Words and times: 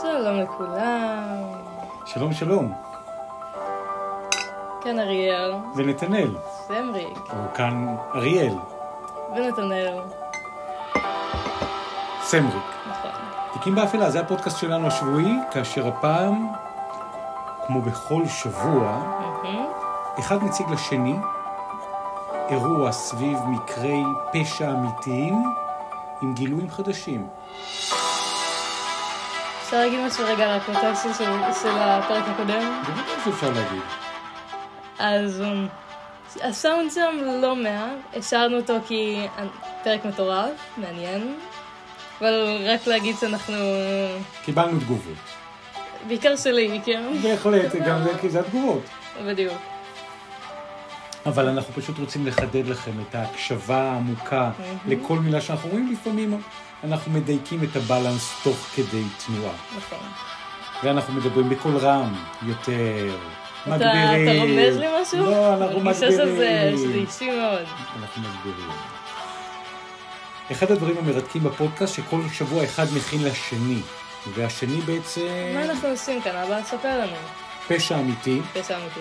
שלום 0.00 0.36
לכולם. 0.40 1.24
שלום 2.06 2.32
שלום, 2.32 2.72
כאן 4.80 4.98
אריאל, 4.98 5.52
ונתנאל, 5.76 6.30
סמריק, 6.66 7.18
או 7.18 7.54
כאן 7.54 7.96
אריאל, 8.14 8.54
ונתנאל. 9.36 10.00
סמריק. 12.22 12.62
נכון. 12.90 13.10
תיקים 13.52 13.74
באפלה, 13.74 14.10
זה 14.10 14.20
הפודקאסט 14.20 14.58
שלנו 14.58 14.86
השבועי, 14.86 15.34
כאשר 15.50 15.88
הפעם, 15.88 16.46
כמו 17.66 17.80
בכל 17.82 18.26
שבוע, 18.26 19.02
מהמם. 19.20 19.66
אחד 20.18 20.44
מציג 20.44 20.70
לשני 20.70 21.16
אירוע 22.48 22.92
סביב 22.92 23.38
מקרי 23.46 24.02
פשע 24.32 24.70
אמיתיים 24.70 25.44
עם 26.22 26.34
גילויים 26.34 26.70
חדשים. 26.70 27.28
אפשר 29.72 29.84
להגיד 29.84 30.00
משהו 30.00 30.24
רגע 30.24 30.44
על 30.44 30.60
הקונטקסט 30.60 31.06
של, 31.62 31.70
הפרק 31.70 32.24
הקודם? 32.26 32.82
בוודאי 32.86 33.24
שאפשר 33.24 33.50
להגיד. 33.50 33.82
אז 34.98 35.42
um, 35.42 36.40
הסאונד 36.42 36.90
שם 36.90 37.18
לא 37.42 37.56
מעט, 37.56 38.16
השארנו 38.16 38.56
אותו 38.56 38.74
כי 38.88 39.26
פרק 39.84 40.04
מטורף, 40.04 40.50
מעניין. 40.76 41.34
אבל 42.20 42.56
רק 42.66 42.86
להגיד 42.86 43.16
שאנחנו... 43.20 43.54
קיבלנו 44.44 44.80
תגובות. 44.80 45.16
בעיקר 46.06 46.36
שלי, 46.36 46.80
כן? 46.84 47.02
בהחלט, 47.22 47.74
גם 47.74 48.02
זה 48.02 48.10
כי 48.20 48.30
זה 48.30 48.40
התגובות. 48.40 48.82
בדיוק. 49.26 49.71
אבל 51.26 51.48
אנחנו 51.48 51.74
פשוט 51.74 51.98
רוצים 51.98 52.26
לחדד 52.26 52.66
לכם 52.66 52.92
את 53.08 53.14
ההקשבה 53.14 53.82
העמוקה 53.82 54.50
לכל 54.86 55.18
מילה 55.18 55.40
שאנחנו 55.40 55.68
אומרים. 55.68 55.92
לפעמים 55.92 56.40
אנחנו 56.84 57.12
מדייקים 57.12 57.64
את 57.64 57.76
הבלנס 57.76 58.32
תוך 58.42 58.56
כדי 58.74 59.02
תנועה. 59.26 59.54
נכון. 59.76 60.08
ואנחנו 60.84 61.14
מדברים 61.14 61.48
בקול 61.48 61.76
רם 61.76 62.14
יותר, 62.46 63.16
מגבירים. 63.66 64.28
אתה 64.28 64.42
רומז 64.42 64.76
לי 64.78 64.86
משהו? 65.02 65.18
לא, 65.26 65.54
אנחנו 65.54 65.80
מרגישה 65.80 66.10
שזה 66.10 66.24
מגבירים. 66.24 66.76
שזה 66.76 66.94
אישי 66.94 67.40
מאוד. 67.40 67.66
אנחנו 68.02 68.22
מגבירים. 68.22 68.70
אחד 70.52 70.70
הדברים 70.70 70.96
המרתקים 70.98 71.42
בפודקאסט, 71.42 71.94
שכל 71.94 72.20
שבוע 72.32 72.64
אחד 72.64 72.86
מכין 72.96 73.24
לשני, 73.24 73.80
והשני 74.34 74.80
בעצם 74.80 75.20
מה 75.54 75.64
אנחנו 75.64 75.88
עושים 75.88 76.22
כאן? 76.22 76.36
אבא, 76.36 76.62
ספר 76.62 76.98
לנו. 76.98 77.16
פשע 77.68 77.98
אמיתי, 78.00 78.40
פשע 78.52 78.76
אמיתי. 78.76 79.00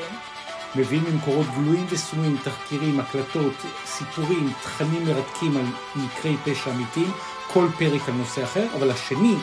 מביאים 0.76 1.04
ממקורות 1.12 1.48
גלויים 1.56 1.86
וסמויים, 1.90 2.38
תחקירים, 2.44 3.00
הקלטות, 3.00 3.54
סיפורים, 3.86 4.54
תכנים 4.64 5.06
מרתקים 5.06 5.58
על 5.58 5.66
מקרי 5.96 6.36
פשע 6.46 6.72
אמיתיים, 6.72 7.12
כל 7.54 7.68
פרק 7.78 8.10
על 8.10 8.14
נושא 8.14 8.44
אחר, 8.44 8.66
אבל 8.78 8.92
השני, 8.92 9.36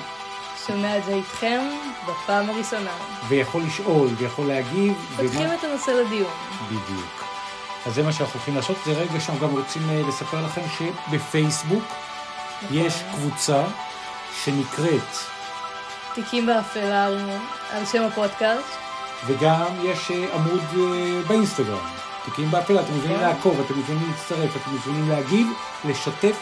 שומע 0.67 0.99
את 0.99 1.05
זה 1.05 1.15
איתכם 1.15 1.61
בפעם 2.09 2.51
הראשונה. 2.51 2.91
ויכול 3.29 3.63
לשאול, 3.63 4.09
ויכול 4.19 4.47
להגיב, 4.47 4.95
פותחים 5.17 5.53
את 5.59 5.65
הנושא 5.65 5.91
לדיון. 5.91 6.33
בדיוק. 6.67 7.25
אז 7.87 7.95
זה 7.95 8.03
מה 8.03 8.13
שאנחנו 8.13 8.35
הולכים 8.35 8.57
לעשות. 8.57 8.77
זה 8.85 8.93
רגע 8.93 9.21
שאנחנו 9.21 9.49
גם 9.49 9.55
רוצים 9.55 9.91
אה, 9.91 10.03
לספר 10.09 10.45
לכם 10.45 10.61
שבפייסבוק 10.79 11.85
יש 12.71 12.95
קבוצה 13.13 13.65
שנקראת, 14.45 15.17
תיקים 16.15 16.47
באפלה 16.47 17.07
על 17.71 17.87
שם 17.93 18.03
הפודקאסט. 18.03 18.88
וגם 19.27 19.67
יש 19.85 20.11
אה, 20.11 20.35
עמוד 20.35 20.63
אה, 20.77 21.21
באינסטגרם. 21.29 21.87
תיקים 22.25 22.51
באפלה, 22.51 22.81
אתם 22.81 22.93
מוזמנים 22.93 23.17
כן. 23.17 23.23
לעקוב, 23.23 23.61
אתם 23.61 23.75
מוזמנים 23.75 24.09
להצטרף, 24.11 24.57
אתם 24.57 24.71
מוזמנים 24.71 25.09
להגיב, 25.09 25.47
לשתף 25.85 26.37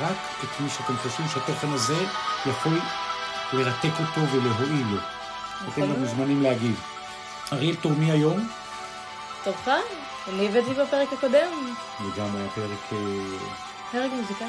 רק 0.00 0.16
את 0.44 0.60
מי 0.60 0.68
שאתם 0.70 0.96
חושבים 0.96 1.28
שהתוכן 1.28 1.68
הזה 1.70 1.96
יכול 2.46 2.78
לרתק 3.52 3.92
אותו 4.00 4.32
ולהועיל 4.32 4.86
לו. 4.90 4.98
אתם. 5.68 5.80
גם 5.80 6.00
מוזמנים 6.00 6.42
להגיב. 6.42 6.80
אריאל 7.52 7.74
תורמי 7.74 8.10
היום, 8.10 8.48
תורך? 9.44 9.68
אני 10.28 10.48
הבאתי 10.48 10.74
בפרק 10.74 11.12
הקודם. 11.12 11.74
וגם 12.00 12.36
היה 12.36 12.48
פרק... 12.54 12.92
אה, 12.92 12.98
פרק 13.92 14.10
מוזיקאי. 14.12 14.48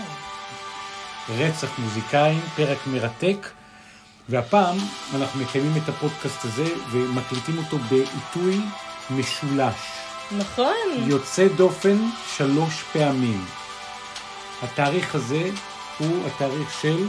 רצח 1.29 1.79
מוזיקאים, 1.79 2.41
פרק 2.55 2.77
מרתק. 2.87 3.47
והפעם 4.31 4.77
אנחנו 5.15 5.41
מקיימים 5.41 5.71
את 5.83 5.89
הפודקאסט 5.89 6.45
הזה 6.45 6.65
ומקליטים 6.91 7.57
אותו 7.57 7.77
בעיתוי 7.77 8.61
משולש. 9.09 9.75
נכון. 10.31 10.75
יוצא 10.97 11.47
דופן 11.47 11.97
שלוש 12.35 12.83
פעמים. 12.93 13.45
התאריך 14.63 15.15
הזה 15.15 15.49
הוא 15.97 16.27
התאריך 16.27 16.81
של 16.81 17.07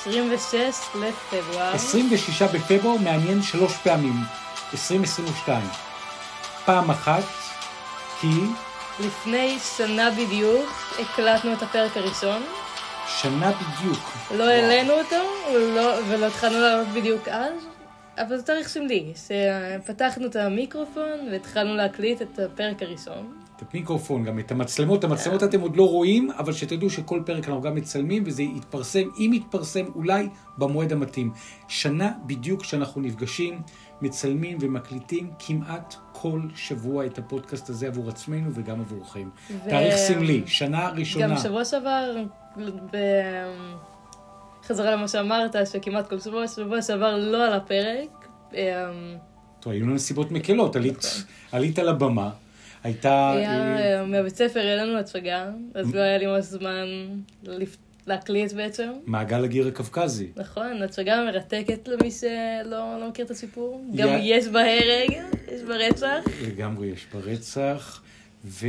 26 0.00 0.54
לפברואר. 0.94 1.74
26 1.74 2.42
בפברואר, 2.42 2.96
מעניין 2.96 3.42
שלוש 3.42 3.72
פעמים, 3.76 4.14
2022. 4.72 5.68
פעם 6.64 6.90
אחת, 6.90 7.22
כי 8.20 8.40
לפני 9.00 9.58
שנה 9.76 10.10
בדיוק 10.10 10.70
הקלטנו 11.00 11.52
את 11.52 11.62
הפרק 11.62 11.96
הראשון. 11.96 12.42
שנה 13.20 13.52
בדיוק. 13.52 13.98
לא 14.36 14.44
העלינו 14.44 14.92
אותו, 14.92 15.16
ולא, 15.54 15.94
ולא 16.08 16.26
התחלנו 16.26 16.60
לעלות 16.60 16.88
בדיוק 16.88 17.28
אז, 17.28 17.52
אבל 18.18 18.36
זה 18.36 18.42
תאריך 18.42 18.68
סמלי, 18.68 19.12
שפתחנו 19.14 20.26
את 20.26 20.36
המיקרופון 20.36 21.28
והתחלנו 21.32 21.74
להקליט 21.74 22.22
את 22.22 22.38
הפרק 22.38 22.82
הראשון. 22.82 23.42
את 23.56 23.62
המיקרופון, 23.74 24.24
גם 24.24 24.38
את 24.38 24.50
המצלמות. 24.50 25.04
המצלמות 25.04 25.42
אתם 25.42 25.60
עוד 25.60 25.76
לא 25.76 25.88
רואים, 25.88 26.30
אבל 26.30 26.52
שתדעו 26.52 26.90
שכל 26.90 27.22
פרק 27.26 27.48
אנחנו 27.48 27.62
גם 27.62 27.74
מצלמים, 27.74 28.22
וזה 28.26 28.42
יתפרסם, 28.42 29.08
אם 29.18 29.30
יתפרסם, 29.34 29.84
אולי 29.94 30.28
במועד 30.58 30.92
המתאים. 30.92 31.32
שנה 31.68 32.10
בדיוק 32.26 32.64
שאנחנו 32.64 33.00
נפגשים, 33.00 33.62
מצלמים 34.00 34.58
ומקליטים 34.60 35.30
כמעט 35.38 35.94
כל 36.22 36.40
שבוע 36.56 37.06
את 37.06 37.18
הפודקאסט 37.18 37.68
הזה 37.68 37.86
עבור 37.86 38.08
עצמנו 38.08 38.50
וגם 38.54 38.80
עבורכם. 38.80 39.28
ו- 39.50 39.70
תאריך 39.70 39.96
סמלי, 39.96 40.42
שנה 40.46 40.88
ראשונה. 40.88 41.28
גם 41.28 41.36
שבוע 41.36 41.64
שעבר, 41.64 42.16
בחזרה 44.62 44.90
למה 44.90 45.08
שאמרת, 45.08 45.56
שכמעט 45.72 46.08
כל 46.08 46.18
שבוע, 46.18 46.48
שבוע 46.48 46.82
שעבר 46.82 47.16
לא 47.16 47.46
על 47.46 47.52
הפרק. 47.52 48.28
אמ, 48.54 48.58
טוב, 49.60 49.72
היו 49.72 49.84
לנו 49.84 49.94
נסיבות 49.94 50.30
מקלות, 50.30 50.76
עלית, 50.76 51.24
עלית 51.52 51.78
לבמה, 51.78 52.30
הייתה... 52.84 53.30
היה 53.30 53.50
אה, 53.50 53.98
אה, 53.98 54.04
מהבית 54.04 54.36
ספר, 54.36 54.60
היה 54.60 54.84
לנו 54.84 54.98
הצגה, 54.98 55.50
אז 55.74 55.94
לא 55.94 56.00
היה 56.00 56.18
לי 56.18 56.26
ממש 56.26 56.44
זמן 56.44 56.86
להקליט 58.06 58.52
בעצם. 58.52 58.92
מעגל 59.06 59.44
הגיר 59.44 59.68
הקווקזי. 59.68 60.28
נכון, 60.36 60.82
הצגה 60.82 61.24
מרתקת 61.24 61.88
למי 61.88 62.10
שלא 62.10 63.00
לא 63.00 63.08
מכיר 63.08 63.24
את 63.24 63.30
הסיפור. 63.30 63.84
גם 63.94 64.08
יש 64.20 64.48
בה 64.48 64.60
הרג, 64.60 65.22
יש 65.52 65.62
בה 65.62 65.74
רצח. 65.74 66.24
לגמרי 66.46 66.86
יש 66.86 67.06
ברצח, 67.14 68.02
ו... 68.44 68.66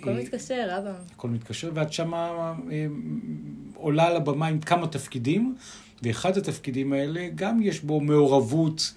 הכל 0.00 0.10
מתקשר, 0.12 0.68
אבא. 0.78 0.92
הכל 1.14 1.28
מתקשר, 1.28 1.70
ואת 1.74 1.92
שמה 1.92 2.52
אה, 2.70 2.86
עולה 3.74 4.06
על 4.06 4.16
הבמה 4.16 4.46
עם 4.46 4.60
כמה 4.60 4.86
תפקידים, 4.86 5.56
ואחד 6.02 6.36
התפקידים 6.36 6.92
האלה 6.92 7.28
גם 7.34 7.62
יש 7.62 7.80
בו 7.80 8.00
מעורבות, 8.00 8.92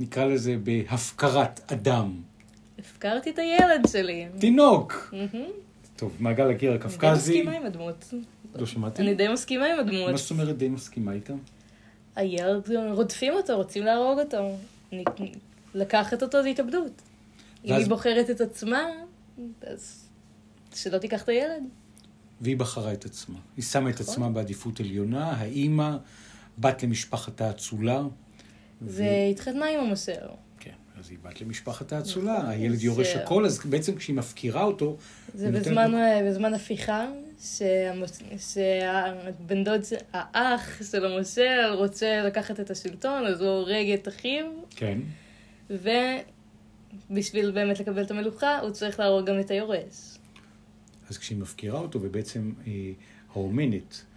נקרא 0.00 0.24
לזה, 0.24 0.56
בהפקרת 0.62 1.72
אדם. 1.72 2.12
הפקרתי 2.78 3.30
את 3.30 3.38
הילד 3.38 3.88
שלי. 3.92 4.26
תינוק! 4.38 5.12
מהמם. 5.12 5.48
טוב, 5.96 6.16
מעגל 6.20 6.50
הקיר 6.50 6.70
אני 6.70 6.78
די. 6.78 7.12
מסכימה 7.38 7.56
עם 7.56 7.66
הדמות. 7.66 8.14
לא 8.54 8.66
שמעתי? 8.66 9.02
אני 9.02 9.14
די 9.14 9.28
מסכימה 9.28 9.66
עם 9.66 9.78
הדמות. 9.78 10.10
מה 10.10 10.16
זאת 10.16 10.30
אומרת 10.30 10.58
די 10.58 10.68
מסכימה 10.68 11.12
איתה? 11.12 11.34
הילד, 12.16 12.70
רודפים 12.94 13.32
אותו, 13.32 13.56
רוצים 13.56 13.84
להרוג 13.84 14.18
אותו. 14.18 14.56
אני- 14.92 15.04
לקחת 15.74 16.22
אותו 16.22 16.42
זה 16.42 16.48
התאבדות. 16.48 17.02
אם 17.64 17.70
ואז- 17.70 17.80
היא 17.82 17.88
בוחרת 17.88 18.30
את 18.30 18.40
עצמה, 18.40 18.82
אז 19.66 20.08
שלא 20.74 20.98
תיקח 20.98 21.22
את 21.22 21.28
הילד. 21.28 21.62
והיא 22.40 22.56
בחרה 22.56 22.92
את 22.92 23.04
עצמה. 23.04 23.38
היא 23.56 23.64
שמה 23.64 23.90
את 23.90 24.00
עצמה 24.00 24.28
בעדיפות 24.28 24.80
עליונה, 24.80 25.30
האימא, 25.32 25.96
בת 26.58 26.82
למשפחת 26.82 27.40
האצולה. 27.40 28.02
והתחתנה 28.82 29.66
עם 29.68 29.80
המוסר. 29.80 30.28
אז 31.02 31.10
היא 31.10 31.18
בת 31.22 31.40
למשפחת 31.40 31.92
האצולה, 31.92 32.38
נכון, 32.38 32.50
הילד 32.50 32.74
זה- 32.76 32.86
יורש 32.86 33.16
הכל, 33.16 33.44
אז 33.46 33.60
בעצם 33.66 33.96
כשהיא 33.96 34.16
מפקירה 34.16 34.62
אותו... 34.62 34.96
זה 35.34 35.44
היא 35.44 35.52
נותנת 35.52 35.66
בזמן, 35.66 35.90
לו- 35.90 35.98
בזמן 36.30 36.54
הפיכה, 36.54 37.06
שהמוס- 37.40 38.22
שהבן 38.52 39.64
דוד, 39.64 39.80
האח 40.12 40.82
של 40.90 41.04
המושל 41.04 41.60
רוצה 41.74 42.22
לקחת 42.26 42.60
את 42.60 42.70
השלטון, 42.70 43.26
אז 43.26 43.40
הוא 43.40 43.48
הורג 43.48 43.90
את 43.94 44.08
אחיו, 44.08 44.46
כן. 44.76 44.98
ובשביל 47.10 47.50
באמת 47.50 47.80
לקבל 47.80 48.02
את 48.02 48.10
המלוכה, 48.10 48.58
הוא 48.58 48.70
צריך 48.70 49.00
להרוג 49.00 49.26
גם 49.26 49.40
את 49.40 49.50
היורש. 49.50 50.18
אז 51.10 51.18
כשהיא 51.18 51.38
מפקירה 51.38 51.80
אותו, 51.80 51.98
ובעצם 52.02 52.52
אה, 52.66 52.72
האומנת 53.34 54.00
אה, 54.02 54.11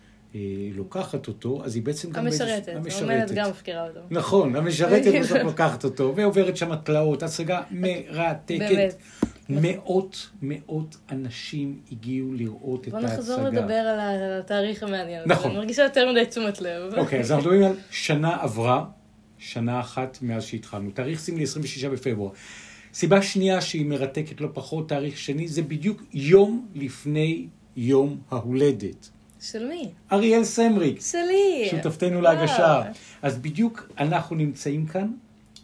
לוקחת 0.73 1.27
אותו, 1.27 1.61
אז 1.65 1.75
היא 1.75 1.83
בעצם 1.83 2.11
גם... 2.11 2.25
המשרתת, 2.25 2.69
באיזשהו- 2.83 3.09
האומנת 3.09 3.31
גם 3.31 3.49
מפקירה 3.49 3.87
אותו. 3.87 3.99
נכון, 4.11 4.55
המשרתת 4.55 5.11
בסוף 5.21 5.37
לוקחת 5.37 5.83
אותו, 5.83 6.13
ועוברת 6.15 6.57
שם 6.57 6.75
תלאות, 6.75 7.23
הצגה 7.23 7.61
מרתקת. 7.71 8.59
באמת. 8.59 8.95
מאות, 9.49 10.29
מאות 10.41 10.97
אנשים 11.11 11.79
הגיעו 11.91 12.33
לראות 12.33 12.87
את 12.87 12.91
בוא 12.91 12.99
ההצגה. 12.99 13.13
נחזור 13.17 13.41
לדבר 13.41 13.73
על 13.73 13.99
התאריך 14.39 14.83
המעניין. 14.83 15.23
נכון. 15.25 15.49
אני 15.51 15.59
מרגישה 15.59 15.83
יותר 15.83 16.11
מדי 16.11 16.25
תשומת 16.25 16.61
לב. 16.61 16.93
אוקיי, 16.97 17.19
אז 17.19 17.31
אנחנו 17.31 17.43
מדברים 17.51 17.63
על 17.63 17.75
שנה 17.91 18.37
עברה, 18.41 18.85
שנה 19.37 19.79
אחת 19.79 20.17
מאז 20.21 20.43
שהתחלנו. 20.43 20.91
תאריך 20.91 21.19
סמלי 21.19 21.43
26 21.43 21.85
בפברואר. 21.85 22.31
סיבה 22.93 23.21
שנייה 23.21 23.61
שהיא 23.61 23.85
מרתקת 23.85 24.41
לא 24.41 24.47
פחות, 24.53 24.89
תאריך 24.89 25.17
שני, 25.17 25.47
זה 25.47 25.61
בדיוק 25.61 26.03
יום 26.13 26.67
לפני 26.75 27.47
יום 27.75 28.17
ההולדת. 28.31 29.09
של 29.41 29.67
מי? 29.67 29.89
אריאל 30.11 30.43
סמריק, 30.43 31.01
שלי. 31.01 31.67
שותפתנו 31.71 32.09
וואו. 32.09 32.21
להגשה. 32.21 32.81
אז 33.21 33.37
בדיוק 33.39 33.89
אנחנו 33.97 34.35
נמצאים 34.35 34.85
כאן 34.85 35.11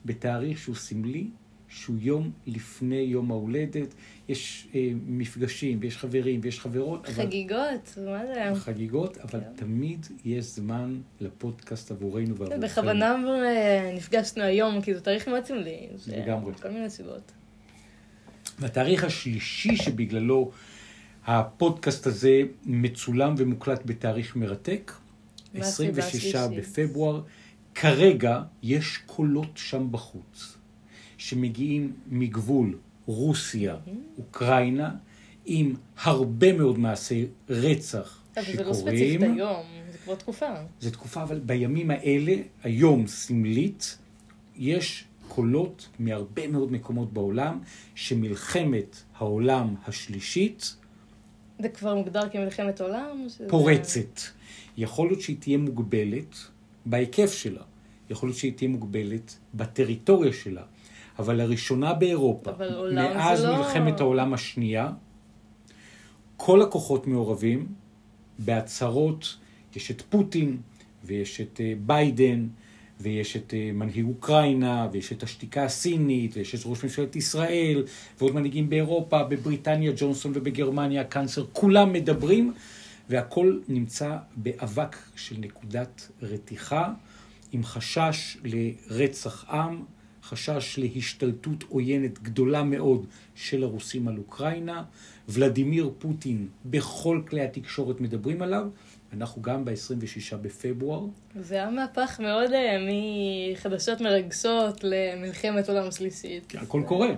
בתאריך 0.06 0.60
שהוא 0.60 0.76
סמלי, 0.76 1.28
שהוא 1.70 1.96
יום 2.00 2.32
לפני 2.48 2.96
יום 2.96 3.32
ההולדת. 3.32 3.94
יש 4.30 4.68
אה, 4.76 4.80
מפגשים, 5.08 5.78
ויש 5.82 5.98
חברים, 5.98 6.40
ויש 6.44 6.60
חברות. 6.60 7.06
אבל- 7.06 7.14
חגיגות, 7.14 7.98
מה 8.06 8.22
זה? 8.26 8.60
חגיגות, 8.60 9.18
אבל 9.18 9.40
כן. 9.40 9.46
תמיד 9.56 10.06
יש 10.26 10.46
זמן 10.46 10.98
לפודקאסט 11.22 11.92
עבורנו 11.92 12.28
ועבורכם. 12.38 12.60
בכוונה 12.62 13.16
אה, 13.46 13.92
נפגשנו 13.96 14.44
היום, 14.44 14.82
כי 14.82 14.94
זה 14.94 15.02
תאריך 15.02 15.28
מאוד 15.28 15.46
סמלי. 15.46 15.88
לגמרי. 16.08 16.54
כל 16.62 16.70
מיני 16.70 16.90
סיבות. 16.90 17.32
והתאריך 18.60 19.04
השלישי 19.04 19.76
שבגללו 19.76 20.52
הפודקאסט 21.26 22.08
הזה 22.08 22.42
מצולם 22.66 23.36
ומוקלט 23.38 23.82
בתאריך 23.86 24.36
מרתק, 24.36 24.92
מה 25.54 25.60
הסיבה 25.60 26.04
26 26.04 26.36
השלישית? 26.36 26.60
בפברואר. 26.60 27.22
כרגע 27.76 28.42
יש 28.64 28.98
קולות 29.06 29.52
שם 29.56 29.88
בחוץ, 29.92 30.58
שמגיעים 31.18 31.94
מגבול 32.08 32.78
רוסיה, 33.06 33.76
אוקראינה, 34.18 34.96
עם 35.46 35.76
הרבה 35.98 36.54
מאוד 36.54 36.80
מעשי 36.80 37.26
רצח 37.50 38.22
אבל 38.38 38.46
זה 38.56 38.64
לא 38.64 38.74
שקורים. 38.74 38.96
ספציפית 38.96 39.22
היום, 39.22 39.66
זה 39.92 39.98
כבר 39.98 40.16
תקופה. 40.16 40.46
זו 40.80 40.92
תקופה, 40.92 41.24
אבל 41.24 41.40
בימים 41.40 41.92
האלה, 41.92 42.36
היום 42.64 43.08
סמלית, 43.08 43.98
יש 44.56 45.04
קולות 45.28 45.90
מהרבה 46.00 46.48
מאוד 46.48 46.72
מקומות 46.72 47.14
בעולם, 47.14 47.60
שמלחמת 47.96 49.04
העולם 49.18 49.76
השלישית 49.88 50.76
זה 51.62 51.70
כבר 51.70 51.96
מוגדר 51.96 52.30
כמלחמת 52.30 52.82
עולם? 52.82 53.26
שזה- 53.30 53.46
פורצת. 53.50 54.20
יכול 54.78 55.08
להיות 55.08 55.22
שהיא 55.22 55.36
תהיה 55.40 55.58
מוגבלת 55.58 56.36
בהיקף 56.86 57.34
שלה, 57.34 57.62
יכול 58.10 58.30
להיות 58.30 58.38
שהיא 58.38 58.54
תהיה 58.56 58.70
מוגבלת 58.70 59.38
בטריטוריה 59.54 60.34
שלה, 60.34 60.64
אבל 61.20 61.36
לראשונה 61.36 61.94
באירופה, 61.94 62.52
מאז 62.96 63.44
לא- 63.46 63.58
מלחמת 63.58 64.00
העולם 64.00 64.34
השנייה, 64.34 64.90
כל 66.38 66.62
הכוחות 66.62 67.08
מעורבים 67.08 67.68
בהצהרות, 68.40 69.38
יש 69.76 69.92
את 69.92 70.02
פוטין, 70.10 70.58
ויש 71.04 71.42
את 71.42 71.62
אה, 71.64 71.74
ביידן, 71.86 72.48
ויש 73.02 73.38
את 73.38 73.54
אה, 73.54 73.72
מנהיג 73.74 74.06
אוקראינה, 74.06 74.88
ויש 74.92 75.12
את 75.14 75.24
השתיקה 75.24 75.64
הסינית, 75.64 76.38
ויש 76.38 76.56
את 76.56 76.60
ראש 76.66 76.84
ממשלת 76.84 77.16
ישראל, 77.16 77.84
ועוד 78.20 78.36
מנהיגים 78.36 78.70
באירופה, 78.70 79.24
בבריטניה, 79.24 79.92
ג'ונסון 79.98 80.32
ובגרמניה, 80.36 81.02
הקאנצלר, 81.02 81.46
כולם 81.54 81.94
מדברים, 81.94 82.54
והכל 83.10 83.60
נמצא 83.68 84.18
באבק 84.36 84.96
של 85.16 85.36
נקודת 85.40 86.10
רתיחה, 86.22 86.94
עם 87.52 87.64
חשש 87.64 88.38
לרצח 88.44 89.46
עם, 89.50 89.84
חשש 90.24 90.80
להשתלטות 90.80 91.64
עוינת 91.70 92.24
גדולה 92.24 92.64
מאוד 92.64 93.06
של 93.36 93.64
הרוסים 93.64 94.08
על 94.08 94.18
אוקראינה. 94.18 94.84
ולדימיר 95.30 95.92
פוטין, 96.00 96.48
בכל 96.66 97.22
כלי 97.30 97.42
התקשורת 97.42 98.02
מדברים 98.02 98.42
עליו. 98.42 98.68
אנחנו 99.18 99.42
גם 99.42 99.66
ב-26 99.66 100.36
בפברואר. 100.42 101.02
זה 101.40 101.56
היה 101.56 101.70
מהפך 101.70 102.20
מאוד 102.20 102.52
אה, 102.52 102.78
מחדשות 103.54 104.02
מרגשות 104.02 104.84
למלחמת 104.84 105.70
עולם 105.70 105.92
שלישית. 105.92 106.54
הכל 106.58 106.82
קורה, 106.86 107.10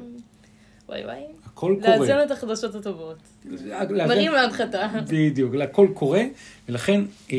וואי 0.89 1.05
וואי. 1.05 1.23
הכל 1.45 1.75
קורה. 1.81 1.97
לאזן 1.97 2.23
את 2.25 2.31
החדשות 2.31 2.75
הטובות. 2.75 3.17
מרים 4.07 4.31
להנחתה. 4.31 4.87
בדיוק, 5.07 5.55
הכל 5.63 5.87
קורה, 5.93 6.23
ולכן 6.69 7.01
אה, 7.31 7.37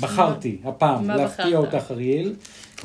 בחרתי 0.00 0.58
הפעם 0.64 1.10
להפתיע? 1.10 1.58
אותך, 1.58 1.90
אריאל, 1.90 2.34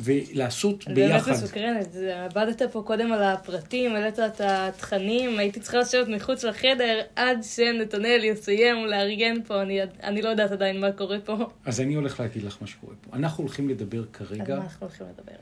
ולעשות 0.02 0.84
אני 0.86 0.94
באמת 0.94 1.12
ביחד. 1.12 1.32
מסוקרנת, 1.32 1.94
עבדת 2.24 2.62
פה 2.72 2.82
קודם 2.86 3.12
על 3.12 3.22
הפרטים, 3.22 3.94
העלית 3.94 4.18
את 4.18 4.40
התכנים, 4.40 5.38
הייתי 5.38 5.60
צריכה 5.60 5.78
לשבת 5.78 6.08
מחוץ 6.08 6.44
לחדר 6.44 7.00
עד 7.16 7.38
שנתנאל 7.42 8.24
יסיים 8.24 8.86
לארגן 8.86 9.42
פה, 9.46 9.62
אני, 9.62 9.78
אני 10.02 10.22
לא 10.22 10.28
יודעת 10.28 10.50
עדיין 10.50 10.80
מה 10.80 10.92
קורה 10.92 11.18
פה. 11.24 11.36
אז 11.64 11.80
אני 11.80 11.94
הולך 11.94 12.20
להגיד 12.20 12.42
לך 12.42 12.56
מה 12.60 12.66
שקורה 12.66 12.94
פה. 13.00 13.16
אנחנו 13.16 13.44
הולכים 13.44 13.68
לדבר 13.68 13.98
על 13.98 14.06
כרגע 14.12 14.56
מה 14.56 14.62
אנחנו 14.64 14.86
הולכים 14.86 15.06
לדבר? 15.06 15.32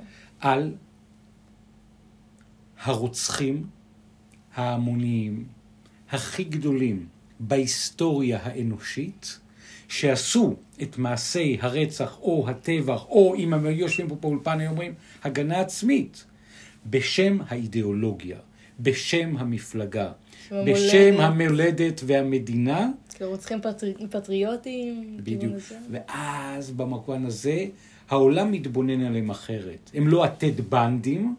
על 0.40 0.74
הרוצחים 2.80 3.66
ההמוניים 4.54 5.44
הכי 6.10 6.44
גדולים 6.44 7.06
בהיסטוריה 7.40 8.38
האנושית, 8.42 9.38
שעשו 9.88 10.54
את 10.82 10.98
מעשי 10.98 11.58
הרצח 11.60 12.18
או 12.20 12.44
הטבח, 12.48 13.06
או 13.08 13.34
אם 13.34 13.54
הם 13.54 13.66
יושבים 13.66 14.08
פה 14.08 14.14
באולפן, 14.14 14.60
היו 14.60 14.70
אומרים, 14.70 14.94
הגנה 15.24 15.60
עצמית, 15.60 16.24
בשם 16.90 17.38
האידיאולוגיה, 17.48 18.36
בשם 18.80 19.36
המפלגה. 19.38 20.12
בשם 20.52 21.14
המולדת 21.20 22.00
והמדינה, 22.06 22.88
כאילו 23.14 23.30
רוצחים 23.30 23.60
פטרי, 23.60 23.94
פטריוטים? 24.10 25.16
בדיוק. 25.22 25.54
ואז 25.90 26.70
במקום 26.70 27.26
הזה, 27.26 27.64
העולם 28.10 28.52
מתבונן 28.52 29.00
עליהם 29.04 29.30
אחרת. 29.30 29.90
הם 29.94 30.08
לא 30.08 30.24
הטד 30.24 30.60
בנדים, 30.68 31.34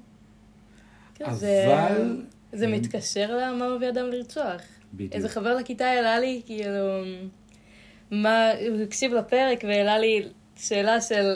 כן, 1.15 1.33
זה, 1.33 1.63
אבל... 1.87 2.23
זה 2.53 2.65
הם- 2.65 2.71
מתקשר 2.71 3.37
למה 3.37 3.75
מביא 3.75 3.89
אדם 3.89 4.05
לרצוח. 4.05 4.61
בדיוק. 4.93 5.13
איזה 5.13 5.29
חבר 5.29 5.55
לכיתה 5.55 5.85
העלה 5.85 6.19
לי, 6.19 6.41
כאילו, 6.45 6.69
מה, 8.11 8.51
הוא 8.69 8.81
הקשיב 8.81 9.13
לפרק 9.13 9.63
והעלה 9.63 9.99
לי 9.99 10.23
שאלה 10.55 11.01
של 11.01 11.35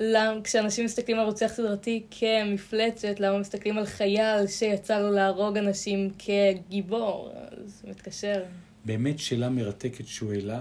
למה, 0.00 0.40
כשאנשים 0.44 0.84
מסתכלים 0.84 1.18
על 1.18 1.26
רוצח 1.26 1.52
סדרתי 1.54 2.02
כמפלצת, 2.10 3.20
למה 3.20 3.38
מסתכלים 3.38 3.78
על 3.78 3.86
חייל 3.86 4.46
שיצא 4.46 4.98
לו 4.98 5.12
להרוג 5.12 5.56
אנשים 5.56 6.10
כגיבור? 6.18 7.30
אז 7.50 7.82
זה 7.82 7.90
מתקשר. 7.90 8.42
באמת 8.84 9.18
שאלה 9.18 9.48
מרתקת 9.48 10.06
שהוא 10.06 10.32
העלה, 10.32 10.60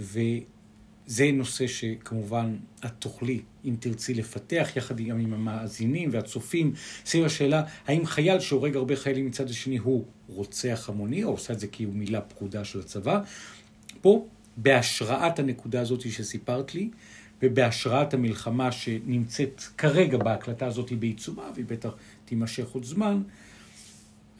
וזה 0.00 1.30
נושא 1.32 1.66
שכמובן 1.66 2.56
את 2.84 2.90
תוכלי, 2.98 3.40
אם 3.64 3.76
תרצי, 3.80 4.14
לפתח 4.14 4.68
יחד 4.76 5.00
גם 5.00 5.20
עם 5.20 5.32
המאזינים 5.32 6.08
והצופים, 6.12 6.72
סביב 7.06 7.24
השאלה, 7.24 7.62
האם 7.86 8.06
חייל 8.06 8.40
שהורג 8.40 8.76
הרבה 8.76 8.96
חיילים 8.96 9.26
מצד 9.26 9.50
השני 9.50 9.76
הוא 9.76 10.04
רוצח 10.28 10.88
המוני, 10.88 11.24
או 11.24 11.30
עושה 11.30 11.52
את 11.52 11.60
זה 11.60 11.66
כי 11.66 11.84
הוא 11.84 11.94
מילה 11.94 12.20
פקודה 12.20 12.64
של 12.64 12.80
הצבא. 12.80 13.20
פה, 14.00 14.26
בהשראת 14.56 15.38
הנקודה 15.38 15.80
הזאת 15.80 16.00
שסיפרת 16.00 16.74
לי, 16.74 16.90
ובהשראת 17.42 18.14
המלחמה 18.14 18.72
שנמצאת 18.72 19.62
כרגע 19.78 20.18
בהקלטה 20.18 20.66
הזאת 20.66 20.92
בעיצומה, 20.92 21.50
והיא 21.54 21.66
בטח 21.68 21.90
תימשך 22.24 22.70
עוד 22.72 22.84
זמן, 22.84 23.22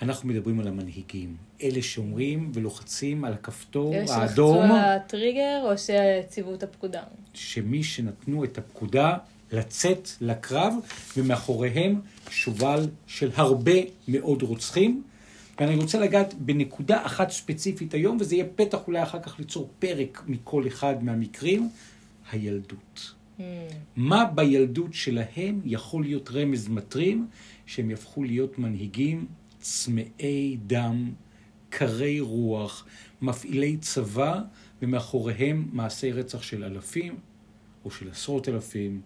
אנחנו 0.03 0.29
מדברים 0.29 0.61
על 0.61 0.69
המנהיגים, 0.69 1.37
אלה 1.63 1.83
שאומרים 1.83 2.51
ולוחצים 2.55 3.25
על 3.25 3.33
הכפתור 3.33 3.95
אלה 3.95 4.07
שלחצו 4.07 4.21
האדום, 4.21 4.63
על 4.63 4.71
הטריגר 4.73 5.61
או 5.71 5.79
שהציבו 5.79 6.55
את 6.55 6.63
הפקודה? 6.63 7.03
שמי 7.35 7.83
שנתנו 7.83 8.45
את 8.45 8.59
הפקודה 8.59 9.17
לצאת 9.53 10.09
לקרב, 10.21 10.75
ומאחוריהם 11.17 12.01
שובל 12.31 12.89
של 13.07 13.31
הרבה 13.35 13.73
מאוד 14.09 14.43
רוצחים. 14.43 15.03
ואני 15.61 15.77
רוצה 15.77 16.01
לגעת 16.01 16.35
בנקודה 16.35 17.07
אחת 17.07 17.31
ספציפית 17.31 17.95
היום, 17.95 18.17
וזה 18.21 18.35
יהיה 18.35 18.47
פתח 18.57 18.79
אולי 18.87 19.03
אחר 19.03 19.21
כך 19.21 19.39
ליצור 19.39 19.71
פרק 19.79 20.23
מכל 20.27 20.67
אחד 20.67 21.05
מהמקרים, 21.05 21.69
הילדות. 22.31 23.15
Hmm. 23.39 23.43
מה 23.97 24.25
בילדות 24.25 24.95
שלהם 24.95 25.61
יכול 25.65 26.03
להיות 26.03 26.31
רמז 26.31 26.69
מטרים 26.69 27.27
שהם 27.67 27.91
יהפכו 27.91 28.25
להיות 28.25 28.59
מנהיגים 28.59 29.27
צמאי 29.59 30.57
דם, 30.67 31.11
קרי 31.69 32.21
רוח, 32.21 32.87
מפעילי 33.23 33.77
צבא, 33.77 34.41
ומאחוריהם 34.83 35.69
מעשי 35.73 36.13
רצח 36.13 36.43
של 36.43 36.65
אלפים, 36.65 37.17
או 37.85 37.91
של 37.91 38.11
עשרות 38.11 38.49
אלפים, 38.49 39.01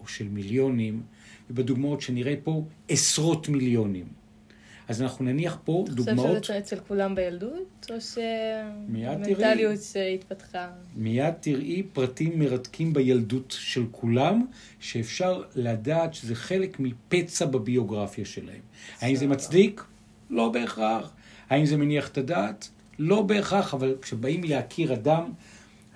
או 0.00 0.08
של 0.08 0.28
מיליונים, 0.28 1.02
ובדוגמאות 1.50 2.00
שנראה 2.00 2.34
פה, 2.44 2.64
עשרות 2.88 3.48
מיליונים. 3.48 4.06
אז 4.88 5.02
אנחנו 5.02 5.24
נניח 5.24 5.58
פה 5.64 5.84
אתה 5.84 5.92
דוגמאות... 5.94 6.38
חושב 6.38 6.42
שזה 6.42 6.58
אצל 6.58 6.80
כולם 6.80 7.14
בילדות, 7.14 7.90
או. 7.90 8.00
שמנטליות 8.00 9.82
שהתפתחה? 9.82 10.68
מיד 10.96 11.34
תראי 11.40 11.82
פרטים 11.92 12.38
מרתקים 12.38 12.92
בילדות 12.92 13.56
של 13.58 13.84
כולם, 13.90 14.46
שאפשר 14.80 15.42
לדעת 15.54 16.14
שזה 16.14 16.34
חלק 16.34 16.80
מפצע 16.80 17.46
בביוגרפיה 17.46 18.24
שלהם. 18.24 18.60
האם 19.00 19.16
זה 19.16 19.26
מצדיק? 19.26 19.84
לא 20.30 20.48
בהכרח. 20.48 21.12
האם 21.50 21.66
זה 21.66 21.76
מניח 21.76 22.08
את 22.08 22.18
הדעת? 22.18 22.68
לא 22.98 23.22
בהכרח, 23.22 23.74
אבל 23.74 23.94
כשבאים 24.02 24.44
להכיר 24.44 24.94
אדם, 24.94 25.32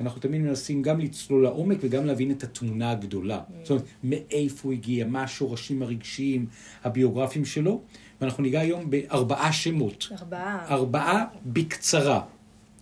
אנחנו 0.01 0.21
תמיד 0.21 0.41
מנסים 0.41 0.83
גם 0.83 1.01
לצלול 1.01 1.43
לעומק 1.43 1.79
וגם 1.81 2.07
להבין 2.07 2.31
את 2.31 2.43
התמונה 2.43 2.91
הגדולה. 2.91 3.41
זאת 3.63 3.71
אומרת, 3.71 3.85
מאיפה 4.05 4.69
הוא 4.69 4.73
הגיע, 4.73 5.07
מה 5.07 5.23
השורשים 5.23 5.83
הרגשיים, 5.83 6.47
הביוגרפיים 6.85 7.45
שלו, 7.45 7.81
ואנחנו 8.21 8.43
ניגע 8.43 8.61
היום 8.61 8.91
בארבעה 8.91 9.53
שמות. 9.53 10.09
ארבעה. 10.21 10.67
ארבעה 10.69 11.25
בקצרה. 11.47 12.21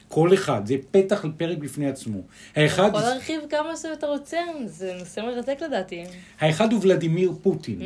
כל 0.08 0.34
אחד, 0.34 0.66
זה 0.66 0.76
פתח 0.90 1.24
לפרק 1.24 1.58
בפני 1.58 1.88
עצמו. 1.88 2.18
אתה 2.52 2.60
האחד, 2.60 2.88
יכול 2.88 3.00
להרחיב 3.00 3.40
כמה 3.50 3.76
שאתה 3.76 4.06
רוצה, 4.06 4.38
זה 4.66 4.96
נושא 4.98 5.20
מרתק 5.20 5.58
לדעתי. 5.62 6.04
האחד 6.40 6.72
הוא 6.72 6.80
ולדימיר 6.82 7.32
פוטין. 7.42 7.80
Mm. 7.80 7.84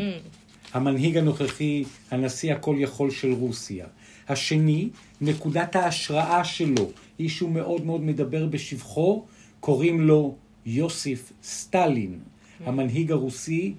המנהיג 0.72 1.16
הנוכחי, 1.16 1.84
הנשיא 2.10 2.54
הכל 2.54 2.76
יכול 2.78 3.10
של 3.10 3.32
רוסיה. 3.32 3.86
השני, 4.28 4.88
נקודת 5.20 5.76
ההשראה 5.76 6.44
שלו, 6.44 6.90
איש 7.18 7.36
שהוא 7.36 7.50
מאוד 7.50 7.86
מאוד 7.86 8.00
מדבר 8.00 8.46
בשבחו, 8.46 9.24
קוראים 9.60 10.00
לו 10.00 10.34
יוסיף 10.66 11.32
סטלין, 11.42 12.18
המנהיג 12.64 13.12
הרוסי 13.12 13.74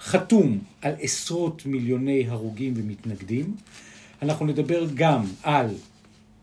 החתום 0.00 0.58
על 0.82 0.92
עשרות 1.00 1.66
מיליוני 1.66 2.28
הרוגים 2.28 2.74
ומתנגדים. 2.76 3.56
אנחנו 4.22 4.46
נדבר 4.46 4.86
גם 4.94 5.24
על 5.42 5.66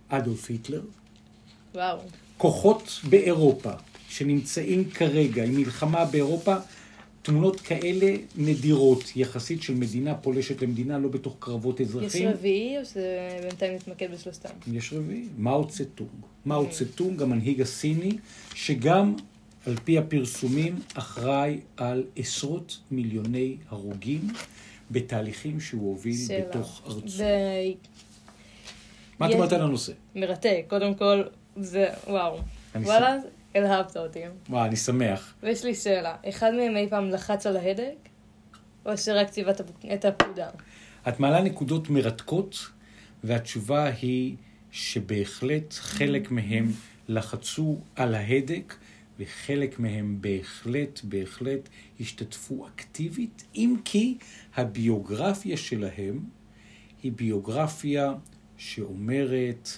אדולף 0.10 0.50
היטלר, 0.50 0.82
וואו. 1.76 1.98
כוחות 2.38 3.02
באירופה 3.10 3.72
שנמצאים 4.10 4.90
כרגע 4.90 5.44
עם 5.44 5.56
מלחמה 5.56 6.06
באירופה, 6.06 6.56
תמונות 7.22 7.62
כאלה 7.62 8.16
נדירות 8.36 9.04
יחסית 9.16 9.62
של 9.64 9.76
מדינה 9.76 10.16
פולשת 10.16 10.62
למדינה, 10.62 10.98
לא 10.98 11.10
בתוך 11.10 11.36
קרבות 11.40 11.80
יש 11.80 11.88
אזרחים. 11.88 12.30
רביעי 12.30 12.78
או 12.78 12.84
שבינתיים 12.86 13.76
נתמקד 13.76 14.12
בשלושתם? 14.14 14.50
יש 14.72 14.94
רביעי, 14.94 15.28
מאו 15.38 15.68
צטונג. 15.68 16.10
מאו 16.46 16.70
צטונג, 16.70 17.22
המנהיג 17.22 17.62
הסיני, 17.62 18.18
שגם 18.54 19.16
על 19.68 19.76
פי 19.84 19.98
הפרסומים 19.98 20.80
אחראי 20.94 21.60
על 21.78 22.04
עשרות 22.16 22.78
מיליוני 22.92 23.58
הרוגים 23.70 24.28
בתהליכים 24.92 25.60
שהוא 25.60 25.90
הוביל 25.90 26.16
שאלה. 26.28 26.50
בתוך 26.50 26.82
ארצו. 26.88 27.08
זה 27.08 27.36
מה 29.20 29.30
את 29.30 29.34
אומרת 29.34 29.54
על 29.54 29.62
הנושא? 29.62 29.92
מרתק. 30.16 30.66
קודם 30.68 30.96
כל, 30.96 31.24
זה 31.56 31.90
וואו. 32.08 32.40
וואלה, 32.76 33.16
אלהבת 33.56 33.98
אותי. 33.98 34.20
וואו, 34.50 34.66
אני 34.66 34.76
שמח. 34.76 35.34
ויש 35.44 35.66
לי 35.66 35.76
שאלה, 35.76 36.16
אחד 36.30 36.52
מהם 36.54 36.78
אי 36.78 36.88
פעם 36.90 37.10
לחץ 37.10 37.46
על 37.46 37.58
ההדק? 37.58 38.10
או 38.86 38.98
שרק 38.98 39.30
ציווה 39.30 39.54
את 39.94 40.06
הפקודה? 40.06 40.50
את 41.08 41.20
מעלה 41.20 41.42
נקודות 41.42 41.90
מרתקות, 41.90 42.68
והתשובה 43.24 43.86
היא 44.02 44.36
שבהחלט 44.72 45.74
חלק 45.74 46.32
מהם 46.32 46.72
לחצו 47.08 47.78
על 47.96 48.16
ההדק, 48.16 48.76
וחלק 49.20 49.80
מהם 49.80 50.18
בהחלט, 50.22 51.00
בהחלט 51.04 51.70
השתתפו 52.00 52.68
אקטיבית, 52.68 53.44
אם 53.56 53.76
כי 53.86 54.18
הביוגרפיה 54.56 55.58
שלהם 55.58 56.20
היא 57.04 57.12
ביוגרפיה 57.12 58.14
שאומרת, 58.58 59.70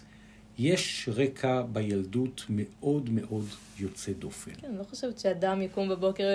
יש 0.58 1.10
רקע 1.12 1.62
בילדות 1.62 2.46
מאוד 2.50 3.10
מאוד 3.10 3.46
יוצא 3.79 4.12
דופן. 4.12 4.51
כן, 4.62 4.67
אני 4.67 4.77
לא 4.77 4.84
חושבת 4.84 5.19
שאדם 5.19 5.62
יקום 5.62 5.89
בבוקר, 5.89 6.27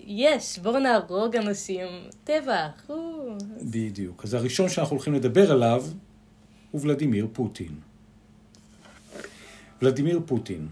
יש, 0.00 0.58
בואו 0.58 0.78
נהרוג 0.78 1.36
אנשים, 1.36 1.86
טבח, 2.24 2.90
או... 2.90 3.28
בדיוק. 3.62 4.24
אז 4.24 4.34
הראשון 4.34 4.68
שאנחנו 4.68 4.96
הולכים 4.96 5.14
לדבר 5.14 5.52
עליו 5.52 5.84
הוא 6.70 6.80
ולדימיר 6.80 7.26
פוטין. 7.32 7.74
ולדימיר 9.82 10.20
פוטין. 10.26 10.68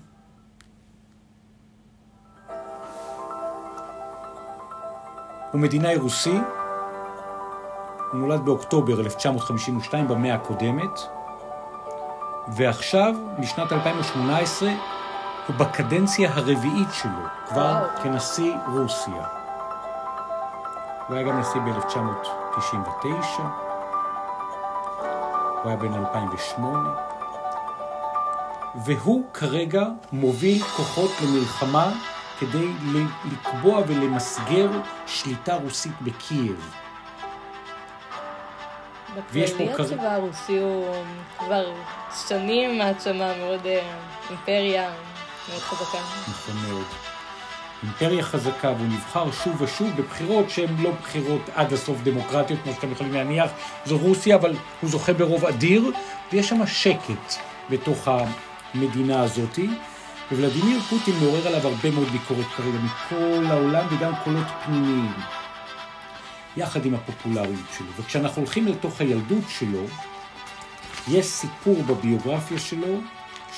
הוא 5.53 5.61
מדינאי 5.61 5.97
רוסי, 5.97 6.39
הוא 8.13 8.21
נולד 8.21 8.45
באוקטובר 8.45 9.01
1952 9.01 10.09
במאה 10.09 10.35
הקודמת, 10.35 11.01
ועכשיו, 12.49 13.15
משנת 13.39 13.73
2018, 13.73 14.69
הוא 15.47 15.57
בקדנציה 15.57 16.31
הרביעית 16.35 16.89
שלו, 16.93 17.23
כבר 17.49 17.61
וואו. 17.61 18.03
כנשיא 18.03 18.55
רוסיה. 18.73 19.25
הוא 21.09 21.17
היה 21.17 21.27
גם 21.27 21.41
נשיא 21.41 21.61
ב-1999, 21.61 23.41
הוא 25.63 25.65
היה 25.65 25.77
בן 25.77 25.95
2008, 25.95 26.91
והוא 28.85 29.25
כרגע 29.35 29.85
מוביל 30.13 30.63
כוחות 30.63 31.11
למלחמה 31.23 31.93
כדי 32.41 32.69
לקבוע 33.33 33.83
ולמסגר 33.87 34.71
שליטה 35.07 35.55
רוסית 35.55 35.93
בקייב. 36.03 36.71
ויש 39.33 39.51
פה 39.51 39.57
בכללי 39.57 39.75
כזה- 39.79 39.95
הצבא 39.95 40.09
הרוסי 40.15 40.59
הוא 40.59 40.95
כבר 41.39 41.73
שנים 42.29 42.79
מעצמה 42.79 43.33
מאוד 43.39 43.67
אה, 43.67 43.81
אימפריה 44.31 44.91
מאוד 45.49 45.61
חזקה. 45.61 45.99
נכון 46.29 46.55
מאוד. 46.69 46.85
אימפריה 47.83 48.23
חזקה, 48.23 48.69
והוא 48.69 48.87
נבחר 48.89 49.31
שוב 49.33 49.63
ושוב 49.63 49.89
בבחירות 49.97 50.51
שהן 50.51 50.77
לא 50.83 50.91
בחירות 51.03 51.41
עד 51.55 51.73
הסוף 51.73 51.99
דמוקרטיות, 52.03 52.61
כמו 52.65 52.73
שאתם 52.73 52.93
יכולים 52.93 53.13
להניח. 53.15 53.51
זו 53.87 53.99
רוסיה, 53.99 54.37
אבל 54.37 54.53
הוא 54.81 54.91
זוכה 54.91 55.13
ברוב 55.13 55.45
אדיר, 55.45 55.91
ויש 56.33 56.49
שם 56.49 56.67
שקט 56.67 57.35
בתוך 57.71 58.09
המדינה 58.75 59.23
הזאתי. 59.23 59.71
וולדימיר 60.33 60.81
פוטין 60.81 61.15
מעורר 61.21 61.47
עליו 61.47 61.67
הרבה 61.67 61.91
מאוד 61.91 62.09
ביקורת 62.09 62.47
כרגע 62.57 62.79
מכל 62.79 63.45
העולם 63.47 63.87
וגם 63.91 64.13
קולות 64.25 64.47
פנימיים. 64.65 65.13
יחד 66.57 66.87
עם 66.87 66.95
הפופולריות 66.95 67.67
שלו. 67.79 67.87
וכשאנחנו 67.97 68.43
הולכים 68.43 68.67
לתוך 68.67 69.01
הילדות 69.01 69.45
שלו, 69.49 69.85
יש 71.09 71.27
סיפור 71.27 71.83
בביוגרפיה 71.83 72.59
שלו 72.59 73.01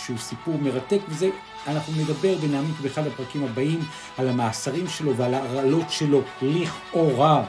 שהוא 0.05 0.19
סיפור 0.19 0.59
מרתק, 0.59 0.99
וזה, 1.09 1.31
אנחנו 1.67 1.93
נדבר 1.97 2.37
ונעמיק 2.41 2.81
באחד 2.81 3.07
הפרקים 3.07 3.45
הבאים 3.45 3.81
על 4.19 4.29
המאסרים 4.29 4.89
שלו 4.89 5.17
ועל 5.17 5.35
ההרעלות 5.35 5.91
שלו, 5.91 6.23
לכאורה, 6.43 7.45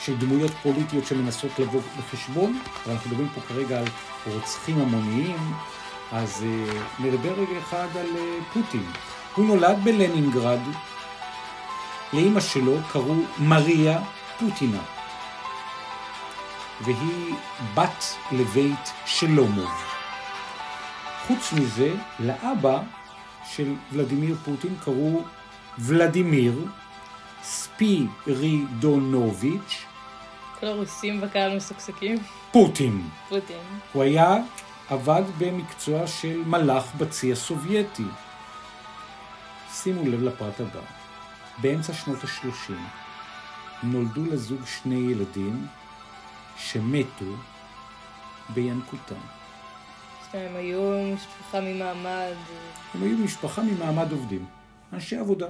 של 0.00 0.16
דמויות 0.16 0.50
פוליטיות 0.62 1.06
שמנסות 1.06 1.58
לבוא 1.58 1.80
בחשבון, 1.98 2.58
אבל 2.84 2.92
אנחנו 2.92 3.10
מדברים 3.10 3.28
פה 3.34 3.40
כרגע 3.40 3.78
על 3.78 3.84
רוצחים 4.26 4.78
המוניים, 4.80 5.52
אז 6.12 6.44
uh, 6.44 6.46
נדבר 7.02 7.32
רגע 7.32 7.58
אחד 7.58 7.96
על 7.96 8.06
uh, 8.06 8.54
פוטין. 8.54 8.84
הוא 9.34 9.46
נולד 9.46 9.76
בלנינגרד, 9.84 10.60
לאימא 12.12 12.40
שלו 12.40 12.72
קראו 12.92 13.14
מריה 13.38 14.00
פוטינה, 14.38 14.82
והיא 16.80 17.34
בת 17.74 18.04
לבית 18.32 18.92
שלומוב. 19.06 19.70
חוץ 21.26 21.52
מזה, 21.52 21.94
לאבא 22.20 22.78
של 23.50 23.74
ולדימיר 23.92 24.36
פוטין 24.44 24.76
קראו 24.84 25.22
ולדימיר 25.78 26.64
ספירידונוביץ' 27.42 29.86
כל 30.60 30.66
הרוסים 30.66 31.20
בקהל 31.20 31.56
מסוכסקים. 31.56 32.18
פוטין. 32.52 33.02
פוטין. 33.28 33.56
הוא 33.92 34.02
היה, 34.02 34.36
עבד 34.88 35.22
במקצוע 35.38 36.06
של 36.06 36.42
מלאך 36.46 36.94
בצי 36.94 37.32
הסובייטי. 37.32 38.04
שימו 39.72 40.10
לב 40.10 40.22
לפרט 40.22 40.60
הבא. 40.60 40.80
באמצע 41.58 41.92
שנות 41.92 42.18
ה-30 42.24 42.72
נולדו 43.82 44.24
לזוג 44.24 44.60
שני 44.66 45.10
ילדים 45.10 45.66
שמתו 46.58 47.24
בינקותם. 48.54 49.14
שתיים 50.28 50.56
היו 50.56 51.14
משפחה 51.14 51.60
ממעמד. 51.60 52.32
הם 52.94 53.02
היו 53.02 53.18
משפחה 53.18 53.62
ממעמד 53.62 54.12
עובדים, 54.12 54.44
אנשי 54.92 55.16
עבודה. 55.16 55.46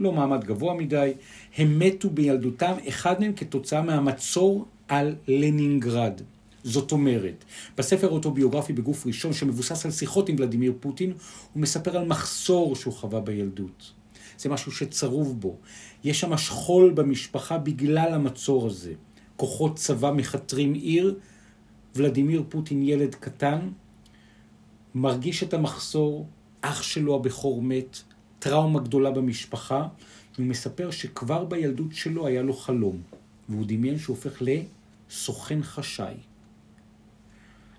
לא 0.00 0.12
מעמד 0.12 0.44
גבוה 0.44 0.74
מדי, 0.74 1.12
הם 1.56 1.78
מתו 1.78 2.10
בילדותם, 2.10 2.72
אחד 2.88 3.20
מהם 3.20 3.32
כתוצאה 3.32 3.82
מהמצור 3.82 4.68
על 4.88 5.14
לנינגרד. 5.28 6.20
זאת 6.64 6.92
אומרת, 6.92 7.44
בספר 7.78 8.08
אוטוביוגרפי 8.08 8.72
בגוף 8.72 9.06
ראשון, 9.06 9.32
שמבוסס 9.32 9.84
על 9.84 9.90
שיחות 9.90 10.28
עם 10.28 10.36
ולדימיר 10.38 10.72
פוטין, 10.80 11.10
הוא 11.52 11.62
מספר 11.62 11.96
על 11.96 12.06
מחסור 12.06 12.76
שהוא 12.76 12.94
חווה 12.94 13.20
בילדות. 13.20 13.92
זה 14.38 14.48
משהו 14.48 14.72
שצרוב 14.72 15.40
בו. 15.40 15.56
יש 16.04 16.20
שם 16.20 16.36
שכול 16.36 16.90
במשפחה 16.90 17.58
בגלל 17.58 18.14
המצור 18.14 18.66
הזה. 18.66 18.92
כוחות 19.36 19.76
צבא 19.76 20.12
מכתרים 20.12 20.74
עיר, 20.74 21.18
ולדימיר 21.96 22.44
פוטין 22.48 22.82
ילד 22.82 23.14
קטן, 23.14 23.58
מרגיש 24.94 25.42
את 25.42 25.54
המחסור, 25.54 26.26
אח 26.60 26.82
שלו 26.82 27.14
הבכור 27.14 27.62
מת, 27.62 27.98
טראומה 28.38 28.80
גדולה 28.80 29.10
במשפחה, 29.10 29.88
הוא 30.36 30.46
מספר 30.46 30.90
שכבר 30.90 31.44
בילדות 31.44 31.92
שלו 31.92 32.26
היה 32.26 32.42
לו 32.42 32.52
חלום, 32.52 33.02
והוא 33.48 33.64
דמיין 33.68 33.98
שהוא 33.98 34.16
הופך 34.16 34.42
לסוכן 34.42 35.62
חשאי. 35.62 36.14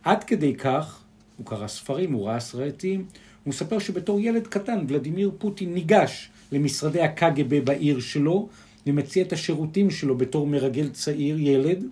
עד 0.05 0.23
כדי 0.23 0.55
כך, 0.55 1.03
הוא 1.37 1.45
קרא 1.45 1.67
ספרים, 1.67 2.13
הוא 2.13 2.27
ראה 2.27 2.39
סרטים, 2.39 2.99
הוא 2.99 3.49
מספר 3.49 3.79
שבתור 3.79 4.19
ילד 4.19 4.47
קטן 4.47 4.85
ולדימיר 4.87 5.31
פוטין 5.37 5.73
ניגש 5.73 6.29
למשרדי 6.51 7.01
הקג"ב 7.01 7.55
בעיר 7.65 7.99
שלו 7.99 8.49
ומציע 8.87 9.23
את 9.23 9.33
השירותים 9.33 9.91
שלו 9.91 10.17
בתור 10.17 10.47
מרגל 10.47 10.89
צעיר, 10.89 11.39
ילד, 11.39 11.83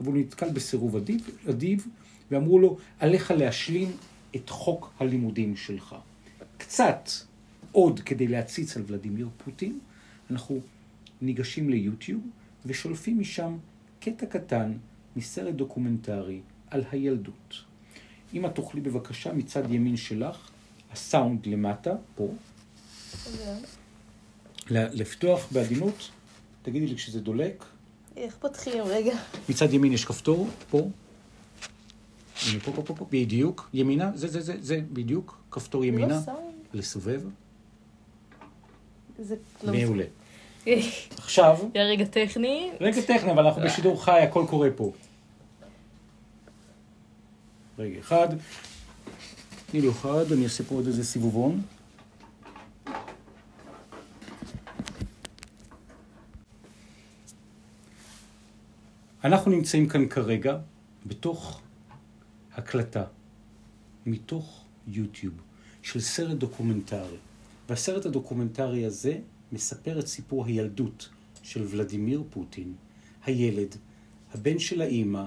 אבל 0.00 0.12
הוא 0.12 0.16
נתקל 0.16 0.48
בסירוב 0.48 0.96
אדיב, 0.96 1.28
אדיב 1.50 1.86
ואמרו 2.30 2.58
לו, 2.58 2.76
עליך 2.98 3.30
להשלים 3.30 3.92
את 4.36 4.50
חוק 4.50 4.92
הלימודים 5.00 5.56
שלך. 5.56 5.96
קצת 6.58 7.08
עוד 7.72 8.00
כדי 8.00 8.28
להציץ 8.28 8.76
על 8.76 8.82
ולדימיר 8.86 9.28
פוטין, 9.44 9.78
אנחנו 10.30 10.60
ניגשים 11.22 11.70
ליוטיוב 11.70 12.22
ושולפים 12.66 13.18
משם 13.18 13.56
קטע 14.00 14.26
קטן 14.26 14.72
מסרט 15.16 15.54
דוקומנטרי 15.54 16.40
על 16.70 16.84
הילדות. 16.90 17.54
אם 18.34 18.46
את 18.46 18.54
תוכלי 18.54 18.80
בבקשה 18.80 19.32
מצד 19.32 19.70
ימין 19.70 19.96
שלך, 19.96 20.50
הסאונד 20.92 21.46
למטה, 21.46 21.92
פה, 22.14 22.28
לפתוח 24.70 25.48
בעדינות, 25.52 26.10
תגידי 26.62 26.86
לי 26.86 26.96
כשזה 26.96 27.20
דולק. 27.20 27.64
איך 28.16 28.36
פותחים? 28.40 28.82
רגע. 28.84 29.14
מצד 29.48 29.72
ימין 29.72 29.92
יש 29.92 30.04
כפתור, 30.04 30.48
פה. 30.70 30.88
הנה, 32.46 32.60
פה, 32.60 32.72
פה, 32.72 32.82
פה, 32.82 32.94
פה, 32.94 33.06
בדיוק. 33.10 33.70
ימינה, 33.74 34.10
זה, 34.14 34.28
זה, 34.28 34.40
זה, 34.40 34.54
זה, 34.60 34.80
בדיוק. 34.92 35.38
כפתור 35.50 35.84
ימינה. 35.84 36.20
לא. 36.26 36.32
לסובב. 36.74 37.22
זה 39.18 39.36
לא... 39.62 39.72
מעולה. 39.72 40.04
עכשיו, 41.18 41.58
רגע 41.74 42.04
טכני. 42.04 42.70
רגע 42.80 43.00
טכני, 43.02 43.32
אבל 43.32 43.46
אנחנו 43.46 43.62
בשידור 43.62 44.04
חי, 44.04 44.20
הכל 44.20 44.44
קורה 44.48 44.68
פה. 44.76 44.92
רגע 47.78 47.98
אחד. 47.98 48.28
תני 49.70 49.80
לי 49.80 49.90
אחד, 49.90 50.32
אני 50.32 50.44
אעשה 50.44 50.64
פה 50.64 50.74
עוד 50.74 50.86
איזה 50.86 51.04
סיבובון. 51.04 51.62
אנחנו 59.24 59.50
נמצאים 59.50 59.88
כאן 59.88 60.08
כרגע 60.08 60.58
בתוך 61.06 61.60
הקלטה, 62.54 63.04
מתוך 64.06 64.64
יוטיוב, 64.86 65.34
של 65.82 66.00
סרט 66.00 66.36
דוקומנטרי. 66.36 67.16
והסרט 67.68 68.06
הדוקומנטרי 68.06 68.84
הזה 68.84 69.18
מספר 69.52 70.00
את 70.00 70.06
סיפור 70.06 70.44
הילדות 70.44 71.08
של 71.42 71.66
ולדימיר 71.70 72.22
פוטין, 72.30 72.74
הילד, 73.24 73.76
הבן 74.34 74.58
של 74.58 74.80
האימא, 74.82 75.24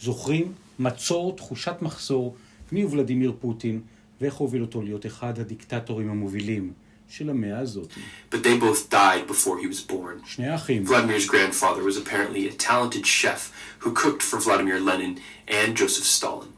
זוכרים 0.00 0.52
מצור, 0.79 1.35
תחושת 1.35 1.75
מחסור, 1.81 2.35
מי 2.71 2.81
הוא 2.81 2.91
ולדימיר 2.91 3.33
פוטין, 3.41 3.81
ואיך 4.21 4.33
הוביל 4.33 4.61
אותו 4.61 4.81
להיות 4.81 5.05
אחד 5.05 5.39
הדיקטטורים 5.39 6.09
המובילים 6.09 6.73
של 7.09 7.29
המאה 7.29 7.59
הזאת. 7.59 7.89
But 8.31 8.35
they 8.35 8.57
both 8.59 8.89
died 8.89 9.27
before 9.27 9.57
he 9.61 9.67
was 9.67 9.91
born. 9.91 10.25
שני 10.25 10.47
האחים. 10.47 10.85
Vladimir's 10.85 11.27
grandfather 11.27 11.83
was 11.83 11.97
apparently 11.97 12.47
a 12.47 12.53
talented 12.53 13.05
chef 13.05 13.51
who 13.79 13.91
cooked 13.91 14.23
for 14.23 14.39
Vladimir 14.39 14.79
Lenin 14.79 15.19
and 15.47 15.77
Joseph 15.77 16.05
Stalin. 16.05 16.49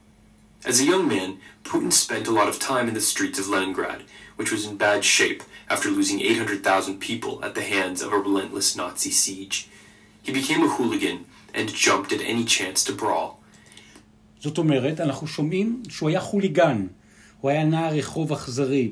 As 0.65 0.79
a 0.79 0.85
young 0.85 1.07
man, 1.07 1.37
Putin 1.63 1.91
spent 1.91 2.27
a 2.27 2.31
lot 2.39 2.47
of 2.47 2.59
time 2.59 2.87
in 2.87 2.95
the 2.95 3.01
streets 3.11 3.39
of 3.39 3.47
Leningrad, 3.47 4.01
which 4.37 4.51
was 4.51 4.65
in 4.65 4.77
bad 4.77 5.03
shape 5.03 5.43
after 5.69 5.89
losing 5.89 6.21
800,000 6.21 6.99
people 6.99 7.33
at 7.45 7.55
the 7.55 7.61
hands 7.75 8.01
of 8.01 8.11
a 8.11 8.17
relentless 8.17 8.75
Nazi 8.75 9.11
siege. 9.11 9.67
He 10.23 10.31
became 10.31 10.63
a 10.63 10.73
hooligan 10.75 11.25
and 11.53 11.73
jumped 11.85 12.11
at 12.11 12.21
any 12.21 12.45
chance 12.45 12.83
to 12.83 12.93
brawl. 12.93 13.38
זאת 14.40 14.58
אומרת, 14.58 15.00
אנחנו 15.00 15.26
שומעים 15.26 15.82
שהוא 15.88 16.08
היה 16.08 16.20
חוליגן, 16.20 16.86
הוא 17.40 17.50
היה 17.50 17.64
נער 17.64 17.94
רחוב 17.94 18.32
אכזרי, 18.32 18.90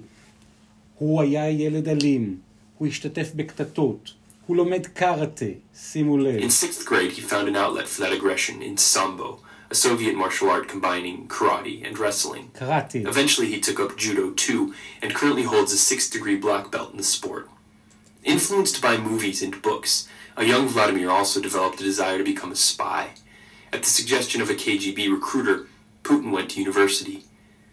הוא 0.99 1.23
היה 1.23 1.51
ילד 1.51 1.89
אלים, 1.89 2.37
הוא 2.79 2.89
השתתף 2.89 3.31
בקטטות, 3.37 4.13
הוא 4.47 4.57
לומד 4.57 4.87
קארטה, 4.87 5.45
שימו 5.75 6.19
לב. 6.19 6.41
In 6.41 6.51
sixth 6.51 6.85
grade, 6.85 7.13
he 7.13 7.21
found 7.21 7.49
an 7.49 7.57
outlet 7.57 7.89
for 7.89 8.03
that 8.03 8.13
aggression 8.13 8.63
in 8.63 8.77
Sambo, 8.77 9.41
a 9.71 9.75
Soviet 9.75 10.15
martial 10.15 10.49
art 10.49 10.69
combining 10.69 11.29
karate 11.29 11.85
and 11.87 11.99
wrestling. 11.99 12.59
קראטה. 12.59 12.99
Eventually, 12.99 13.49
he 13.55 13.61
took 13.61 13.81
up 13.81 13.97
judo 13.97 14.31
too, 14.37 14.73
and 15.03 15.15
currently 15.15 15.45
holds 15.45 15.73
a 15.73 15.79
sixth 15.79 16.11
degree 16.13 16.37
black 16.37 16.71
belt 16.71 16.91
in 16.93 16.99
the 16.99 17.11
sport. 17.17 17.49
Influenced 18.25 18.83
by 18.83 18.97
movies 18.97 19.43
and 19.43 19.63
books, 19.63 20.09
a 20.37 20.45
young 20.45 20.69
Vladimir 20.69 21.11
also 21.11 21.41
developed 21.41 21.81
a 21.81 21.85
desire 21.85 22.19
to 22.19 22.25
become 22.33 22.53
a 22.53 22.63
spy. 22.71 23.05
At 23.71 23.83
the 23.83 23.91
suggestion 24.01 24.41
of 24.41 24.49
a 24.49 24.55
KGB 24.55 24.99
recruiter, 25.19 25.67
Putin 26.03 26.31
went 26.33 26.49
to 26.51 26.61
university. 26.61 27.19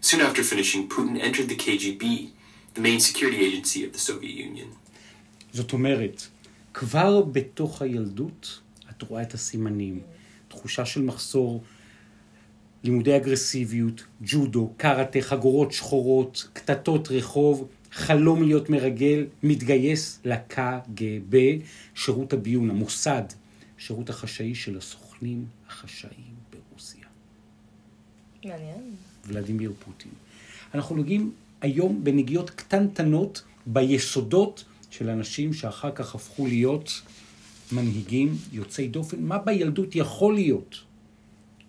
Soon 0.01 0.21
after 0.21 0.43
finishing, 0.43 0.89
Putin 0.89 1.17
entered 1.27 1.47
the 1.47 1.55
KGB, 1.55 2.29
the 2.73 2.81
main 2.81 2.99
security 2.99 3.39
agency 3.47 3.85
of 3.85 3.93
the 3.93 3.99
Soviet 3.99 4.35
Union. 4.35 4.67
זאת 5.53 5.73
אומרת, 5.73 6.27
כבר 6.73 7.21
בתוך 7.21 7.81
הילדות 7.81 8.59
את 8.91 9.01
רואה 9.01 9.21
את 9.21 9.33
הסימנים. 9.33 9.99
תחושה 10.47 10.85
של 10.85 11.01
מחסור, 11.01 11.63
לימודי 12.83 13.15
אגרסיביות, 13.15 14.03
ג'ודו, 14.21 14.73
קארטה, 14.77 15.21
חגורות 15.21 15.71
שחורות, 15.71 16.47
קטטות 16.53 17.07
רחוב, 17.11 17.67
חלום 17.91 18.43
להיות 18.43 18.69
מרגל, 18.69 19.25
מתגייס 19.43 20.19
לקג"ב, 20.25 21.37
שירות 21.95 22.33
הביון, 22.33 22.69
המוסד, 22.69 23.23
שירות 23.77 24.09
החשאי 24.09 24.55
של 24.55 24.77
הסוכנים 24.77 25.45
החשאיים 25.69 26.35
ברוסיה. 26.49 27.05
מעניין. 28.45 28.95
ולדימיר 29.27 29.73
פוטין. 29.85 30.11
אנחנו 30.73 30.95
נוגעים 30.95 31.33
היום 31.61 32.03
בנגיעות 32.03 32.49
קטנטנות 32.49 33.43
ביסודות 33.65 34.63
של 34.91 35.09
אנשים 35.09 35.53
שאחר 35.53 35.91
כך 35.91 36.15
הפכו 36.15 36.47
להיות 36.47 37.01
מנהיגים 37.71 38.35
יוצאי 38.51 38.87
דופן. 38.87 39.23
מה 39.23 39.37
בילדות 39.37 39.95
יכול 39.95 40.33
להיות 40.33 40.75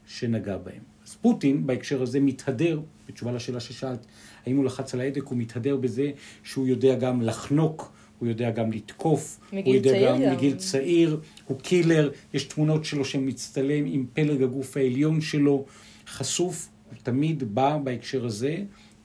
שנגע 0.06 0.56
בהם? 0.56 0.82
אז 1.06 1.14
פוטין 1.14 1.66
בהקשר 1.66 2.02
הזה 2.02 2.20
מתהדר, 2.20 2.80
בתשובה 3.08 3.32
לשאלה 3.32 3.60
ששאלת, 3.60 4.06
האם 4.46 4.56
הוא 4.56 4.64
לחץ 4.64 4.94
על 4.94 5.00
ההדק, 5.00 5.22
הוא 5.22 5.38
מתהדר 5.38 5.76
בזה 5.76 6.10
שהוא 6.44 6.66
יודע 6.66 6.94
גם 6.94 7.22
לחנוק, 7.22 7.92
הוא 8.18 8.28
יודע 8.28 8.50
גם 8.50 8.72
לתקוף, 8.72 9.40
הוא 9.50 9.74
יודע 9.74 9.90
צעיר 9.90 10.08
גם 10.08 10.22
גם. 10.22 10.32
מגיל 10.32 10.56
צעיר, 10.56 11.20
הוא 11.46 11.60
קילר, 11.60 12.10
יש 12.34 12.44
תמונות 12.44 12.84
שלו 12.84 13.04
שמצטלם 13.04 13.84
עם 13.86 14.06
פלג 14.12 14.42
הגוף 14.42 14.76
העליון 14.76 15.20
שלו, 15.20 15.64
חשוף, 16.06 16.68
הוא 16.90 16.98
תמיד 17.02 17.54
בא 17.54 17.78
בהקשר 17.84 18.26
הזה, 18.26 18.56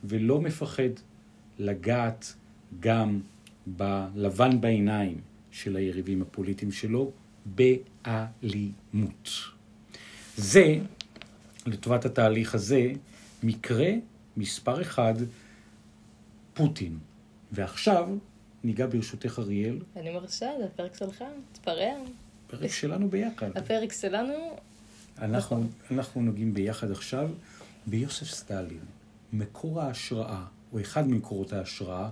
ולא 0.03 0.41
מפחד 0.41 0.89
לגעת 1.59 2.33
גם 2.79 3.19
בלבן 3.65 4.61
בעיניים 4.61 5.17
של 5.51 5.75
היריבים 5.75 6.21
הפוליטיים 6.21 6.71
שלו, 6.71 7.11
באלימות. 7.45 9.29
זה, 10.37 10.77
לטובת 11.65 12.05
התהליך 12.05 12.55
הזה, 12.55 12.91
מקרה 13.43 13.89
מספר 14.37 14.81
אחד, 14.81 15.13
פוטין. 16.53 16.97
ועכשיו 17.51 18.09
ניגע 18.63 18.87
ברשותך 18.87 19.39
אריאל, 19.39 19.79
אני 19.95 20.13
מרשה, 20.13 20.49
זה 20.59 20.65
הפרק 20.65 20.95
שלך, 20.95 21.23
תתפרע. 21.53 21.93
פרק 22.47 22.71
שלנו 22.71 23.09
ביחד. 23.09 23.57
הפרק 23.57 23.93
שלנו, 23.93 24.33
אנחנו, 25.19 25.63
אנחנו 25.91 26.21
נוגעים 26.21 26.53
ביחד 26.53 26.91
עכשיו 26.91 27.29
ביוסף 27.87 28.27
סטלין, 28.27 28.85
מקור 29.33 29.81
ההשראה, 29.81 30.45
או 30.73 30.81
אחד 30.81 31.07
ממקורות 31.07 31.53
ההשראה, 31.53 32.09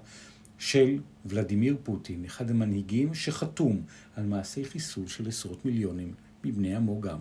של 0.60 1.00
ולדימיר 1.26 1.78
פוטין, 1.84 2.26
אחד 2.26 2.50
המנהיגים 2.50 3.14
שחתום 3.14 3.82
על 4.16 4.26
מעשי 4.26 4.66
חיסול 4.66 5.08
של 5.08 5.28
עשרות 5.28 5.66
מיליונים 5.66 6.14
מבני 6.44 6.76
עמו 6.76 7.02
גם. 7.02 7.20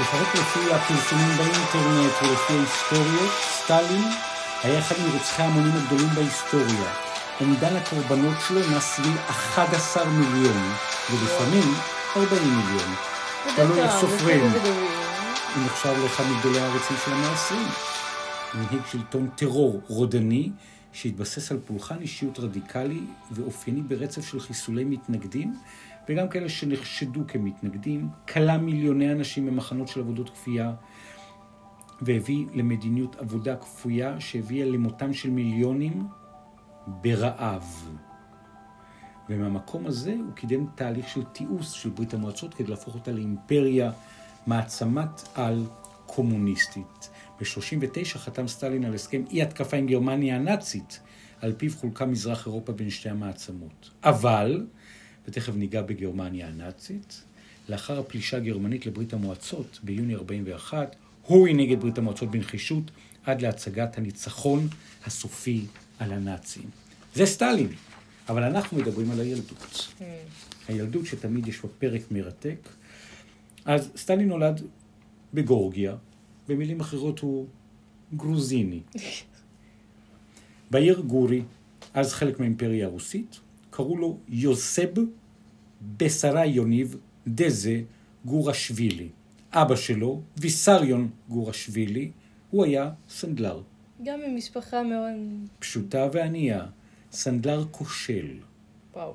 לפחות 0.00 0.28
לפי 0.34 0.72
הפרסומים 0.72 1.28
באינטרנט 1.36 2.12
ולפי 2.22 2.52
ההיסטוריות, 2.52 3.30
סטלין 3.50 4.04
היה 4.62 4.78
אחד 4.78 4.94
מרוצחי 5.08 5.42
ההמונים 5.42 5.72
הגדולים 5.76 6.08
בהיסטוריה. 6.14 6.92
אומדן 7.40 7.76
הקורבנות 7.76 8.36
שלו 8.48 8.60
נע 8.70 8.80
סביב 8.80 9.16
11 9.28 10.04
מיליון, 10.04 10.72
ולפעמים 11.10 11.74
40 12.16 12.42
מיליון. 12.42 12.94
תלוי 13.56 13.82
איך 13.82 13.92
סופרים. 14.00 14.52
הוא 15.54 15.64
נחשב 15.64 15.94
לאחד 16.02 16.24
מגדולי 16.36 16.60
העריצים 16.60 16.96
של 17.04 17.12
המאה 17.12 17.30
ה-20. 17.30 17.54
מנהיג 18.54 18.82
שלטון 18.90 19.28
טרור 19.36 19.80
רודני, 19.88 20.50
שהתבסס 20.92 21.52
על 21.52 21.58
פולחן 21.66 22.00
אישיות 22.00 22.38
רדיקלי 22.38 23.00
ואופייני 23.30 23.82
ברצף 23.82 24.28
של 24.28 24.40
חיסולי 24.40 24.84
מתנגדים, 24.84 25.54
וגם 26.08 26.28
כאלה 26.28 26.48
שנחשדו 26.48 27.20
כמתנגדים, 27.28 28.08
כלא 28.28 28.56
מיליוני 28.56 29.12
אנשים 29.12 29.46
במחנות 29.46 29.88
של 29.88 30.00
עבודות 30.00 30.30
כפייה, 30.30 30.72
והביא 32.02 32.46
למדיניות 32.54 33.16
עבודה 33.16 33.56
כפויה 33.56 34.20
שהביאה 34.20 34.66
למותם 34.66 35.12
של 35.12 35.30
מיליונים 35.30 36.06
ברעב. 36.86 37.88
ומהמקום 39.28 39.86
הזה 39.86 40.14
הוא 40.26 40.32
קידם 40.34 40.66
תהליך 40.74 41.08
של 41.08 41.24
תיעוש 41.24 41.82
של 41.82 41.90
ברית 41.90 42.14
המועצות 42.14 42.54
כדי 42.54 42.70
להפוך 42.70 42.94
אותה 42.94 43.12
לאימפריה, 43.12 43.90
מעצמת 44.46 45.28
על 45.34 45.66
קומוניסטית. 46.06 47.10
ב-39 47.40 48.18
חתם 48.18 48.48
סטלין 48.48 48.84
על 48.84 48.94
הסכם 48.94 49.22
אי 49.30 49.42
התקפה 49.42 49.76
עם 49.76 49.86
גרמניה 49.86 50.36
הנאצית, 50.36 51.00
על 51.40 51.52
פיו 51.52 51.70
חולקה 51.76 52.06
מזרח 52.06 52.46
אירופה 52.46 52.72
בין 52.72 52.90
שתי 52.90 53.08
המעצמות. 53.08 53.90
אבל, 54.04 54.66
ותכף 55.28 55.54
ניגע 55.54 55.82
בגרמניה 55.82 56.48
הנאצית, 56.48 57.22
לאחר 57.68 57.98
הפלישה 57.98 58.36
הגרמנית 58.36 58.86
לברית 58.86 59.12
המועצות 59.12 59.80
ביוני 59.82 60.14
41, 60.14 60.96
הוא 61.22 61.48
הנהיג 61.48 61.72
את 61.72 61.78
ברית 61.78 61.98
המועצות 61.98 62.30
בנחישות 62.30 62.90
עד 63.24 63.42
להצגת 63.42 63.98
הניצחון 63.98 64.68
הסופי 65.06 65.64
על 65.98 66.12
הנאצים. 66.12 66.70
זה 67.14 67.26
סטלין, 67.26 67.68
אבל 68.28 68.42
אנחנו 68.42 68.78
מדברים 68.78 69.10
על 69.10 69.20
הילדות. 69.20 69.88
Mm. 69.98 70.02
הילדות 70.68 71.06
שתמיד 71.06 71.46
יש 71.46 71.60
בה 71.60 71.68
פרק 71.78 72.02
מרתק. 72.10 72.68
אז 73.64 73.90
סטלין 73.96 74.28
נולד 74.28 74.60
בגורגיה, 75.34 75.96
במילים 76.48 76.80
אחרות 76.80 77.18
הוא 77.18 77.46
גרוזיני. 78.16 78.80
בעיר 80.70 81.00
גורי, 81.00 81.42
אז 81.94 82.12
חלק 82.12 82.40
מהאימפריה 82.40 82.86
הרוסית, 82.86 83.40
קראו 83.76 83.96
לו 83.96 84.18
יוסב 84.28 84.88
בסרה 85.96 86.46
יוניב 86.46 86.96
דזה 87.28 87.82
גורשווילי. 88.24 89.08
אבא 89.52 89.76
שלו, 89.76 90.22
ויסריון 90.36 91.10
גורשווילי, 91.28 92.10
הוא 92.50 92.64
היה 92.64 92.90
סנדלר. 93.08 93.62
גם 94.04 94.20
ממשפחה 94.28 94.82
מאוד... 94.82 95.14
פשוטה 95.58 96.08
וענייה, 96.12 96.66
סנדלר 97.12 97.64
כושל. 97.70 98.38
וואו. 98.94 99.14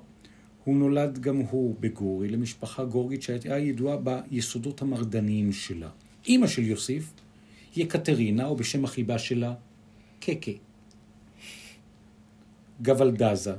הוא 0.63 0.76
נולד 0.76 1.19
גם 1.19 1.38
הוא 1.38 1.76
בגורי 1.80 2.30
למשפחה 2.30 2.86
גורגית 2.86 3.22
שהייתה 3.22 3.58
ידועה 3.58 3.98
ביסודות 3.98 4.82
המרדניים 4.82 5.52
שלה. 5.52 5.89
אימא 6.28 6.48
של 6.48 6.63
יוסיף, 6.63 7.13
יקטרינה, 7.76 8.45
או 8.45 8.56
בשם 8.56 8.86
החיבה 8.86 9.19
שלה, 9.19 9.54
קקה. 10.19 10.52
גבלדזה, 12.82 13.54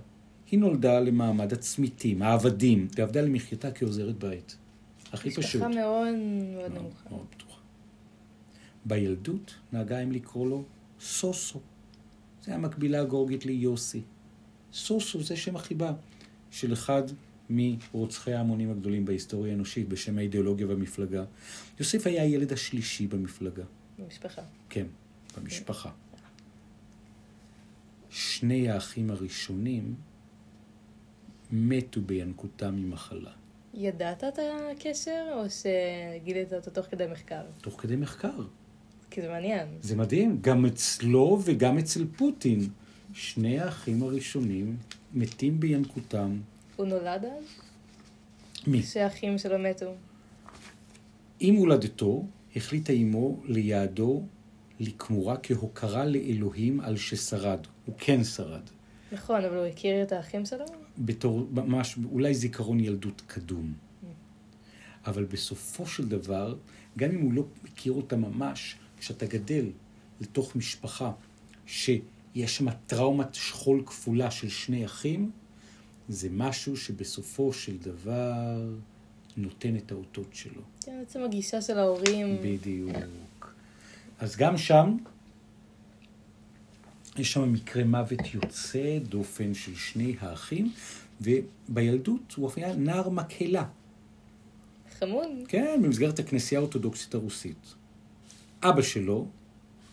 היא 0.50 0.60
נולדה 0.60 1.00
למעמד 1.00 1.52
הצמיתים, 1.52 2.22
העבדים, 2.22 2.88
ועבדה 2.96 3.20
למחייתה 3.20 3.70
כעוזרת 3.70 4.18
בית. 4.18 4.56
הכי 5.12 5.30
פשוט. 5.30 5.44
משפחה 5.44 5.68
מאוד 5.68 6.14
מאוד 6.54 6.72
נמוכה. 6.72 7.10
מאוד 7.10 7.26
פתוחה. 7.30 7.60
בילדות 8.84 9.54
נהגה 9.72 9.98
הם 9.98 10.12
לקרוא 10.12 10.48
לו 10.48 10.64
סוסו. 11.00 11.60
זה 12.44 12.54
המקבילה 12.54 13.00
הגורגית 13.00 13.46
ליוסי. 13.46 14.02
סוסו 14.72 15.22
זה 15.22 15.36
שם 15.36 15.56
החיבה 15.56 15.92
של 16.50 16.72
אחד 16.72 17.02
מרוצחי 17.50 18.32
ההמונים 18.32 18.70
הגדולים 18.70 19.04
בהיסטוריה 19.04 19.52
האנושית 19.52 19.88
בשם 19.88 20.18
האידיאולוגיה 20.18 20.66
והמפלגה. 20.66 21.24
יוסף 21.78 22.06
היה 22.06 22.22
הילד 22.22 22.52
השלישי 22.52 23.06
במפלגה. 23.06 23.64
במשפחה. 23.98 24.42
כן, 24.68 24.86
במשפחה. 25.36 25.90
שני 28.10 28.70
האחים 28.70 29.10
הראשונים 29.10 29.94
מתו 31.52 32.00
בינקותם 32.00 32.74
ממחלה. 32.76 33.30
ידעת 33.74 34.24
את 34.24 34.38
הקשר, 34.72 35.26
או 35.34 35.44
שגילית 35.50 36.52
אותו 36.52 36.70
תוך 36.70 36.86
כדי 36.86 37.06
מחקר? 37.12 37.42
תוך 37.60 37.80
כדי 37.80 37.96
מחקר. 37.96 38.42
כי 39.10 39.22
זה 39.22 39.28
מעניין. 39.28 39.68
זה 39.82 39.96
מדהים, 39.96 40.38
גם 40.40 40.66
אצלו 40.66 41.38
וגם 41.44 41.78
אצל 41.78 42.06
פוטין. 42.16 42.68
שני 43.12 43.60
האחים 43.60 44.02
הראשונים 44.02 44.76
מתים 45.14 45.60
בינקותם. 45.60 46.40
הוא 46.76 46.86
נולד 46.86 47.24
אז? 47.24 47.44
מי? 48.66 48.82
שהאחים 48.82 49.38
שלו 49.38 49.58
מתו. 49.58 49.94
עם 51.40 51.54
הולדתו 51.54 52.24
החליטה 52.56 52.92
אמו 52.92 53.40
ליעדו 53.44 54.22
לכמורה 54.80 55.36
כהוקרה 55.42 56.04
לאלוהים 56.04 56.80
על 56.80 56.96
ששרד. 56.96 57.66
הוא 57.86 57.94
כן 57.98 58.24
שרד. 58.24 58.62
נכון, 59.12 59.44
אבל 59.44 59.56
הוא 59.56 59.66
הכיר 59.66 60.02
את 60.02 60.12
האחים 60.12 60.46
שלו? 60.46 60.64
בתור 61.00 61.48
ממש, 61.52 61.96
אולי 62.12 62.34
זיכרון 62.34 62.80
ילדות 62.80 63.22
קדום. 63.26 63.72
אבל 65.06 65.24
בסופו 65.24 65.86
של 65.86 66.08
דבר, 66.08 66.56
גם 66.98 67.10
אם 67.10 67.20
הוא 67.20 67.32
לא 67.32 67.44
מכיר 67.64 67.92
אותה 67.92 68.16
ממש, 68.16 68.76
כשאתה 68.98 69.26
גדל 69.26 69.64
לתוך 70.20 70.56
משפחה 70.56 71.12
שיש 71.66 72.56
שם 72.56 72.66
טראומת 72.86 73.34
שכול 73.34 73.82
כפולה 73.86 74.30
של 74.30 74.48
שני 74.48 74.84
אחים, 74.84 75.30
זה 76.08 76.28
משהו 76.30 76.76
שבסופו 76.76 77.52
של 77.52 77.76
דבר 77.76 78.70
נותן 79.36 79.76
את 79.76 79.92
האותות 79.92 80.28
שלו. 80.32 80.62
כן, 80.80 80.98
בעצם 80.98 81.22
הגישה 81.22 81.62
של 81.62 81.78
ההורים. 81.78 82.36
בדיוק. 82.42 83.54
אז 84.18 84.36
גם 84.36 84.58
שם, 84.58 84.96
יש 87.18 87.32
שם 87.32 87.52
מקרה 87.52 87.84
מוות 87.84 88.34
יוצא 88.34 88.98
דופן 88.98 89.54
של 89.54 89.74
שני 89.74 90.16
האחים, 90.20 90.72
ובילדות 91.20 92.34
הוא 92.36 92.50
היה 92.56 92.76
נער 92.76 93.08
מקהלה. 93.08 93.64
חמוד. 94.98 95.28
כן, 95.48 95.80
במסגרת 95.82 96.18
הכנסייה 96.18 96.60
האורתודוקסית 96.60 97.14
הרוסית. 97.14 97.74
אבא 98.62 98.82
שלו, 98.82 99.26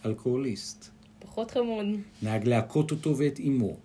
אלכוהוליסט, 0.05 0.89
פחות 1.19 1.51
חמוד. 1.51 1.85
נהג 2.21 2.47
להכות 2.47 2.91
אותו 2.91 3.17
ואת 3.17 3.39
אמו, 3.39 3.77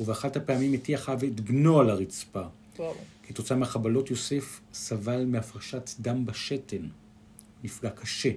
ובאחת 0.00 0.36
הפעמים 0.36 0.72
הטיח 0.72 1.08
אב 1.08 1.24
את 1.24 1.40
בנו 1.40 1.80
על 1.80 1.90
הרצפה. 1.90 2.42
וואו. 2.78 2.94
כתוצאה 3.22 3.56
מהחבלות 3.56 4.10
יוסף 4.10 4.60
סבל 4.72 5.24
מהפרשת 5.24 5.90
דם 6.00 6.26
בשתן. 6.26 6.88
נפגע 7.64 7.90
קשה 7.90 8.30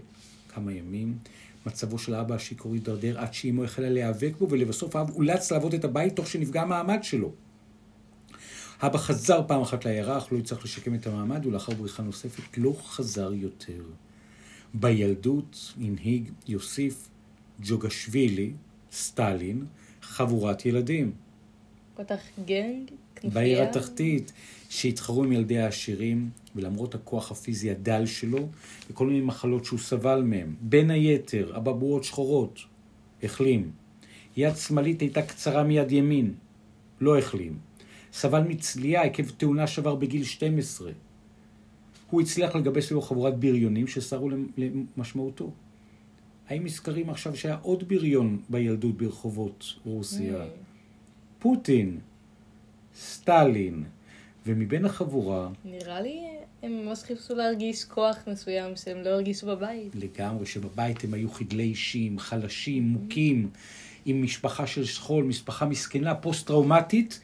כמה 0.49 0.73
ימים. 0.73 1.17
מצבו 1.65 1.99
של 1.99 2.13
האבא 2.13 2.35
השיכור 2.35 2.73
הידרדר 2.73 3.19
עד 3.19 3.33
שאימו 3.33 3.63
החלה 3.63 3.89
להיאבק 3.89 4.31
בו, 4.39 4.49
ולבסוף 4.49 4.95
האב 4.95 5.09
אולץ 5.09 5.51
לעבוד 5.51 5.73
את 5.73 5.85
הבית 5.85 6.15
תוך 6.15 6.27
שנפגע 6.27 6.61
המעמד 6.61 7.03
שלו. 7.03 7.31
האבא 8.81 8.97
חזר 8.97 9.41
פעם 9.47 9.61
אחת 9.61 9.85
לעיירה, 9.85 10.17
אך 10.17 10.27
לא 10.31 10.37
הצליח 10.37 10.63
לשקם 10.63 10.95
את 10.95 11.07
המעמד, 11.07 11.45
ולאחר 11.45 11.73
בריחה 11.73 12.03
נוספת 12.03 12.57
לא 12.57 12.75
חזר 12.83 13.33
יותר. 13.33 13.83
בילדות 14.73 15.73
הנהיג 15.81 16.29
יוסיף 16.47 17.09
ג'וגשווילי, 17.61 18.53
סטלין, 18.91 19.65
חבורת 20.01 20.65
ילדים. 20.65 21.11
פתח 21.95 22.19
גנג. 22.45 22.91
בעיר 23.23 23.61
התחתית, 23.61 24.31
שהתחרו 24.69 25.23
עם 25.23 25.31
ילדי 25.31 25.59
העשירים, 25.59 26.29
ולמרות 26.55 26.95
הכוח 26.95 27.31
הפיזי 27.31 27.71
הדל 27.71 28.05
שלו, 28.05 28.49
וכל 28.89 29.07
מיני 29.07 29.21
מחלות 29.21 29.65
שהוא 29.65 29.79
סבל 29.79 30.21
מהם, 30.21 30.55
בין 30.61 30.91
היתר, 30.91 31.57
אבעבועות 31.57 32.03
שחורות, 32.03 32.59
החלים. 33.23 33.71
יד 34.37 34.55
שמאלית 34.55 35.01
הייתה 35.01 35.21
קצרה 35.21 35.63
מיד 35.63 35.91
ימין, 35.91 36.33
לא 37.01 37.17
החלים. 37.17 37.57
סבל 38.13 38.41
מצליעה 38.41 39.03
עקב 39.03 39.29
תאונה 39.29 39.67
שעבר 39.67 39.95
בגיל 39.95 40.23
12. 40.23 40.91
הוא 42.09 42.21
הצליח 42.21 42.55
לגבש 42.55 42.85
סביבו 42.85 43.01
חבורת 43.01 43.39
בריונים 43.39 43.87
שסרו 43.87 44.29
למשמעותו. 44.57 45.51
האם 46.47 46.65
נזכרים 46.65 47.09
עכשיו 47.09 47.35
שהיה 47.35 47.57
עוד 47.61 47.87
בריון 47.87 48.41
בילדות 48.49 48.97
ברחובות 48.97 49.73
רוסיה? 49.85 50.43
Mm. 50.43 50.47
פוטין, 51.39 51.99
סטלין, 52.95 53.83
ומבין 54.45 54.85
החבורה, 54.85 55.49
נראה 55.65 56.01
לי 56.01 56.21
הם 56.65 56.85
ממש 56.85 57.03
חיפשו 57.03 57.35
להרגיש 57.35 57.83
כוח 57.83 58.17
מסוים 58.27 58.75
שהם 58.75 58.97
לא 59.03 59.09
הרגישו 59.09 59.47
בבית. 59.47 59.95
לגמרי, 59.95 60.45
שבבית 60.45 61.03
הם 61.03 61.13
היו 61.13 61.29
חדלי 61.29 61.63
אישים, 61.63 62.19
חלשים, 62.19 62.83
מוכים, 62.83 63.49
עם 64.05 64.23
משפחה 64.23 64.67
של 64.67 64.85
שכול, 64.85 65.23
משפחה 65.23 65.65
מסכנה, 65.65 66.15
פוסט-טראומטית, 66.15 67.19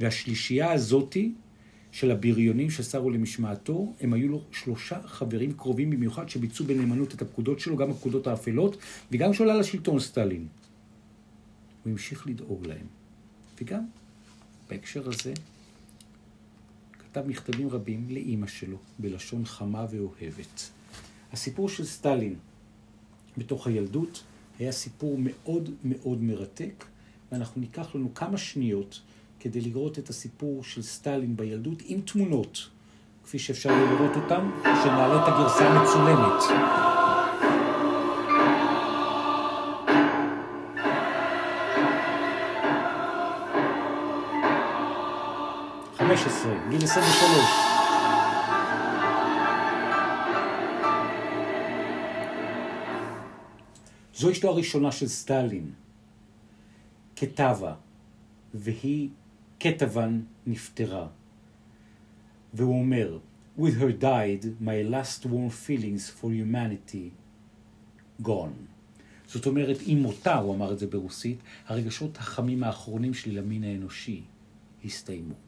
והשלישייה 0.00 0.72
הזאתי 0.72 1.32
של 1.92 2.10
הבריונים 2.10 2.70
שסרו 2.70 3.10
למשמעתו, 3.10 3.92
הם 4.00 4.12
היו 4.12 4.28
לו 4.28 4.42
שלושה 4.52 4.98
חברים 5.06 5.52
קרובים 5.52 5.90
במיוחד 5.90 6.28
שביצעו 6.28 6.66
בנאמנות 6.66 7.14
את 7.14 7.22
הפקודות 7.22 7.60
שלו, 7.60 7.76
גם 7.76 7.90
הפקודות 7.90 8.26
האפלות, 8.26 8.76
וגם 9.12 9.32
כשעולה 9.32 9.54
לשלטון 9.54 10.00
סטלין. 10.00 10.46
הוא 11.84 11.90
המשיך 11.90 12.26
לדאוג 12.26 12.66
להם. 12.66 12.86
וגם, 13.60 13.84
בהקשר 14.70 15.08
הזה, 15.08 15.32
כתב 17.18 17.28
מכתבים 17.28 17.70
רבים 17.70 18.06
לאימא 18.10 18.46
שלו, 18.46 18.76
בלשון 18.98 19.44
חמה 19.44 19.86
ואוהבת. 19.90 20.70
הסיפור 21.32 21.68
של 21.68 21.84
סטלין 21.84 22.34
בתוך 23.38 23.66
הילדות 23.66 24.22
היה 24.58 24.72
סיפור 24.72 25.16
מאוד 25.18 25.70
מאוד 25.84 26.22
מרתק, 26.22 26.84
ואנחנו 27.32 27.60
ניקח 27.60 27.94
לנו 27.94 28.14
כמה 28.14 28.38
שניות 28.38 29.00
כדי 29.40 29.60
לראות 29.60 29.98
את 29.98 30.08
הסיפור 30.08 30.64
של 30.64 30.82
סטלין 30.82 31.36
בילדות 31.36 31.82
עם 31.86 32.00
תמונות, 32.00 32.68
כפי 33.24 33.38
שאפשר 33.38 33.70
לראות 33.70 34.16
אותם, 34.16 34.50
שנעלה 34.62 35.22
את 35.22 35.28
הגרסה 35.28 35.68
המצולמת. 35.68 36.87
גיל 46.78 46.86
23. 46.86 47.68
זו 54.14 54.30
אשתו 54.30 54.48
הראשונה 54.48 54.92
של 54.92 55.08
סטלין, 55.08 55.70
כתבה, 57.16 57.74
והיא 58.54 59.08
כתבן 59.60 60.20
נפטרה. 60.46 61.06
והוא 62.54 62.80
אומר, 62.80 63.18
With 63.58 63.80
her 63.80 64.02
died 64.02 64.44
my 64.62 64.92
last 64.92 65.26
warm 65.26 65.50
feelings 65.66 66.10
for 66.20 66.26
humanity 66.26 67.10
gone. 68.22 68.58
זאת 69.26 69.46
אומרת, 69.46 69.76
עם 69.86 69.98
מותה, 69.98 70.36
הוא 70.36 70.54
אמר 70.54 70.72
את 70.72 70.78
זה 70.78 70.86
ברוסית, 70.86 71.38
הרגשות 71.66 72.16
החמים 72.16 72.64
האחרונים 72.64 73.14
שלי 73.14 73.32
למין 73.32 73.64
האנושי 73.64 74.22
הסתיימו. 74.84 75.47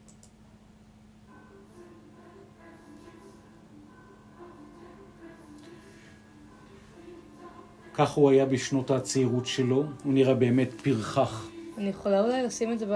כך 7.93 8.11
הוא 8.11 8.29
היה 8.29 8.45
בשנות 8.45 8.91
הצעירות 8.91 9.45
שלו, 9.45 9.83
הוא 10.03 10.13
נראה 10.13 10.33
באמת 10.33 10.81
פרחח. 10.81 11.47
אני 11.77 11.89
יכולה 11.89 12.21
אולי 12.21 12.43
לשים 12.43 12.71
את 12.71 12.79
זה 12.79 12.85
ב... 12.85 12.93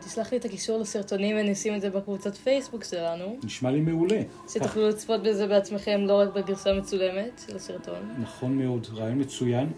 תסלח 0.00 0.32
לי 0.32 0.38
את 0.38 0.44
הקישור 0.44 0.78
לסרטונים 0.78 1.36
ונשים 1.36 1.74
את 1.74 1.80
זה 1.80 1.90
בקבוצת 1.90 2.36
פייסבוק 2.36 2.84
שלנו. 2.84 3.36
נשמע 3.44 3.70
לי 3.70 3.80
מעולה. 3.80 4.22
שתוכלו 4.48 4.88
לצפות 4.88 5.22
בזה 5.22 5.46
בעצמכם, 5.46 6.00
לא 6.06 6.20
רק 6.20 6.28
בגרסה 6.34 6.70
המצולמת 6.70 7.42
של 7.46 7.56
הסרטון. 7.56 8.14
נכון 8.22 8.58
מאוד, 8.58 8.86
רעיון 8.94 9.20
מצוין. 9.20 9.68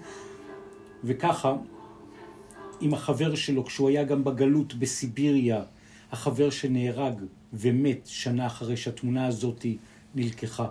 וככה, 1.04 1.54
עם 2.80 2.94
החבר 2.94 3.34
שלו, 3.34 3.64
כשהוא 3.64 3.88
היה 3.88 4.04
גם 4.04 4.24
בגלות 4.24 4.74
בסיביריה, 4.74 5.62
החבר 6.12 6.50
שנהרג 6.50 7.22
ומת 7.52 8.06
שנה 8.06 8.46
אחרי 8.46 8.76
שהתמונה 8.76 9.26
הזאת 9.26 9.66
נלקחה. 10.14 10.66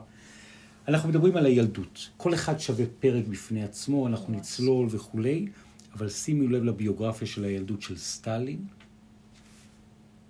אנחנו 0.88 1.10
מדברים 1.10 1.38
על 1.38 1.46
הילדות. 1.46 2.10
כל 2.18 2.34
אחד 2.34 2.60
שווה 2.60 2.86
פרק 3.00 3.28
בפני 3.28 3.64
עצמו, 3.64 4.08
אנחנו. 4.08 4.34
נצלול 4.34 4.88
וכולי, 4.92 5.48
אבל 5.94 6.10
שימו 6.10 6.48
לב 6.48 6.64
לביוגרפיה 6.64 7.28
של 7.28 7.44
הילדות 7.44 7.82
של 7.82 7.98
סטלין. 7.98 8.66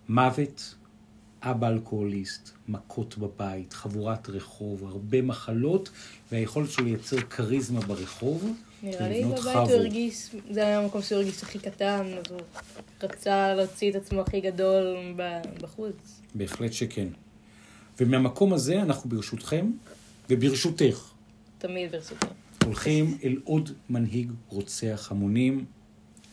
מוות, 0.09 0.75
אבא 1.41 1.67
אלכוהוליסט, 1.67 2.49
מכות 2.67 3.17
בבית, 3.17 3.73
חבורת 3.73 4.29
רחוב, 4.29 4.83
הרבה 4.83 5.21
מחלות, 5.21 5.89
והיכולת 6.31 6.71
שלו 6.71 6.85
לייצר 6.85 7.21
כריזמה 7.21 7.79
ברחוב. 7.81 8.53
נראה 8.83 9.09
לי 9.09 9.23
בבית 9.23 9.55
הוא 9.55 9.71
הרגיש, 9.71 10.29
זה 10.51 10.67
היה 10.67 10.79
המקום 10.79 11.01
שהוא 11.01 11.17
הרגיש 11.17 11.43
הכי 11.43 11.59
קטן, 11.59 12.05
אז 12.17 12.31
הוא 12.31 12.41
רצה 13.03 13.53
להוציא 13.53 13.91
את 13.91 13.95
עצמו 13.95 14.21
הכי 14.21 14.41
גדול 14.41 14.95
בחוץ. 15.61 16.21
בהחלט 16.35 16.73
שכן. 16.73 17.07
ומהמקום 17.99 18.53
הזה 18.53 18.81
אנחנו 18.81 19.09
ברשותכם 19.09 19.71
וברשותך. 20.29 21.11
תמיד 21.57 21.91
ברשותך. 21.91 22.27
הולכים 22.65 23.17
אל 23.23 23.37
עוד 23.43 23.69
מנהיג 23.89 24.31
רוצח 24.49 25.07
המונים, 25.11 25.65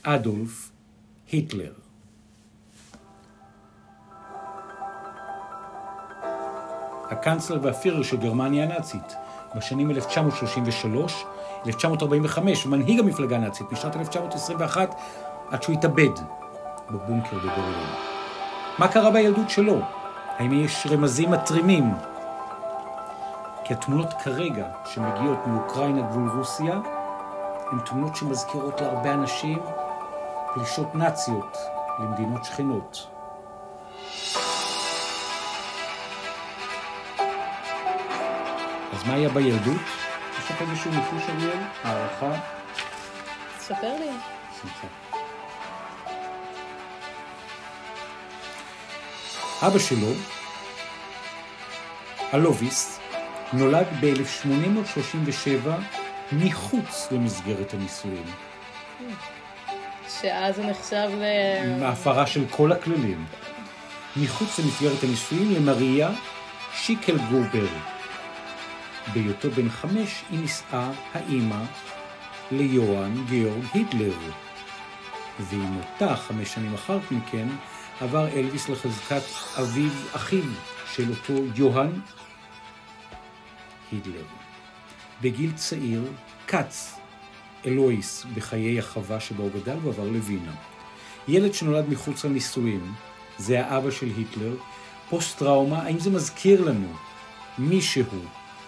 אדולף 0.02 0.70
היטלר. 1.33 1.72
הקאנצלר 7.11 7.59
והפירר 7.62 8.02
של 8.02 8.16
גרמניה 8.16 8.64
הנאצית 8.64 9.14
בשנים 9.57 9.90
1933 9.90 11.24
1945, 11.66 12.66
מנהיג 12.66 13.00
המפלגה 13.00 13.37
הנאצית, 13.37 13.72
משנת 13.72 13.96
1921, 13.96 14.94
עד 15.50 15.62
שהוא 15.62 15.74
התאבד 15.74 16.11
בבונקר 16.90 17.37
בברלין. 17.37 17.88
מה 18.78 18.88
קרה 18.88 19.11
בילדות 19.11 19.50
שלו? 19.50 19.81
האם 20.38 20.64
יש 20.64 20.87
רמזים 20.90 21.31
מתרימים? 21.31 21.85
כי 23.64 23.75
התמונות 23.75 24.12
כרגע 24.25 24.66
שמגיעות 24.85 25.46
מאוקראינה 25.46 26.03
גבול 26.03 26.31
רוסיה, 26.31 26.81
הן 27.72 27.79
תמונות 27.87 28.16
שמזכירות 28.16 28.81
להרבה 28.81 29.14
אנשים 29.14 29.59
פלישות 30.55 30.94
נאציות 30.94 31.57
למדינות 31.98 32.44
שכנות. 32.44 33.07
אז 38.92 39.07
מה 39.07 39.14
היה 39.14 39.29
בילדות? 39.29 39.81
יש 40.38 40.51
לך 40.51 40.62
איזשהו 40.62 40.90
ניחוש, 40.90 41.22
אריאל? 41.29 41.59
הערכה? 41.85 42.33
ספר 43.59 43.92
לי. 43.98 44.11
שמחה. 44.61 44.87
אבא 49.66 49.79
שלו, 49.79 50.09
אלוביס, 52.35 53.01
נולד 53.52 53.86
ב-1837 54.00 55.68
מחוץ 56.32 57.08
למסגרת 57.10 57.74
הנישואים. 57.74 58.24
שאז 60.08 60.58
הוא 60.58 60.70
נחשב 60.70 61.10
ל... 61.20 61.24
מהפרה 61.80 62.26
של 62.26 62.44
כל 62.50 62.72
הכללים. 62.72 63.24
מחוץ 64.16 64.58
למסגרת 64.58 65.02
הנישואים 65.02 65.54
למריה 65.54 66.10
שיקל 66.74 67.16
גובר. 67.18 67.66
בהיותו 69.12 69.50
בן 69.50 69.68
חמש 69.68 70.22
היא 70.30 70.38
נישאה 70.40 70.90
האימא 71.14 71.62
ליוהאן 72.50 73.24
גיאורג 73.28 73.64
היטלר. 73.74 74.14
ועם 75.40 75.60
מותה 75.60 76.16
חמש 76.16 76.54
שנים 76.54 76.74
אחר 76.74 76.98
מכן 77.10 77.48
עבר 78.00 78.28
אלוויס 78.28 78.68
לחזקת 78.68 79.22
אביו 79.60 79.90
אחיו 80.12 80.44
של 80.92 81.10
אותו 81.10 81.32
יוהאן 81.54 81.90
היטלר. 83.92 84.24
בגיל 85.22 85.52
צעיר 85.57 86.02
קץ 86.46 86.94
אלויס 87.66 88.26
בחיי 88.35 88.78
החווה 88.78 89.20
שבה 89.20 89.42
הוא 89.42 89.50
גדל 89.50 89.76
ועבר 89.83 90.05
לווינה. 90.05 90.55
ילד 91.28 91.55
שנולד 91.55 91.88
מחוץ 91.88 92.24
לנישואים, 92.24 92.92
זה 93.38 93.66
האבא 93.66 93.90
של 93.90 94.07
היטלר, 94.16 94.55
פוסט 95.09 95.38
טראומה, 95.38 95.83
האם 95.83 95.98
זה 95.98 96.11
מזכיר 96.11 96.64
לנו 96.64 96.92
מישהו 97.59 98.20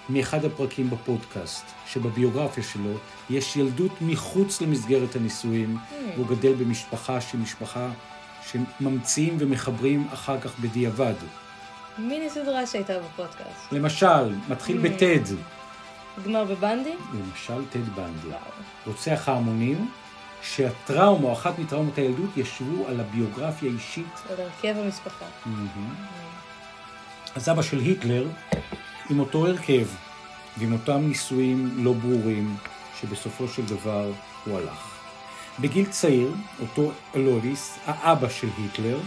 מאחד 0.09 0.45
הפרקים 0.45 0.91
בפודקאסט, 0.91 1.65
שבביוגרפיה 1.87 2.65
שלו 2.65 2.93
יש 3.31 3.57
ילדות 3.57 3.93
מחוץ 4.01 4.61
למסגרת 4.61 5.17
הנישואים, 5.17 5.77
mm. 5.77 5.95
והוא 6.15 6.27
גדל 6.27 6.55
במשפחה 6.55 7.21
שהיא 7.21 7.41
משפחה 7.41 7.91
שממציאים 8.47 9.37
ומחברים 9.39 10.09
אחר 10.13 10.41
כך 10.41 10.59
בדיעבד. 10.59 11.15
מיני 11.99 12.31
סדרה 12.31 12.67
שהייתה 12.67 12.93
בפודקאסט. 12.99 13.73
למשל, 13.73 14.35
מתחיל 14.49 14.79
mm. 14.79 14.89
בטד. 14.89 15.35
גמר 16.25 16.45
בבנדי? 16.45 16.95
למשל, 17.15 17.65
טד 17.71 17.89
בנדי. 17.95 18.37
רוצח 18.87 19.29
ההמונים, 19.29 19.91
שהטראומה, 20.43 21.29
או 21.29 21.33
אחת 21.33 21.59
מטראומות 21.59 21.99
הילדות, 21.99 22.37
ישבו 22.37 22.87
על 22.89 23.01
הביוגרפיה 23.01 23.71
האישית. 23.71 24.23
על 24.31 24.41
הרכב 24.41 24.75
המשפחה. 24.79 25.25
Mm-hmm. 25.25 25.49
Mm. 25.49 27.37
אז 27.37 27.49
אבא 27.49 27.63
של 27.63 27.79
היטלר 27.79 28.27
עם 29.11 29.21
אותו 29.21 29.47
הרכב 29.47 29.87
ועם 30.59 30.73
אותם 30.73 31.01
נישואים 31.01 31.85
לא 31.85 31.93
ברורים, 31.93 32.57
שבסופו 33.01 33.49
של 33.49 33.65
דבר 33.65 34.11
הוא 34.45 34.59
הלך. 34.59 34.95
בגיל 35.61 35.87
צעיר, 35.87 36.35
אותו 36.61 36.93
אלוריס, 37.15 37.79
האבא 37.87 38.29
של 38.29 38.49
היטלר, 38.59 38.99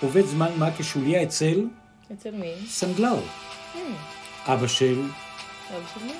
עובד 0.00 0.24
זמן 0.24 0.50
מה 0.58 0.68
כשוליה 0.78 1.22
אצל... 1.22 1.60
אצל 2.12 2.30
מי? 2.30 2.54
סנדלר. 2.68 3.18
Hmm. 3.74 3.78
אבא 4.46 4.66
של... 4.66 5.02
אבא 5.70 5.86
של 5.94 6.04
מי? 6.04 6.12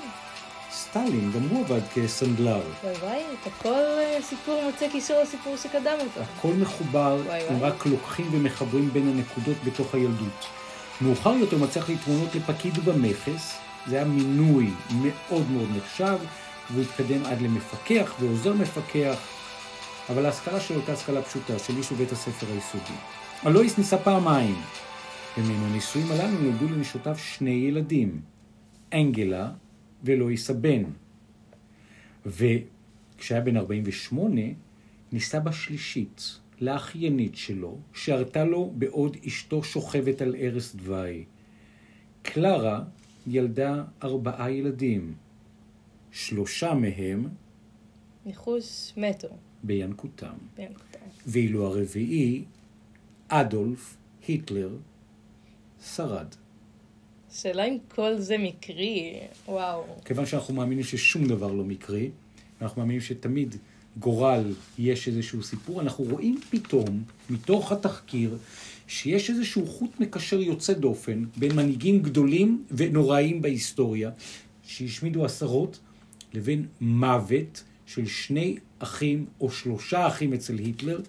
סטלין, 0.71 1.31
גם 1.31 1.41
הוא 1.49 1.65
עבד 1.65 1.81
כסנדלר. 1.93 2.61
וואי 2.83 2.93
וואי, 2.95 3.23
את 3.33 3.47
הכל 3.47 3.73
אה, 3.73 4.17
סיפור 4.21 4.61
מוצא 4.63 4.87
קישור 4.89 5.21
לסיפור 5.21 5.57
שקדם 5.57 5.97
אותו. 5.99 6.21
הכל 6.37 6.53
מחובר, 6.53 7.21
הם 7.49 7.63
רק 7.63 7.85
לוקחים 7.85 8.27
ומחברים 8.31 8.89
בין 8.93 9.07
הנקודות 9.07 9.57
בתוך 9.65 9.93
הילדות. 9.93 10.45
מאוחר 11.01 11.33
יותר 11.33 11.57
מצליח 11.57 11.89
להתמונות 11.89 12.35
לפקיד 12.35 12.77
במכס, 12.85 13.57
זה 13.87 13.95
היה 13.95 14.05
מינוי 14.05 14.69
מאוד 15.01 15.51
מאוד 15.51 15.69
נחשב, 15.77 16.17
והוא 16.71 16.83
התקדם 16.83 17.25
עד 17.25 17.41
למפקח 17.41 18.13
ועוזר 18.19 18.53
מפקח, 18.53 19.17
אבל 20.09 20.25
ההשכלה 20.25 20.59
שלו 20.59 20.77
הייתה 20.77 20.93
השכלה 20.93 21.21
פשוטה, 21.21 21.59
של 21.59 21.77
איש 21.77 21.91
בבית 21.91 22.11
הספר 22.11 22.45
היסודי. 22.53 22.93
אלויס 23.45 23.77
ניסה 23.77 23.97
פעמיים, 23.97 24.61
ומן 25.37 25.55
הנישואים 25.55 26.11
הללו 26.11 26.41
נולדו 26.41 26.75
לנשותיו 26.75 27.17
שני 27.17 27.49
ילדים, 27.49 28.21
אנגלה 28.93 29.51
ואלויס 30.03 30.49
הבן. 30.49 30.83
וכשהיה 32.25 33.41
בן 33.41 33.57
48, 33.57 34.41
ניסה 35.11 35.39
בשלישית, 35.39 36.39
לאחיינית 36.61 37.35
שלו, 37.35 37.77
שהרתה 37.93 38.45
לו 38.45 38.73
בעוד 38.75 39.17
אשתו 39.27 39.63
שוכבת 39.63 40.21
על 40.21 40.35
ערש 40.37 40.75
דווי. 40.75 41.25
קלרה 42.21 42.83
ילדה 43.27 43.83
ארבעה 44.03 44.51
ילדים. 44.51 45.13
שלושה 46.11 46.73
מהם... 46.73 47.27
ניחוש 48.25 48.93
מתו. 48.97 49.27
בינקותם. 49.63 50.33
בינקותם. 50.55 50.99
ואילו 51.27 51.65
הרביעי, 51.65 52.43
אדולף 53.27 53.97
היטלר, 54.27 54.69
שרד. 55.95 56.27
שאלה 57.33 57.63
אם 57.63 57.77
כל 57.95 58.17
זה 58.17 58.37
מקרי, 58.37 59.19
וואו. 59.47 59.83
כיוון 60.05 60.25
שאנחנו 60.25 60.53
מאמינים 60.53 60.83
ששום 60.83 61.27
דבר 61.27 61.51
לא 61.51 61.63
מקרי, 61.63 62.09
אנחנו 62.61 62.81
מאמינים 62.81 63.01
שתמיד 63.01 63.55
גורל 63.99 64.53
יש 64.79 65.07
איזשהו 65.07 65.43
סיפור, 65.43 65.81
אנחנו 65.81 66.03
רואים 66.03 66.39
פתאום, 66.49 67.03
מתוך 67.29 67.71
התחקיר, 67.71 68.37
שיש 68.87 69.29
איזשהו 69.29 69.67
חוט 69.67 69.99
מקשר 69.99 70.41
יוצא 70.41 70.73
דופן 70.73 71.23
בין 71.37 71.55
מנהיגים 71.55 72.01
גדולים 72.01 72.65
ונוראים 72.71 73.41
בהיסטוריה, 73.41 74.11
שהשמידו 74.63 75.25
עשרות, 75.25 75.79
לבין 76.33 76.65
מוות 76.81 77.63
של 77.85 78.07
שני 78.07 78.57
אחים 78.79 79.25
או 79.41 79.51
שלושה 79.51 80.07
אחים 80.07 80.33
אצל 80.33 80.57
היטלר, 80.57 80.99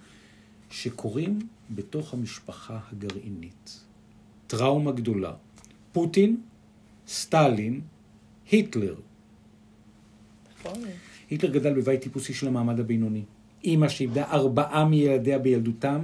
שקורים 0.70 1.38
בתוך 1.70 2.14
המשפחה 2.14 2.78
הגרעינית. 2.92 3.80
טראומה 4.52 4.92
גדולה. 4.92 5.32
פוטין, 5.92 6.36
סטלין, 7.08 7.80
היטלר. 8.50 8.94
נכון. 10.58 10.80
היטלר 11.30 11.50
גדל 11.50 11.74
בבית 11.74 12.00
טיפוסי 12.00 12.34
של 12.34 12.46
המעמד 12.48 12.80
הבינוני. 12.80 13.24
אימא 13.64 13.88
שאיבדה 13.88 14.24
ארבעה 14.24 14.84
מילדיה 14.84 15.38
בילדותם, 15.38 16.02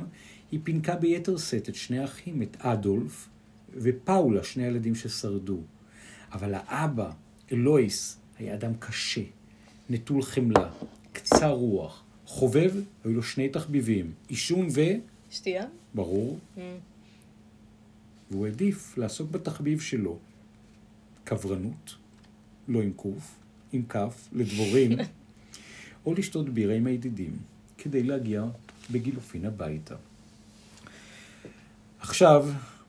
היא 0.52 0.61
פינקה 0.62 0.96
ביתר 0.96 1.37
שאת 1.37 1.68
את 1.68 1.74
שני 1.74 1.98
האחים, 1.98 2.42
את 2.42 2.56
אדולף 2.58 3.28
ופאולה, 3.74 4.44
שני 4.44 4.64
הילדים 4.64 4.94
ששרדו. 4.94 5.61
אבל 6.32 6.54
האבא, 6.54 7.11
אלויס, 7.52 8.18
היה 8.38 8.54
אדם 8.54 8.72
קשה, 8.78 9.24
נטול 9.90 10.22
חמלה, 10.22 10.70
קצר 11.12 11.50
רוח, 11.50 12.02
חובב, 12.26 12.74
היו 13.04 13.12
לו 13.12 13.22
שני 13.22 13.48
תחביבים, 13.48 14.12
עישון 14.28 14.68
ו... 14.74 14.80
שתייה? 15.30 15.64
ברור. 15.94 16.38
Mm. 16.56 16.61
והוא 18.30 18.46
העדיף 18.46 18.98
לעסוק 18.98 19.30
בתחביב 19.30 19.80
שלו. 19.80 20.18
קברנות, 21.24 21.94
לא 22.68 22.82
עם 22.82 22.92
קוף, 22.92 23.36
עם 23.72 23.82
כף, 23.88 24.28
לדבורים, 24.32 24.92
או 26.06 26.14
לשתות 26.14 26.48
בירה 26.48 26.74
עם 26.74 26.86
הידידים, 26.86 27.36
כדי 27.78 28.02
להגיע 28.02 28.44
בגילופין 28.90 29.44
הביתה. 29.44 29.94
עכשיו, 32.00 32.48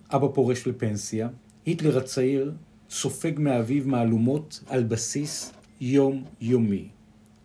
אבא 0.10 0.28
פורש 0.34 0.68
לפנסיה, 0.68 1.30
היטלר 1.66 1.98
הצעיר 1.98 2.54
סופג 2.90 3.32
מאביו 3.38 3.88
מהלומות 3.88 4.64
על 4.68 4.84
בסיס 4.84 5.54
יום-יומי, 5.82 6.88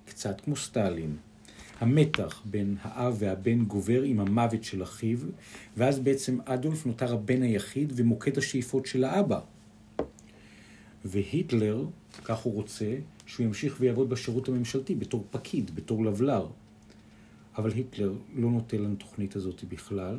קצת 0.06 0.40
כמו 0.40 0.56
סטלין. 0.56 1.16
המתח 1.80 2.42
בין 2.44 2.76
האב 2.82 3.16
והבן 3.18 3.64
גובר 3.64 4.02
עם 4.02 4.20
המוות 4.20 4.64
של 4.64 4.82
אחיו, 4.82 5.18
ואז 5.76 5.98
בעצם 5.98 6.38
אדולף 6.44 6.86
נותר 6.86 7.14
הבן 7.14 7.42
היחיד 7.42 7.92
ומוקד 7.96 8.38
השאיפות 8.38 8.86
של 8.86 9.04
האבא. 9.04 9.40
והיטלר, 11.04 11.84
כך 12.24 12.38
הוא 12.38 12.54
רוצה, 12.54 12.96
שהוא 13.26 13.46
ימשיך 13.46 13.76
ויעבוד 13.80 14.10
בשירות 14.10 14.48
הממשלתי 14.48 14.94
בתור 14.94 15.24
פקיד, 15.30 15.74
בתור 15.74 16.04
לבלר. 16.04 16.46
אבל 17.56 17.72
היטלר 17.72 18.12
לא 18.34 18.50
נוטה 18.50 18.76
לתוכנית 18.76 19.36
הזאת 19.36 19.64
בכלל, 19.64 20.18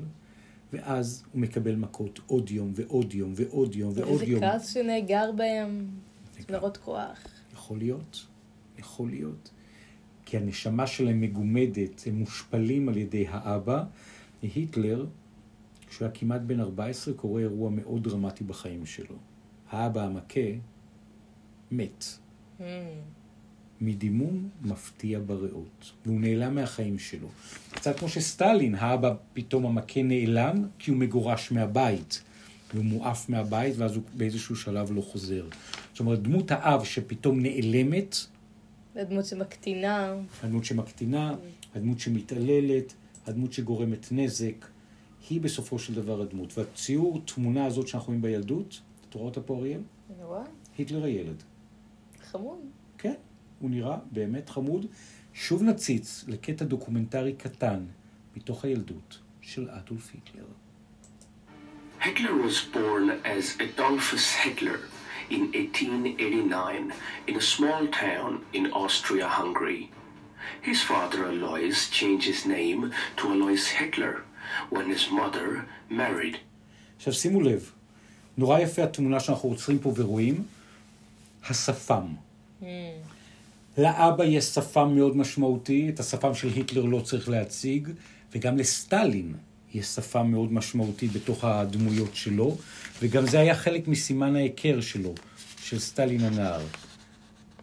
ואז 0.73 1.23
הוא 1.31 1.41
מקבל 1.41 1.75
מכות 1.75 2.19
עוד 2.27 2.51
יום 2.51 2.71
ועוד 2.75 3.13
יום 3.13 3.33
ועוד 3.35 3.75
יום 3.75 3.91
ועוד 3.95 4.21
איזה 4.21 4.25
יום. 4.25 4.41
כעס 4.41 4.73
שנאגר 4.73 5.31
בהם, 5.31 5.87
צמרות 6.47 6.77
כוח. 6.77 7.17
יכול 7.53 7.77
להיות, 7.77 8.25
יכול 8.77 9.09
להיות. 9.09 9.49
כי 10.25 10.37
הנשמה 10.37 10.87
שלהם 10.87 11.21
מגומדת, 11.21 12.03
הם 12.07 12.15
מושפלים 12.15 12.89
על 12.89 12.97
ידי 12.97 13.25
האבא. 13.29 13.83
היטלר, 14.41 15.05
כשהוא 15.89 16.05
היה 16.05 16.15
כמעט 16.15 16.41
בן 16.41 16.59
14, 16.59 17.13
קורה 17.13 17.41
אירוע 17.41 17.69
מאוד 17.69 18.03
דרמטי 18.03 18.43
בחיים 18.43 18.85
שלו. 18.85 19.15
האבא 19.69 20.03
המכה 20.03 20.49
מת. 21.71 22.05
Mm. 22.59 22.63
מדימום 23.81 24.49
מפתיע 24.61 25.19
בריאות, 25.25 25.91
והוא 26.05 26.21
נעלם 26.21 26.55
מהחיים 26.55 26.99
שלו. 26.99 27.27
קצת 27.71 27.99
כמו 27.99 28.09
שסטלין, 28.09 28.75
האבא 28.75 29.13
פתאום 29.33 29.65
המכה 29.65 30.03
נעלם 30.03 30.67
כי 30.79 30.91
הוא 30.91 30.97
מגורש 30.99 31.51
מהבית. 31.51 32.23
והוא 32.73 32.85
מועף 32.85 33.29
מהבית, 33.29 33.73
ואז 33.77 33.95
הוא 33.95 34.03
באיזשהו 34.13 34.55
שלב 34.55 34.91
לא 34.91 35.01
חוזר. 35.01 35.45
זאת 35.91 35.99
אומרת, 35.99 36.21
דמות 36.21 36.51
האב 36.51 36.83
שפתאום 36.83 37.39
נעלמת, 37.39 38.15
הדמות 38.95 39.25
שמקטינה. 39.25 40.15
הדמות 40.43 40.65
שמקטינה, 40.65 41.35
הדמות 41.75 41.99
שמתעללת, 41.99 42.93
הדמות 43.25 43.53
שגורמת 43.53 44.07
נזק, 44.11 44.65
היא 45.29 45.41
בסופו 45.41 45.79
של 45.79 45.93
דבר 45.93 46.21
הדמות. 46.21 46.57
והציור, 46.57 47.21
תמונה 47.25 47.65
הזאת 47.65 47.87
שאנחנו 47.87 48.07
רואים 48.07 48.21
בילדות, 48.21 48.81
אתה 49.09 49.17
רואה 49.17 49.29
אותה 49.29 49.41
פה 49.41 49.57
אריאל? 49.57 49.81
אני 50.15 50.23
רואה, 50.23 50.43
היטלר 50.77 51.03
הילד. 51.03 51.43
חמוד. 52.31 52.59
כן, 52.97 53.13
הוא 53.59 53.69
נראה 53.69 53.97
באמת 54.11 54.49
חמוד. 54.49 54.85
שוב 55.33 55.63
נציץ 55.63 56.25
לקטע 56.27 56.65
דוקומנטרי 56.65 57.33
קטן 57.33 57.85
מתוך 58.35 58.65
הילדות 58.65 59.19
של 59.41 59.69
אדולף 59.69 60.11
היטלר. 60.13 60.45
Hitler 62.01 62.35
was 62.45 62.75
born 62.75 63.09
as 63.23 63.45
Adolphus 63.59 64.25
Hitler 64.43 64.94
in 65.29 65.51
1889 65.53 66.93
in 67.27 67.35
a 67.35 67.41
small 67.41 67.87
town 67.87 68.45
in 68.53 68.71
Austria-Hungary. 68.71 69.91
His 70.61 70.81
father 70.81 71.25
Alois 71.25 71.89
changed 71.89 72.27
his 72.27 72.45
name 72.45 72.91
to 73.17 73.33
Alois 73.33 73.67
Hitler 73.77 74.23
when 74.69 74.89
his 74.89 75.09
mother 75.11 75.65
married 75.89 76.37
עכשיו 76.97 77.13
שימו 77.13 77.41
לב, 77.41 77.71
נורא 78.37 78.59
יפה 78.59 78.83
התמונה 78.83 79.19
שאנחנו 79.19 79.49
עוצרים 79.49 79.79
פה 79.79 79.93
ורואים, 79.95 80.43
השפם. 81.49 82.05
Mm. 82.61 82.65
לאבא 83.77 84.23
יש 84.23 84.45
שפם 84.45 84.95
מאוד 84.95 85.17
משמעותי, 85.17 85.89
את 85.89 85.99
השפם 85.99 86.35
של 86.35 86.47
היטלר 86.47 86.85
לא 86.85 86.99
צריך 86.99 87.29
להציג, 87.29 87.89
וגם 88.33 88.57
לסטלין 88.57 89.33
יש 89.75 89.85
שפם 89.85 90.31
מאוד 90.31 90.53
משמעותי 90.53 91.07
בתוך 91.07 91.43
הדמויות 91.43 92.15
שלו, 92.15 92.57
וגם 93.01 93.27
זה 93.27 93.39
היה 93.39 93.55
חלק 93.55 93.87
מסימן 93.87 94.35
ההיכר 94.35 94.81
שלו, 94.81 95.13
של 95.63 95.79
סטלין 95.79 96.21
הנער. 96.21 96.61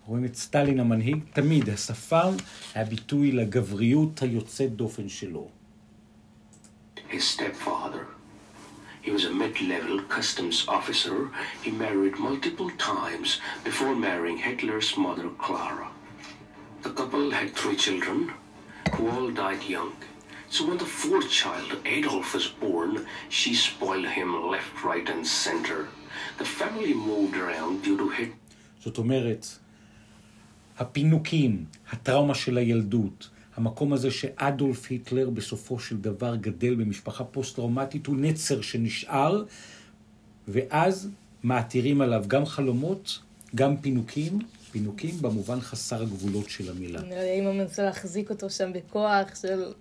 רואים 0.07 0.25
את 0.25 0.37
סטלין 0.37 0.81
המנהיג, 0.81 1.19
תמיד 1.33 1.69
השפם 1.69 2.35
היה 2.75 2.85
ביטוי 2.85 3.33
לגבריות 3.33 4.23
היוצאת 4.23 4.77
דופן 4.77 5.09
שלו. 5.09 5.49
his 7.13 7.25
stepfather. 7.25 8.07
He 9.03 9.11
was 9.11 9.25
a 9.27 9.31
mid-level 9.31 10.01
customs 10.17 10.65
officer. 10.67 11.19
He 11.63 11.71
married 11.71 12.17
multiple 12.19 12.71
times 12.79 13.39
before 13.65 13.95
marrying 13.95 14.39
Hitler's 14.39 14.97
mother 14.97 15.29
Clara. 15.45 15.89
The 16.83 16.91
couple 16.91 17.31
had 17.31 17.55
three 17.55 17.77
children 17.77 18.33
who 18.95 19.11
all 19.11 19.31
died 19.31 19.63
young. 19.65 19.93
So 20.57 20.61
when 20.69 20.79
the 20.85 20.93
fourth 21.03 21.29
child, 21.41 21.71
Adolf, 21.97 22.29
was 22.35 22.49
born, 22.65 22.93
she 23.39 23.53
spoiled 23.55 24.09
him 24.19 24.31
left, 24.55 24.75
right, 24.91 25.09
and 25.15 25.23
center. 25.45 25.81
The 26.41 26.49
family 26.59 26.95
moved 27.11 27.37
around 27.45 27.73
due 27.85 27.97
to 27.97 28.09
Hitler. 28.17 28.37
זאת 28.85 28.99
אומרת, 28.99 29.47
הפינוקים, 30.79 31.65
הטראומה 31.91 32.35
של 32.35 32.59
הילדות, 32.59 33.29
המקום 33.57 33.93
הזה 33.93 34.11
שאדולף 34.11 34.91
היטלר 34.91 35.31
בסופו 35.31 35.79
של 35.79 35.97
דבר 35.97 36.37
גדל 36.37 36.75
במשפחה 36.75 37.25
פוסט-טראומטית 37.25 38.07
הוא 38.07 38.17
נצר 38.17 38.61
שנשאר, 38.61 39.45
ואז 40.49 41.09
מעתירים 41.43 42.01
עליו 42.01 42.25
גם 42.29 42.47
חלומות, 42.47 43.19
גם 43.55 43.77
פינוקים, 43.77 44.39
פינוקים 44.71 45.15
במובן 45.21 45.61
חסר 45.61 46.03
הגבולות 46.03 46.51
של 46.51 46.71
המילה. 46.71 47.01
נראה 47.01 47.23
לי 47.23 47.31
האמא 47.31 47.53
מנסה 47.53 47.83
להחזיק 47.83 48.31
אותו 48.31 48.51
שם 48.51 48.73
בכוח 48.73 49.35
של... 49.43 49.73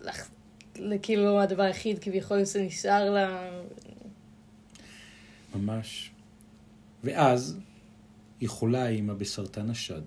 לח- 0.00 0.30
כאילו 1.02 1.40
הדבר 1.40 1.62
היחיד 1.62 1.98
כביכול 1.98 2.44
שנשאר 2.44 3.10
לה... 3.10 3.50
ממש. 5.54 6.10
ואז 7.04 7.58
היא 8.40 8.48
חולה 8.48 8.84
האימא 8.84 9.14
בסרטן 9.14 9.70
השד. 9.70 10.02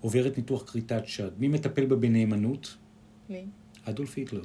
עוברת 0.00 0.36
ניתוח 0.38 0.62
כריתת 0.70 1.02
שד. 1.06 1.30
מי 1.38 1.48
מטפל 1.48 1.86
בה 1.86 1.96
בנאמנות? 1.96 2.76
מי? 3.28 3.44
אדולף 3.84 4.16
היטלר. 4.16 4.44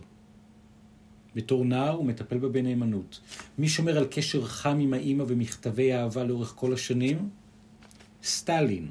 בתור 1.35 1.65
נער 1.65 1.89
הוא 1.93 2.05
מטפל 2.05 2.37
בה 2.37 2.49
בנאמנות. 2.49 3.19
מי 3.57 3.67
שומר 3.69 3.97
על 3.97 4.07
קשר 4.11 4.45
חם 4.45 4.79
עם 4.79 4.93
האימא 4.93 5.23
ומכתבי 5.27 5.93
אהבה 5.93 6.23
לאורך 6.23 6.53
כל 6.55 6.73
השנים? 6.73 7.29
סטלין. 8.23 8.89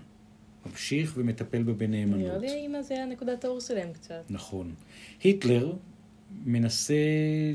ממשיך 0.71 1.13
ומטפל 1.17 1.63
בה 1.63 1.73
בנאמנות. 1.73 2.21
נראה 2.21 2.39
לי 2.39 2.51
האמא 2.51 2.83
זה 2.83 2.95
היה 2.95 3.07
נקודת 3.07 3.45
האור 3.45 3.61
שלהם 3.61 3.93
קצת. 3.93 4.23
נכון. 4.31 4.75
היטלר 5.23 5.73
מנסה 6.45 6.95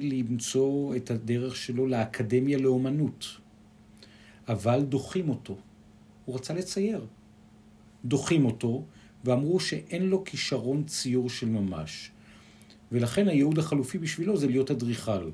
למצוא 0.02 0.96
את 0.96 1.12
הדרך 1.12 1.56
שלו 1.56 1.88
לאקדמיה 1.88 2.58
לאומנות, 2.58 3.26
אבל 4.48 4.82
דוחים 4.82 5.30
אותו. 5.30 5.58
הוא 6.26 6.36
רצה 6.36 6.54
לצייר. 6.54 7.06
דוחים 8.06 8.46
אותו, 8.46 8.84
ואמרו 9.24 9.60
שאין 9.60 10.04
לו 10.04 10.24
כישרון 10.24 10.84
ציור 10.84 11.30
של 11.30 11.50
ממש. 11.50 12.12
ולכן 12.92 13.28
הייעוד 13.28 13.60
החלופי 13.60 13.98
בשבילו 13.98 14.38
זה 14.38 14.48
להיות 14.48 14.72
אדריכל. 14.72 15.30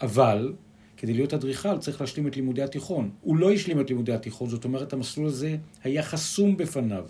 אבל, 0.00 0.52
כדי 1.00 1.12
להיות 1.14 1.34
אדריכל 1.34 1.78
צריך 1.78 2.00
להשלים 2.00 2.26
את 2.26 2.36
לימודי 2.36 2.62
התיכון. 2.62 3.10
הוא 3.20 3.36
לא 3.36 3.52
השלים 3.52 3.80
את 3.80 3.90
לימודי 3.90 4.12
התיכון, 4.12 4.48
זאת 4.48 4.64
אומרת, 4.64 4.92
המסלול 4.92 5.26
הזה 5.26 5.56
היה 5.84 6.02
חסום 6.02 6.56
בפניו. 6.56 7.06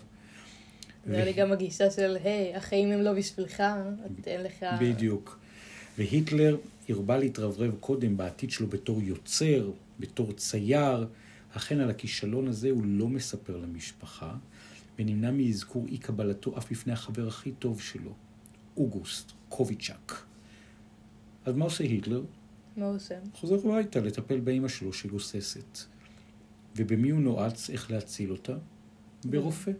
נראה 1.06 1.24
לי 1.24 1.32
גם 1.32 1.52
הגישה 1.52 1.90
של, 1.90 2.16
היי, 2.24 2.56
החיים 2.56 2.92
הם 2.92 3.00
לא 3.00 3.12
בשבילך, 3.12 3.62
תן 4.20 4.40
לך... 4.42 4.66
בדיוק. 4.80 5.38
והיטלר 5.98 6.56
הרבה 6.88 7.16
להתרברב 7.16 7.74
קודם 7.80 8.16
בעתיד 8.16 8.50
שלו 8.50 8.66
בתור 8.66 9.02
יוצר, 9.02 9.70
בתור 10.00 10.32
צייר. 10.32 11.06
אכן 11.56 11.80
על 11.80 11.90
הכישלון 11.90 12.48
הזה 12.48 12.70
הוא 12.70 12.82
לא 12.86 13.08
מספר 13.08 13.56
למשפחה, 13.56 14.34
ונמנע 14.98 15.30
מאזכור 15.30 15.86
אי 15.86 15.98
קבלתו 15.98 16.58
אף 16.58 16.70
בפני 16.70 16.92
החבר 16.92 17.28
הכי 17.28 17.52
טוב 17.52 17.80
שלו, 17.80 18.12
אוגוסט 18.76 19.32
קוביצ'ק. 19.48 20.14
אז 21.44 21.54
מה 21.54 21.64
עושה 21.64 21.84
היטלר? 21.84 22.22
מה 22.80 22.86
הוא 22.86 22.96
עושה? 22.96 23.14
חוזר 23.34 23.54
הביתה 23.54 24.00
לטפל 24.00 24.40
באימא 24.40 24.68
שלו 24.68 24.92
שגוססת. 24.92 25.78
ובמי 26.76 27.10
הוא 27.10 27.20
נועץ 27.20 27.70
איך 27.70 27.90
להציל 27.90 28.30
אותה? 28.30 28.56
ברופא. 29.24 29.72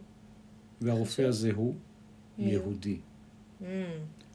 והרופא 0.81 1.21
הזה 1.21 1.51
הוא? 1.55 1.75
יהודי. 2.37 2.99
Mm, 3.61 3.65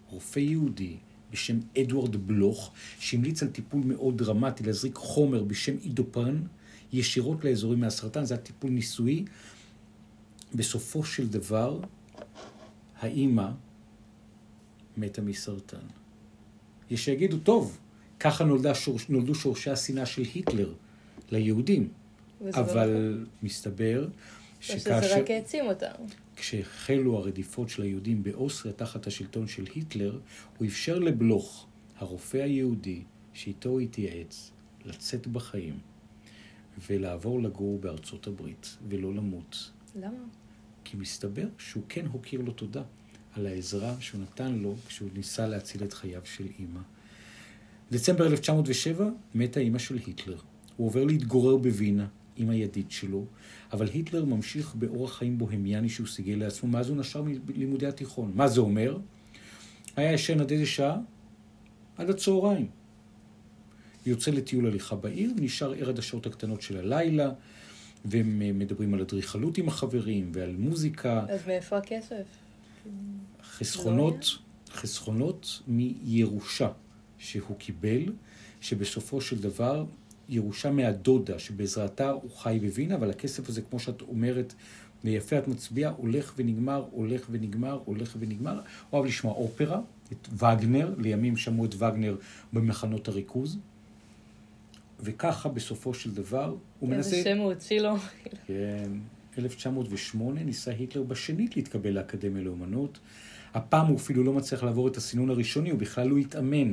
רופא 0.08 0.38
יהודי 0.38 0.96
בשם 1.30 1.58
אדוארד 1.78 2.16
בלוך, 2.16 2.72
שהמליץ 2.98 3.42
על 3.42 3.48
טיפול 3.48 3.82
מאוד 3.84 4.18
דרמטי, 4.18 4.64
להזריק 4.64 4.94
חומר 4.94 5.44
בשם 5.44 5.76
אידופרן, 5.84 6.42
ישירות 6.92 7.44
לאזורים 7.44 7.80
מהסרטן, 7.80 8.24
זה 8.24 8.34
היה 8.34 8.42
טיפול 8.42 8.70
ניסויי. 8.70 9.24
בסופו 10.54 11.04
של 11.04 11.28
דבר, 11.28 11.80
האימא 12.98 13.50
מתה 14.96 15.22
מסרטן. 15.22 15.86
יש 16.90 17.04
שיגידו, 17.04 17.38
טוב, 17.38 17.78
ככה 18.20 18.44
נולדה 18.44 18.74
שור, 18.74 18.98
נולדו 19.08 19.34
שורשי 19.34 19.70
השנאה 19.70 20.06
של 20.06 20.22
היטלר 20.34 20.74
ליהודים. 21.30 21.88
לא 22.40 22.50
אבל 22.50 23.24
מסתבר 23.42 24.04
או 24.04 24.10
שזה 24.60 24.78
שכאשר... 24.78 25.20
רק 25.20 25.30
העצים 25.30 25.66
אותם. 25.66 25.92
כשהחלו 26.36 27.16
הרדיפות 27.16 27.68
של 27.68 27.82
היהודים 27.82 28.22
באוסטריה 28.22 28.74
תחת 28.74 29.06
השלטון 29.06 29.48
של 29.48 29.64
היטלר, 29.74 30.18
הוא 30.58 30.68
אפשר 30.68 30.98
לבלוך, 30.98 31.66
הרופא 31.98 32.36
היהודי, 32.36 33.02
שאיתו 33.34 33.68
הוא 33.68 33.80
התייעץ, 33.80 34.50
לצאת 34.84 35.26
בחיים 35.26 35.78
ולעבור 36.88 37.42
לגור 37.42 37.78
בארצות 37.78 38.26
הברית 38.26 38.76
ולא 38.88 39.14
למות. 39.14 39.70
למה? 39.94 40.24
כי 40.84 40.96
מסתבר 40.96 41.46
שהוא 41.58 41.82
כן 41.88 42.06
הוקיר 42.06 42.40
לו 42.40 42.52
תודה 42.52 42.82
על 43.32 43.46
העזרה 43.46 43.94
שהוא 44.00 44.20
נתן 44.20 44.54
לו 44.54 44.74
כשהוא 44.86 45.08
ניסה 45.14 45.46
להציל 45.46 45.84
את 45.84 45.92
חייו 45.92 46.20
של 46.24 46.46
אימא. 46.58 46.80
דצמבר 47.92 48.26
1907 48.26 49.08
מתה 49.34 49.60
אימא 49.60 49.78
של 49.78 49.98
היטלר. 50.06 50.38
הוא 50.76 50.86
עובר 50.86 51.04
להתגורר 51.04 51.56
בווינה 51.56 52.06
עם 52.36 52.50
הידיד 52.50 52.90
שלו, 52.90 53.24
אבל 53.72 53.88
היטלר 53.88 54.24
ממשיך 54.24 54.74
באורח 54.74 55.18
חיים 55.18 55.38
בוהמיאני 55.38 55.88
שהוא 55.88 56.06
סיגל 56.06 56.34
לעצמו 56.34 56.70
מאז 56.70 56.88
הוא 56.88 56.96
נשר 56.96 57.22
מלימודי 57.22 57.86
התיכון. 57.86 58.32
מה 58.34 58.48
זה 58.48 58.60
אומר? 58.60 58.98
היה 59.96 60.12
ישן 60.12 60.40
עד 60.40 60.50
איזה 60.50 60.66
שעה? 60.66 60.98
עד 61.96 62.10
הצהריים. 62.10 62.68
יוצא 64.06 64.30
לטיול 64.30 64.66
הליכה 64.66 64.96
בעיר, 64.96 65.30
נשאר 65.36 65.72
ער 65.72 65.88
עד 65.88 65.98
השעות 65.98 66.26
הקטנות 66.26 66.62
של 66.62 66.76
הלילה, 66.76 67.30
והם 68.04 68.58
מדברים 68.58 68.94
על 68.94 69.00
אדריכלות 69.00 69.58
עם 69.58 69.68
החברים 69.68 70.30
ועל 70.34 70.56
מוזיקה. 70.56 71.24
אז 71.28 71.40
מאיפה 71.46 71.76
הכסף? 71.76 72.24
חסכונות, 73.42 74.38
חסכונות 74.70 75.62
מירושה 75.66 76.68
שהוא 77.18 77.56
קיבל, 77.56 78.12
שבסופו 78.60 79.20
של 79.20 79.38
דבר 79.38 79.84
ירושה 80.28 80.70
מהדודה, 80.70 81.38
שבעזרתה 81.38 82.10
הוא 82.10 82.30
חי 82.30 82.58
בווינה, 82.62 82.94
אבל 82.94 83.10
הכסף 83.10 83.48
הזה, 83.48 83.62
כמו 83.62 83.78
שאת 83.78 84.02
אומרת, 84.02 84.54
ויפה 85.04 85.38
את 85.38 85.48
מצביעה, 85.48 85.92
הולך 85.96 86.32
ונגמר, 86.36 86.84
הולך 86.90 87.26
ונגמר, 87.30 87.80
הולך 87.84 88.16
ונגמר. 88.18 88.60
אוהב 88.92 89.04
לשמוע 89.04 89.34
אופרה, 89.34 89.80
את 90.12 90.28
וגנר, 90.32 90.94
לימים 90.98 91.36
שמעו 91.36 91.64
את 91.64 91.74
וגנר 91.74 92.16
במחנות 92.52 93.08
הריכוז, 93.08 93.58
וככה 95.00 95.48
בסופו 95.48 95.94
של 95.94 96.14
דבר 96.14 96.54
הוא 96.80 96.88
מנסה... 96.88 97.16
איזה 97.16 97.30
שם 97.30 97.38
הוא 97.38 97.52
הוציא 97.52 97.80
לו. 97.80 97.94
כן, 98.46 98.90
1908 99.38 100.42
ניסה 100.42 100.70
היטלר 100.70 101.02
בשנית 101.02 101.56
להתקבל 101.56 101.90
לאקדמיה 101.90 102.42
לאומנות. 102.42 102.98
הפעם 103.54 103.86
הוא 103.86 103.96
אפילו 103.96 104.24
לא 104.24 104.32
מצליח 104.32 104.62
לעבור 104.62 104.88
את 104.88 104.96
הסינון 104.96 105.30
הראשוני, 105.30 105.70
הוא 105.70 105.78
בכלל 105.78 106.08
לא 106.08 106.16
התאמן. 106.16 106.72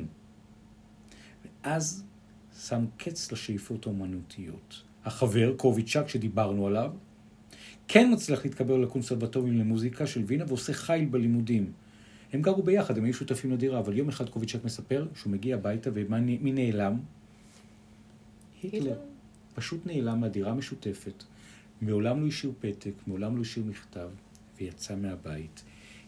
ואז 1.64 2.04
שם 2.68 2.86
קץ 2.98 3.32
לשאיפות 3.32 3.86
האומנותיות. 3.86 4.82
החבר, 5.06 5.54
קוביצ'ק, 5.58 6.08
שדיברנו 6.08 6.68
עליו, 6.68 6.92
כן 7.88 8.10
מצליח 8.14 8.46
להתקבל 8.46 8.84
לקונסרבטוריום 8.84 9.58
למוזיקה 9.58 10.08
של 10.08 10.24
וינה 10.28 10.44
ועושה 10.48 10.74
חיל 10.74 11.06
בלימודים. 11.06 11.72
הם 12.34 12.42
גרו 12.42 12.64
ביחד, 12.64 12.98
הם 12.98 13.04
היו 13.04 13.14
שותפים 13.14 13.52
לדירה, 13.52 13.80
אבל 13.80 13.98
יום 13.98 14.10
אחד 14.10 14.30
קוביצ'ק 14.30 14.64
מספר 14.64 15.08
שהוא 15.16 15.32
מגיע 15.32 15.56
הביתה 15.56 15.90
ומי 15.94 16.52
נעלם? 16.52 17.00
היטלר? 18.64 19.00
פשוט 19.56 19.86
נעלם 19.86 20.20
מהדירה 20.20 20.52
המשותפת. 20.52 21.24
מעולם 21.82 22.22
לא 22.22 22.28
השאיר 22.28 22.54
פתק, 22.60 22.92
מעולם 23.08 23.38
לא 23.38 23.42
השאיר 23.42 23.66
מכתב, 23.66 24.10
ויצא 24.58 24.96
מהבית. 24.96 25.64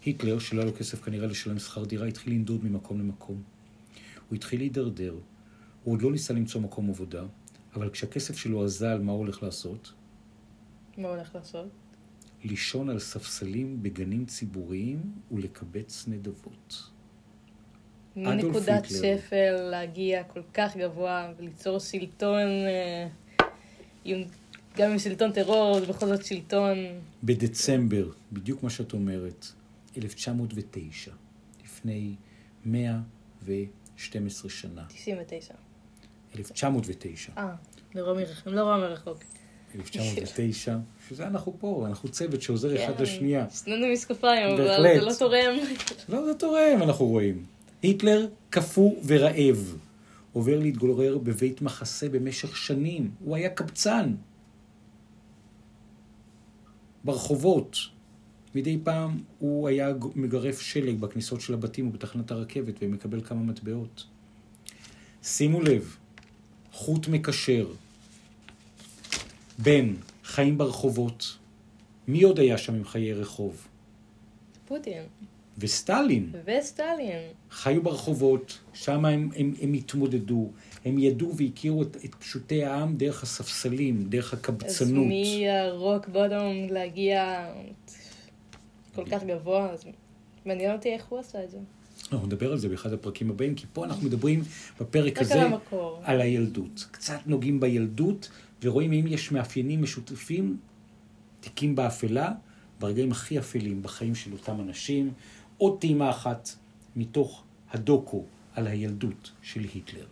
היטלר, 0.05 0.39
שלא 0.39 0.61
היה 0.61 0.71
לו 0.71 0.77
כסף 0.77 1.01
כנראה 1.01 1.27
לשלם 1.27 1.59
שכר 1.59 1.85
דירה, 1.85 2.07
התחיל 2.07 2.33
לנדוד 2.33 2.65
ממקום 2.65 2.99
למקום. 2.99 3.41
הוא 4.29 4.35
התחיל 4.35 4.59
להידרדר. 4.59 5.15
הוא 5.85 5.93
עוד 5.93 6.01
לא 6.01 6.11
ניסה 6.11 6.33
למצוא 6.33 6.61
מקום 6.61 6.89
עבודה, 6.89 7.23
אבל 7.75 7.89
כשהכסף 7.89 8.37
שלו 8.37 8.63
אזל, 8.65 8.97
מה 8.97 9.11
הוא 9.11 9.19
הולך 9.19 9.43
לעשות? 9.43 9.93
מה 10.97 11.07
הוא 11.07 11.15
הולך 11.15 11.35
לעשות? 11.35 11.67
לישון 12.43 12.89
על 12.89 12.99
ספסלים 12.99 13.83
בגנים 13.83 14.25
ציבוריים 14.25 15.11
ולקבץ 15.31 16.05
נדבות. 16.07 16.89
מנקודת. 18.15 18.85
שפל 18.85 19.55
להגיע 19.71 20.23
כל 20.23 20.41
כך 20.53 20.77
גבוה 20.77 21.33
וליצור 21.37 21.79
שלטון, 21.79 22.47
אה, 22.47 23.07
גם 24.77 24.91
עם 24.91 24.99
שלטון 24.99 25.31
טרור, 25.31 25.79
זה 25.79 25.85
בכל 25.85 26.05
זאת 26.07 26.25
שלטון. 26.25 26.77
בדצמבר, 27.23 28.09
בדיוק 28.31 28.63
מה 28.63 28.69
שאת 28.69 28.93
אומרת, 28.93 29.45
1909, 29.97 31.11
לפני 31.63 32.15
112 32.65 34.49
שנה, 34.49 34.85
99. 34.87 35.53
1909, 36.37 37.31
אה, 37.37 37.55
לא 37.95 38.01
רואה 38.01 38.13
מרחוק. 38.13 38.47
לא 38.47 38.61
רואה 38.63 38.77
מרחוק. 38.77 39.17
1909, 39.75 40.77
שזה 41.09 41.27
אנחנו 41.27 41.55
פה, 41.59 41.85
אנחנו 41.87 42.09
צוות 42.09 42.41
שעוזר 42.41 42.85
אחד 42.85 42.97
כן, 42.97 43.03
לשנייה. 43.03 43.45
שנינו 43.49 43.87
משקפיים, 43.93 44.47
אבל. 44.47 44.67
זה 44.67 45.01
לא 45.01 45.13
תורם. 45.19 45.55
לא, 46.09 46.25
זה 46.25 46.33
תורם, 46.33 46.79
אנחנו 46.81 47.05
רואים. 47.05 47.45
היטלר 47.81 48.27
קפוא 48.49 48.91
ורעב. 49.05 49.77
עובר 50.33 50.59
להתגורר 50.59 51.17
בבית 51.17 51.61
מחסה 51.61 52.09
במשך 52.09 52.57
שנים. 52.57 53.11
הוא 53.19 53.35
היה 53.35 53.49
קבצן. 53.49 54.15
ברחובות. 57.03 57.77
מדי 58.55 58.79
פעם 58.83 59.19
הוא 59.39 59.67
היה 59.67 59.93
מגרף 60.15 60.61
שלג 60.61 60.99
בכניסות 60.99 61.41
של 61.41 61.53
הבתים 61.53 61.87
ובתחנת 61.87 62.31
הרכבת 62.31 62.73
ומקבל 62.81 63.21
כמה 63.21 63.39
מטבעות. 63.41 64.03
שימו 65.23 65.61
לב, 65.61 65.97
חוט 66.75 67.07
מקשר 67.07 67.67
בין 69.57 69.95
חיים 70.23 70.57
ברחובות, 70.57 71.37
מי 72.07 72.23
עוד 72.23 72.39
היה 72.39 72.57
שם 72.57 72.75
עם 72.75 72.85
חיי 72.85 73.13
רחוב? 73.13 73.67
פוטין. 74.67 75.03
וסטלין. 75.57 76.31
וסטלין. 76.45 77.21
חיו 77.51 77.83
ברחובות, 77.83 78.57
שם 78.73 79.05
הם, 79.05 79.29
הם, 79.35 79.53
הם 79.61 79.73
התמודדו, 79.73 80.51
הם 80.85 80.99
ידעו 80.99 81.37
והכירו 81.37 81.81
את, 81.81 81.97
את 82.05 82.15
פשוטי 82.15 82.65
העם 82.65 82.95
דרך 82.95 83.23
הספסלים, 83.23 84.03
דרך 84.09 84.33
אז 84.33 84.39
הקבצנות. 84.39 85.07
מהרוק 85.07 86.07
בוטום 86.07 86.67
להגיע 86.69 87.47
כל 88.95 89.05
כך 89.05 89.23
גבוה, 89.23 89.71
אז 89.71 89.85
מעניין 90.45 90.71
אותי 90.71 90.93
איך 90.93 91.05
הוא 91.05 91.19
עשה 91.19 91.43
את 91.43 91.51
זה. 91.51 91.57
אנחנו 92.11 92.27
נדבר 92.27 92.51
על 92.51 92.57
זה 92.57 92.69
באחד 92.69 92.93
הפרקים 92.93 93.29
הבאים, 93.29 93.55
כי 93.55 93.65
פה 93.73 93.85
אנחנו 93.85 94.05
מדברים 94.07 94.41
בפרק 94.79 95.13
רק 95.13 95.21
הזה 95.21 95.33
על 95.33 95.53
המקור. 95.53 96.01
על 96.03 96.21
הילדות. 96.21 96.87
קצת 96.91 97.19
נוגעים 97.25 97.59
בילדות, 97.59 98.29
ורואים 98.63 98.93
אם 98.93 99.07
יש 99.07 99.31
מאפיינים 99.31 99.81
משותפים, 99.81 100.57
תיקים 101.39 101.75
באפלה, 101.75 102.31
ברגעים 102.79 103.11
הכי 103.11 103.39
אפלים 103.39 103.83
בחיים 103.83 104.15
של 104.15 104.33
אותם 104.33 104.61
אנשים. 104.61 105.11
עוד 105.57 105.79
טעימה 105.79 106.09
אחת 106.09 106.49
מתוך 106.95 107.43
הדוקו 107.71 108.25
על 108.53 108.67
הילדות 108.67 109.31
של 109.41 109.65
היטלר. 109.73 110.07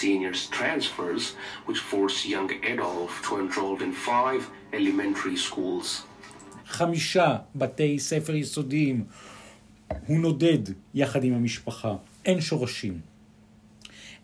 Senior's 0.00 0.46
transfers, 0.58 1.24
which 1.66 1.80
forced 1.90 2.24
young 2.24 2.48
Adolf 2.72 3.12
to 3.26 3.32
enroll 3.42 3.76
in 3.82 3.92
five 3.92 4.42
elementary 4.72 5.36
schools. 5.36 6.02
חמישה 6.66 7.36
בתי 7.54 7.98
ספר 7.98 8.34
יסודיים. 8.34 9.04
הוא 10.06 10.18
נודד 10.20 10.58
יחד 10.94 11.24
עם 11.24 11.34
המשפחה. 11.34 11.94
אין 12.24 12.40
שורשים. 12.40 13.00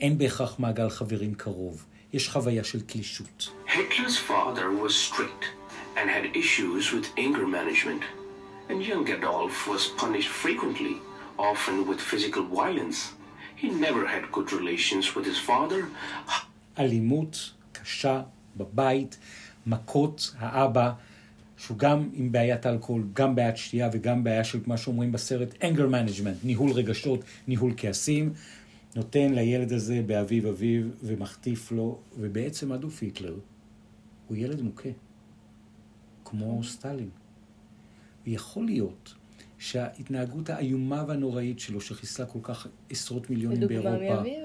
אין 0.00 0.18
בהכרח 0.18 0.58
מעגל 0.58 0.88
חברים 0.90 1.34
קרוב. 1.34 1.84
יש 2.12 2.28
חוויה 2.28 2.64
של 2.64 2.80
תלישות. 2.80 3.50
Hitler's 3.66 4.18
father 4.28 4.66
was 4.84 4.94
strict 4.94 5.44
and 5.96 6.08
had 6.08 6.36
issues 6.36 6.92
with 6.92 7.06
anger 7.18 7.46
management, 7.46 8.02
and 8.68 8.82
young 8.82 9.06
Adolf 9.08 9.68
was 9.68 9.82
punished 10.02 10.32
frequently, 10.44 10.94
often 11.38 11.76
with 11.88 12.00
physical 12.00 12.44
violence. 12.60 12.98
He 13.62 13.68
never 13.86 14.02
had 14.14 14.24
good 14.36 14.52
relations 14.52 15.04
with 15.14 15.24
his 15.24 15.38
father. 15.48 15.84
אלימות 16.78 17.52
קשה 17.72 18.22
בבית, 18.56 19.18
מכות 19.66 20.34
האבא, 20.38 20.92
שהוא 21.62 21.78
גם 21.78 22.10
עם 22.12 22.32
בעיית 22.32 22.66
האלכוהול, 22.66 23.04
גם 23.12 23.34
בעיית 23.34 23.56
שתייה 23.56 23.90
וגם 23.92 24.24
בעיה 24.24 24.44
של 24.44 24.60
מה 24.66 24.76
שאומרים 24.76 25.12
בסרט 25.12 25.54
anger 25.54 25.92
management, 25.92 26.44
ניהול 26.44 26.70
רגשות, 26.70 27.24
ניהול 27.48 27.74
כעסים, 27.76 28.32
נותן 28.96 29.34
לילד 29.34 29.72
הזה 29.72 30.02
באביב 30.06 30.46
אביב 30.46 30.90
ומחטיף 31.02 31.72
לו, 31.72 31.98
ובעצם 32.18 32.72
אדולף 32.72 33.02
היטלר 33.02 33.34
הוא 34.28 34.36
ילד 34.36 34.62
מוכה, 34.62 34.88
כמו 36.24 36.64
סטלין. 36.64 37.08
ויכול 38.26 38.64
להיות 38.64 39.14
שההתנהגות 39.58 40.50
האיומה 40.50 41.04
והנוראית 41.08 41.60
שלו, 41.60 41.80
שחיסלה 41.80 42.26
כל 42.26 42.38
כך 42.42 42.66
עשרות 42.90 43.30
מיליונים 43.30 43.68
באירופה, 43.68 43.98
מאביב. 43.98 44.44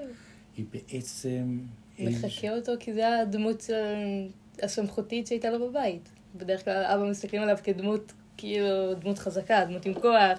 היא 0.58 0.66
בעצם... 0.72 1.60
מחקה 2.00 2.56
אותו 2.56 2.72
כי 2.80 2.94
זה 2.94 3.20
הדמות 3.20 3.70
ה- 3.70 4.66
הסמכותית 4.66 5.28
שהייתה 5.28 5.50
לו 5.50 5.70
בבית. 5.70 6.10
בדרך 6.35 6.65
כלל 6.65 6.85
אבא 6.85 7.11
מסתכלים 7.11 7.43
עליו 7.43 7.59
כדמות, 7.65 8.13
כאילו, 8.37 8.95
דמות 8.95 9.19
חזקה, 9.19 9.65
דמות 9.65 9.87
עם 9.87 9.95
כוח, 9.95 10.39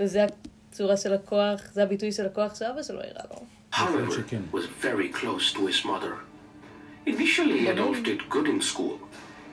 וזה 0.00 0.26
הצורה 0.70 0.96
של 0.96 1.14
הכוח, 1.14 1.60
זה 1.72 1.82
הביטוי 1.82 2.12
של 2.12 2.26
הכוח 2.26 2.54
שאבא 2.54 2.82
שלו 2.82 3.00
הראה 3.00 3.24
לו. 3.30 3.46
However, 3.72 4.10
chicken. 4.10 4.48
was 4.52 4.66
very 4.66 5.08
close 5.08 5.52
to 5.52 5.66
his 5.66 5.84
mother. 5.84 6.14
Initially, 7.06 7.68
Adolf 7.68 8.02
did 8.02 8.28
good 8.28 8.48
in 8.48 8.60
school, 8.60 8.98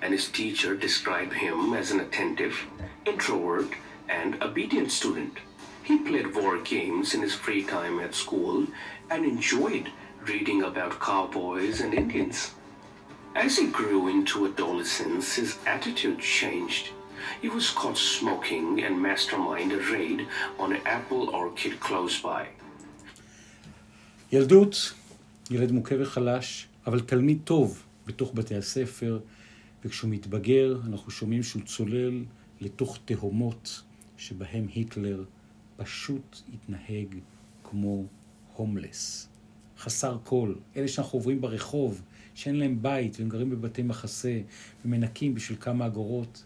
and 0.01 0.13
his 0.13 0.27
teacher 0.39 0.75
described 0.75 1.33
him 1.33 1.73
as 1.73 1.91
an 1.91 1.99
attentive, 2.05 2.55
introvert, 3.05 3.71
and 4.09 4.41
obedient 4.41 4.91
student. 4.91 5.35
He 5.83 5.97
played 6.09 6.35
war 6.35 6.57
games 6.75 7.13
in 7.15 7.21
his 7.21 7.35
free 7.35 7.63
time 7.63 7.99
at 7.99 8.13
school 8.23 8.67
and 9.11 9.23
enjoyed 9.23 9.87
reading 10.31 10.63
about 10.63 10.99
cowboys 10.99 11.79
and 11.81 11.93
Indians. 11.93 12.51
As 13.34 13.56
he 13.56 13.66
grew 13.68 14.08
into 14.08 14.46
adolescence, 14.46 15.34
his 15.36 15.56
attitude 15.64 16.18
changed. 16.18 16.90
He 17.40 17.48
was 17.48 17.70
caught 17.70 17.96
smoking 17.96 18.82
and 18.82 18.94
masterminded 18.98 19.78
a 19.78 19.92
raid 19.92 20.26
on 20.58 20.72
an 20.72 20.82
apple 20.84 21.30
orchard 21.30 21.78
close 21.78 22.20
by. 22.22 22.46
ילדות, 24.32 24.92
ילד 25.50 25.72
מוכה 25.72 25.94
וחלש, 26.00 26.68
אבל 26.86 27.00
תלמיד 27.00 27.38
טוב 27.44 27.82
בתוך 28.06 28.32
בתי 28.34 28.54
הספר, 28.54 29.20
וכשהוא 29.84 30.10
מתבגר, 30.10 30.80
אנחנו 30.86 31.10
שומעים 31.10 31.42
שהוא 31.42 31.62
צולל 31.62 32.24
לתוך 32.60 32.98
תהומות 33.04 33.82
שבהם 34.16 34.66
היטלר 34.74 35.24
פשוט 35.76 36.40
התנהג 36.54 37.14
כמו 37.64 38.04
הומלס. 38.56 39.28
חסר 39.78 40.18
כל, 40.24 40.54
אלה 40.76 40.88
שאנחנו 40.88 41.18
עוברים 41.18 41.40
ברחוב, 41.40 42.02
שאין 42.34 42.56
להם 42.56 42.82
בית 42.82 43.20
והם 43.20 43.28
גרים 43.28 43.50
בבתי 43.50 43.82
מחסה 43.82 44.40
ומנקים 44.84 45.34
בשביל 45.34 45.58
כמה 45.60 45.86
אגורות. 45.86 46.44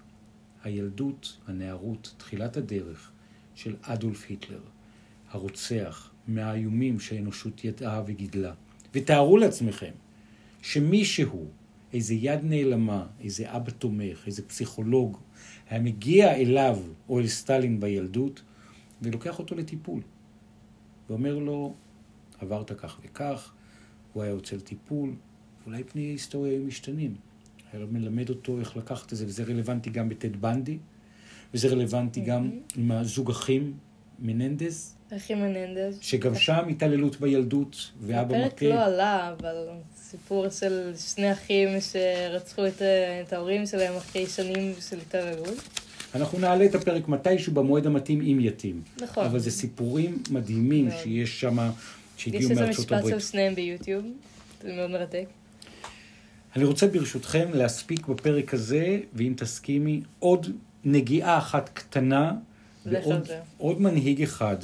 הילדות, 0.64 1.38
הנערות, 1.46 2.14
תחילת 2.16 2.56
הדרך 2.56 3.10
של 3.54 3.76
אדולף 3.82 4.24
היטלר, 4.28 4.60
הרוצח, 5.30 6.10
מהאיומים 6.28 7.00
שהאנושות 7.00 7.64
ידעה 7.64 8.02
וגידלה. 8.06 8.52
ותארו 8.94 9.36
לעצמכם 9.36 9.90
שמישהו, 10.62 11.48
איזה 11.92 12.14
יד 12.14 12.40
נעלמה, 12.42 13.06
איזה 13.20 13.56
אבא 13.56 13.70
תומך, 13.70 14.26
איזה 14.26 14.48
פסיכולוג, 14.48 15.18
היה 15.70 15.80
מגיע 15.80 16.34
אליו 16.34 16.78
או 17.08 17.20
אל 17.20 17.26
סטלין 17.26 17.80
בילדות 17.80 18.42
ולוקח 19.02 19.38
אותו 19.38 19.54
לטיפול. 19.54 20.02
ואומר 21.08 21.38
לו, 21.38 21.74
עברת 22.38 22.72
כך 22.72 22.98
וכך, 23.04 23.52
הוא 24.12 24.22
היה 24.22 24.30
יוצא 24.30 24.56
לטיפול, 24.56 25.14
ואולי 25.64 25.84
פני 25.84 26.08
ההיסטוריה 26.08 26.52
היו 26.52 26.62
משתנים. 26.62 27.14
היה 27.72 27.86
מלמד 27.90 28.28
אותו 28.28 28.58
איך 28.58 28.76
לקחת 28.76 29.12
את 29.12 29.18
זה, 29.18 29.26
וזה 29.26 29.42
רלוונטי 29.42 29.90
גם 29.90 30.08
בטד 30.08 30.36
בנדי, 30.36 30.78
וזה 31.54 31.68
רלוונטי 31.68 32.20
גם 32.20 32.50
עם 32.76 32.92
הזוג 32.92 33.30
אחים 33.30 33.72
מננדז, 34.18 34.94
אחי 35.16 35.34
מננדז. 35.34 35.98
שגם 36.00 36.34
שם 36.34 36.68
התעללות 36.70 37.20
בילדות, 37.20 37.90
ואבא 38.00 38.36
הפרק 38.36 38.62
מכה. 38.62 38.66
לא 38.66 38.84
עלה, 38.84 39.34
אבל 39.38 39.68
סיפור 39.96 40.48
של 40.48 40.92
שני 40.96 41.32
אחים 41.32 41.68
שרצחו 41.80 42.66
את, 42.66 42.82
את 43.26 43.32
ההורים 43.32 43.66
שלהם 43.66 43.96
אחרי 43.96 44.26
שנים 44.26 44.72
של 44.88 44.98
התעללות. 44.98 45.58
אנחנו 46.14 46.38
נעלה 46.38 46.64
את 46.64 46.74
הפרק 46.74 47.08
מתישהו 47.08 47.52
במועד 47.52 47.86
המתאים 47.86 48.20
אם 48.20 48.38
יתאים. 48.40 48.82
נכון. 49.00 49.24
אבל 49.24 49.38
זה 49.38 49.50
סיפורים 49.50 50.22
מדהימים 50.30 50.88
מאוד. 50.88 51.00
שיש 51.02 51.40
שם, 51.40 51.58
יש 51.58 52.24
שהגיעו 52.24 52.50
איזה 52.50 52.54
מארצות 52.54 52.78
משפט 52.78 52.92
הברית. 52.98 53.14
של 53.14 53.20
שניהם 53.20 53.54
ביוטיוב, 53.54 54.04
זה 54.62 54.72
מאוד 54.72 54.90
מרתק. 54.90 55.24
אני 56.56 56.64
רוצה 56.64 56.86
ברשותכם 56.86 57.48
להספיק 57.52 58.06
בפרק 58.06 58.54
הזה, 58.54 59.00
ואם 59.12 59.34
תסכימי, 59.36 60.02
עוד 60.18 60.46
נגיעה 60.84 61.38
אחת 61.38 61.70
קטנה, 61.74 62.32
ועוד. 62.86 63.28
עוד 63.58 63.80
מנהיג 63.80 64.22
אחד, 64.22 64.56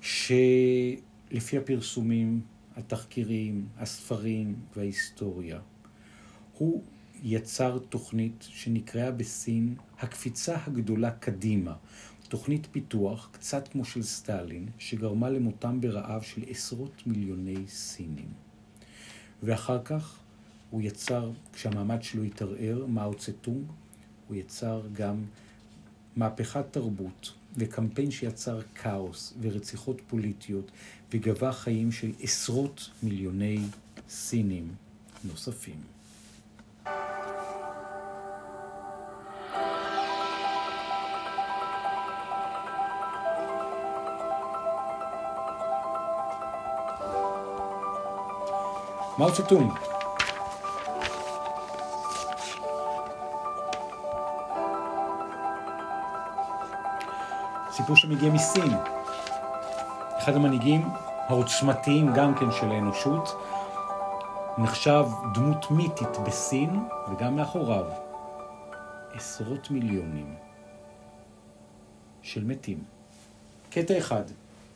שלפי 0.00 1.56
הפרסומים, 1.56 2.40
התחקירים, 2.76 3.66
הספרים 3.78 4.54
וההיסטוריה, 4.76 5.58
הוא 6.58 6.82
יצר 7.22 7.78
תוכנית 7.78 8.46
שנקראה 8.48 9.10
בסין 9.10 9.74
הקפיצה 9.98 10.56
הגדולה 10.66 11.10
קדימה. 11.10 11.74
תוכנית 12.28 12.68
פיתוח, 12.72 13.28
קצת 13.32 13.68
כמו 13.68 13.84
של 13.84 14.02
סטלין, 14.02 14.68
שגרמה 14.78 15.30
למותם 15.30 15.80
ברעב 15.80 16.22
של 16.22 16.42
עשרות 16.48 17.02
מיליוני 17.06 17.68
סינים. 17.68 18.28
ואחר 19.42 19.82
כך 19.84 20.20
הוא 20.70 20.82
יצר, 20.82 21.30
כשהמעמד 21.52 22.02
שלו 22.02 22.22
התערער, 22.22 22.86
מאו 22.86 23.14
צטונג, 23.14 23.64
הוא 24.28 24.36
יצר 24.36 24.82
גם 24.92 25.24
מהפכת 26.16 26.64
תרבות 26.70 27.32
וקמפיין 27.56 28.10
שיצר 28.10 28.60
כאוס 28.74 29.34
ורציחות 29.40 30.00
פוליטיות 30.06 30.70
וגבה 31.12 31.52
חיים 31.52 31.92
של 31.92 32.12
עשרות 32.20 32.90
מיליוני 33.02 33.58
סינים 34.08 34.68
נוספים. 35.24 35.80
מאו 49.18 49.32
צטונג, 49.32 49.72
סיפור 57.90 58.02
שמגיע 58.02 58.30
מסין. 58.30 58.72
אחד 60.18 60.34
המנהיגים 60.34 60.82
העוצמתיים 61.28 62.12
גם 62.14 62.34
כן 62.34 62.46
של 62.60 62.70
האנושות, 62.70 63.28
נחשב 64.58 65.04
דמות 65.34 65.70
מיתית 65.70 66.18
בסין, 66.26 66.70
וגם 67.10 67.36
מאחוריו 67.36 67.84
עשרות 69.12 69.70
מיליונים 69.70 70.34
של 72.22 72.44
מתים. 72.44 72.84
קטע 73.70 73.98
אחד 73.98 74.24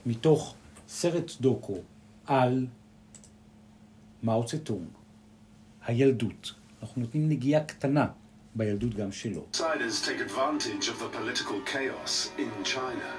מתוך 0.07 0.55
סרט 0.89 1.31
דוקו 1.41 1.77
על 2.27 2.67
מאו 4.23 4.45
צטונג, 4.47 4.89
הילדות. 5.87 6.55
אנחנו 6.83 7.03
נותנים 7.03 7.29
נגיעה 7.29 7.65
קטנה 7.65 8.07
בילדות 8.56 8.94
גם 8.96 9.12
שלו. 9.12 9.46
Outsiders 9.54 10.02
take 10.08 10.20
advantage 10.30 10.88
of 10.90 11.00
the 11.00 11.10
political 11.18 11.58
chaos 11.66 12.30
in 12.38 12.52
China. 12.64 13.10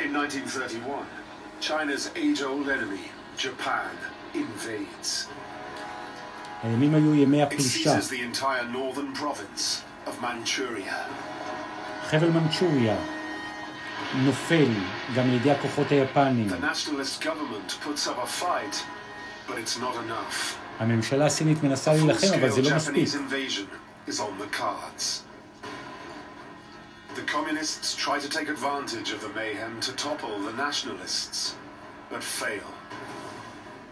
In 0.00 0.12
1931, 0.12 1.06
China's 1.60 2.10
age-old 2.16 2.68
enemy, 2.68 3.04
Japan, 3.36 3.90
invades. 4.34 5.28
הימים 6.62 6.94
היו 6.94 7.14
ימי 7.14 7.42
It 7.42 7.46
הפלישה. 7.46 7.98
seizes 7.98 8.08
the 8.10 8.20
entire 8.22 8.64
northern 8.72 9.12
province 9.20 9.82
of 10.06 10.20
Manchuria. 10.22 10.94
חבל 12.10 12.30
מנצ'וריה 12.30 12.96
נופל 14.14 14.68
גם 15.14 15.24
על 15.24 15.34
ידי 15.34 15.50
הכוחות 15.50 15.90
היפנים. 15.90 16.48
The 16.48 16.64
nationalist 16.64 17.22
government 17.22 17.76
puts 17.84 18.06
up 18.06 18.18
a 18.22 18.26
fight, 18.26 18.84
but 19.48 19.58
it's 19.58 19.78
not 19.78 19.94
enough. 20.06 20.56
הממשלה 20.78 21.26
הסינית 21.26 21.62
מנסה 21.62 21.92
A 21.92 21.94
להילחם, 21.94 22.26
אבל 22.40 22.50
זה 22.50 22.60
full-scale 22.60 22.70
לא 22.70 22.76
מספיק. 22.76 23.08
Japanese 23.08 23.14
invasion 23.14 23.66
is 24.10 24.20
on 24.20 24.38
the 24.42 24.56
cards. 24.56 25.22
The 27.16 27.22
communists 27.36 27.94
try 27.94 28.18
to 28.18 28.28
take 28.28 28.48
advantage 28.48 29.12
of 29.12 29.20
the 29.20 29.32
mayhem 29.40 29.80
to 29.86 29.92
topple 29.92 30.36
the 30.48 30.52
nationalists, 30.66 31.54
but 32.10 32.22
fail. 32.22 32.70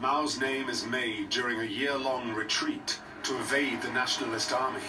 Mao's 0.00 0.40
name 0.40 0.68
is 0.68 0.84
made 0.84 1.28
during 1.30 1.61
a 1.61 1.70
year-long 1.80 2.34
retreat 2.34 2.98
to 3.22 3.32
evade 3.44 3.80
the 3.82 3.92
nationalist 4.03 4.53
army, 4.53 4.88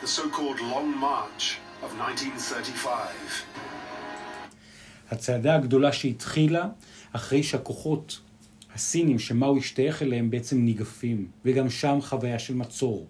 the 0.00 0.06
so-called 0.06 0.58
Long 0.74 0.90
March 0.98 1.58
of 1.82 1.90
1935. 1.98 3.44
הצעדה 5.11 5.55
הגדולה 5.55 5.91
שהתחילה 5.91 6.69
אחרי 7.11 7.43
שהכוחות 7.43 8.19
הסינים 8.75 9.19
שמאו 9.19 9.57
השתייך 9.57 10.01
אליהם 10.01 10.29
בעצם 10.29 10.61
ניגפים, 10.61 11.27
וגם 11.45 11.69
שם 11.69 11.97
חוויה 12.01 12.39
של 12.39 12.55
מצור, 12.55 13.05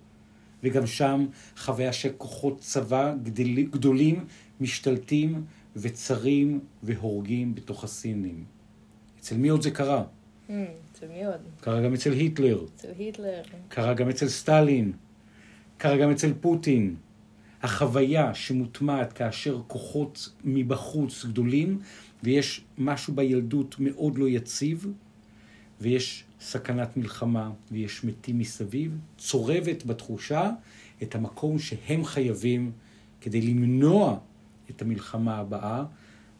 וגם 0.63 0.87
שם 0.87 1.25
חוויה 1.57 1.93
של 1.93 2.09
כוחות 2.17 2.59
צבא 2.59 3.13
גדל, 3.23 3.63
גדולים 3.63 4.25
משתלטים 4.61 5.45
וצרים 5.75 6.59
והורגים 6.83 7.55
בתוך 7.55 7.83
הסינים. 7.83 8.43
אצל 9.19 9.37
מי 9.37 9.49
עוד 9.49 9.61
זה 9.61 9.71
קרה? 9.71 10.03
Hmm, 10.47 10.51
אצל 10.91 11.07
מי 11.07 11.25
עוד? 11.25 11.39
קרה 11.61 11.81
גם 11.81 11.93
אצל 11.93 12.11
היטלר, 12.11 12.65
אצל 12.75 12.87
היטלר. 12.97 13.41
קרה 13.69 13.93
גם 13.93 14.09
אצל 14.09 14.27
סטלין, 14.27 14.91
קרה 15.77 15.97
גם 15.97 16.11
אצל 16.11 16.33
פוטין. 16.41 16.95
החוויה 17.63 18.33
שמוטמעת 18.33 19.13
כאשר 19.13 19.61
כוחות 19.67 20.29
מבחוץ 20.43 21.25
גדולים, 21.25 21.79
ויש 22.23 22.61
משהו 22.77 23.15
בילדות 23.15 23.75
מאוד 23.79 24.17
לא 24.17 24.29
יציב, 24.29 24.87
ויש 25.81 26.23
סכנת 26.41 26.97
מלחמה, 26.97 27.51
ויש 27.71 28.03
מתים 28.03 28.39
מסביב, 28.39 28.97
צורבת 29.17 29.85
בתחושה 29.85 30.51
את 31.03 31.15
המקום 31.15 31.59
שהם 31.59 32.05
חייבים 32.05 32.71
כדי 33.21 33.41
למנוע 33.41 34.17
את 34.69 34.81
המלחמה 34.81 35.37
הבאה, 35.37 35.83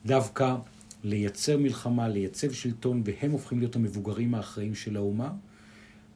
דווקא 0.05 0.55
לייצר 1.03 1.57
מלחמה, 1.57 2.07
לייצב 2.07 2.51
שלטון, 2.51 3.01
והם 3.05 3.31
הופכים 3.31 3.59
להיות 3.59 3.75
המבוגרים 3.75 4.35
האחראים 4.35 4.75
של 4.75 4.95
האומה, 4.95 5.31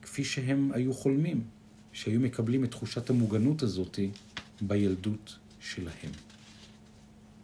כפי 0.02 0.24
שהם 0.24 0.72
היו 0.74 0.94
חולמים, 0.94 1.42
שהיו 1.94 2.20
מקבלים 2.20 2.64
את 2.64 2.72
תחושת 2.72 3.10
המוגנות 3.10 3.64
הזאת 3.64 4.00
בילדות 4.62 5.38
שלהם. 5.60 6.12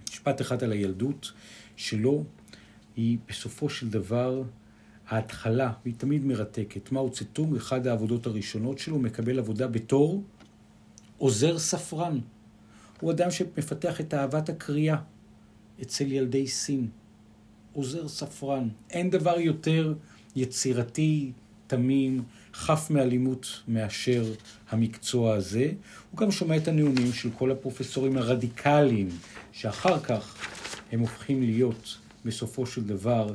משפט 0.09 0.41
אחד 0.41 0.63
על 0.63 0.72
הילדות 0.72 1.32
שלו, 1.76 2.24
היא 2.95 3.18
בסופו 3.30 3.70
של 3.70 3.89
דבר 3.89 4.43
ההתחלה, 5.07 5.74
והיא 5.84 5.95
תמיד 5.97 6.26
מרתקת. 6.26 6.91
מאו 6.91 7.11
צטונג, 7.11 7.55
אחת 7.55 7.86
העבודות 7.86 8.28
הראשונות 8.28 8.80
שלו, 8.80 8.99
מקבל 8.99 9.39
עבודה 9.39 9.68
בתור 9.68 10.24
עוזר 11.18 11.59
ספרן. 11.59 12.20
הוא 13.01 13.11
אדם 13.11 13.32
שמפתח 13.32 14.01
את 14.01 14.13
אהבת 14.13 14.49
הקריאה 14.49 14.97
אצל 15.82 16.11
ילדי 16.11 16.47
סין. 16.47 16.88
עוזר 17.74 18.07
ספרן. 18.07 18.70
אין 18.89 19.09
דבר 19.09 19.39
יותר 19.39 19.93
יצירתי, 20.36 21.32
תמים, 21.68 22.24
חף 22.56 22.89
מאלימות 22.89 23.62
מאשר 23.68 24.34
המקצוע 24.70 25.36
הזה. 25.36 25.72
הוא 26.12 26.20
גם 26.20 26.32
שומע 26.32 26.58
את 26.58 26.68
הנאומים 26.68 27.14
של 27.14 27.30
כל 27.38 27.51
הפרופסורים 27.51 28.18
הרדיקליים, 28.18 29.10
שאחר 29.51 29.99
כך 29.99 30.36
הם 30.91 30.99
הופכים 30.99 31.43
להיות, 31.43 31.97
בסופו 32.26 32.66
של 32.66 32.84
דבר, 32.84 33.34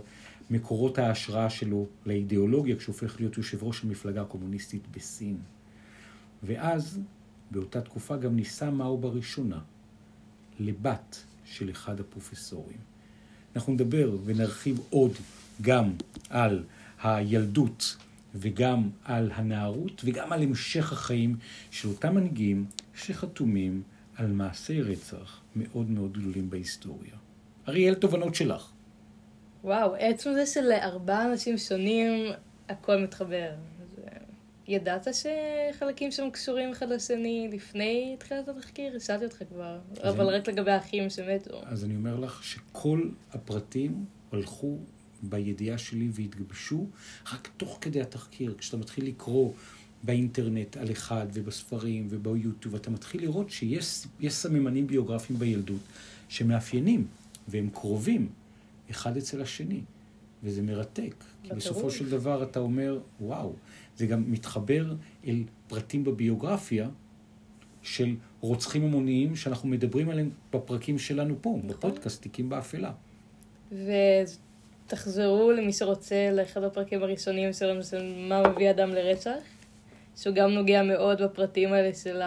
מקורות 0.51 0.99
ההשראה 0.99 1.51
שלו 1.51 1.87
לאידיאולוגיה, 2.07 2.77
כשהוא 2.77 2.95
הופך 2.95 3.21
להיות 3.21 3.37
יושב 3.37 3.63
ראש 3.63 3.85
המפלגה 3.85 4.23
הקומוניסטית 4.23 4.83
בסין. 4.97 5.37
ואז, 6.43 6.99
באותה 7.51 7.81
תקופה, 7.81 8.17
גם 8.17 8.37
נישא 8.37 8.71
מאו 8.71 8.99
בראשונה 8.99 9.59
לבת 10.61 11.23
של 11.45 11.71
אחד 11.71 12.01
הפרופסורים. 12.01 12.79
אנחנו 13.57 13.73
נדבר 13.73 14.17
ונרחיב 14.25 14.81
עוד 14.91 15.13
גם 15.63 15.91
על 16.31 16.65
הילדות 17.03 17.97
וגם 18.35 18.91
על 19.05 19.31
הנערות 19.35 20.03
וגם 20.05 20.33
על 20.33 20.43
המשך 20.43 20.93
החיים 20.93 21.37
של 21.71 21.89
אותם 21.89 22.15
מנהיגים 22.15 22.67
שחתומים 22.95 23.83
על 24.17 24.27
מעשי 24.33 24.83
רצח 24.83 25.41
מאוד 25.57 25.91
מאוד 25.91 26.13
גדולים 26.19 26.51
בהיסטוריה. 26.51 27.15
אריאל, 27.69 27.95
תובנות 27.95 28.35
שלך. 28.35 28.71
וואו, 29.65 29.95
עצם 29.95 30.31
זה 30.35 30.47
שלארבעה 30.47 31.33
אנשים 31.33 31.59
שונים 31.59 32.33
הכל 32.69 32.97
מתחבר. 32.97 33.51
אה, 34.05 34.17
ידעת 34.69 35.07
שחלקים 35.15 36.11
שם 36.11 36.31
קשורים 36.33 36.71
אחד 36.71 36.89
לשני 36.89 37.49
לפני 37.53 38.17
תחילת 38.19 38.49
התחקיר? 38.49 38.99
שאלתי 38.99 39.25
אותך 39.25 39.43
כבר, 39.49 39.79
אבל 40.03 40.27
אני- 40.29 40.39
רק 40.39 40.49
לגבי 40.49 40.71
האחים 40.71 41.11
שמתו. 41.11 41.61
אז 41.67 41.85
אני 41.85 41.97
אומר 41.97 42.17
לך 42.17 42.45
שכל 42.45 43.09
הפרטים 43.33 44.05
הלכו 44.33 44.79
בידיעה 45.23 45.79
שלי 45.79 46.09
והתגבשו 46.13 46.87
רק 47.33 47.49
תוך 47.57 47.79
כדי 47.81 48.01
התחקיר. 48.01 48.55
כשאתה 48.59 48.77
מתחיל 48.77 49.07
לקרוא 49.07 49.53
באינטרנט 50.03 50.77
על 50.77 50.91
אחד 50.91 51.27
ובספרים 51.33 52.07
וביוטיוב, 52.11 52.75
אתה 52.75 52.91
מתחיל 52.91 53.23
לראות 53.23 53.51
שיש 53.51 54.07
יש 54.21 54.35
סממנים 54.35 54.87
ביוגרפיים 54.87 55.39
בילדות 55.39 55.81
שמאפיינים 56.29 57.07
והם 57.49 57.69
קרובים 57.73 58.29
אחד 58.91 59.17
אצל 59.17 59.43
השני. 59.43 59.81
וזה 60.43 60.63
מרתק, 60.63 61.15
כי. 61.43 61.51
בסופו 61.55 61.91
של 61.91 62.11
דבר 62.11 62.43
אתה 62.43 62.61
אומר, 62.61 62.99
וואו, 63.21 63.53
זה 63.97 64.07
גם 64.07 64.33
מתחבר 64.33 64.95
אל 65.27 65.43
פרטים 65.69 66.05
בביוגרפיה 66.05 66.89
של 67.83 68.17
רוצחים 68.41 68.85
המוניים 68.85 69.37
שאנחנו 69.37 69.69
מדברים 69.69 70.11
עליהם 70.11 70.31
בפרקים 70.53 70.99
שלנו 70.99 71.35
פה, 71.41 71.59
נכון. 71.59 71.71
בפודקאסט 71.71 72.23
תיקים 72.23 72.49
באפלה. 72.49 72.93
ותחזרו 74.91 75.53
למי 75.53 75.73
שרוצה 75.73 76.31
לאחד 76.33 76.63
הפרקים 76.63 77.03
הראשונים 77.03 77.53
שלנו 77.53 77.83
של 77.83 78.15
מה 78.29 78.43
מביא 78.49 78.71
אדם 78.71 78.91
לרצח, 78.91 79.39
שהוא 80.17 80.35
גם 80.35 80.51
נוגע 80.51 80.83
מאוד 80.83 81.23
בפרטים 81.23 81.73
האלה 81.73 81.95
של 81.95 82.21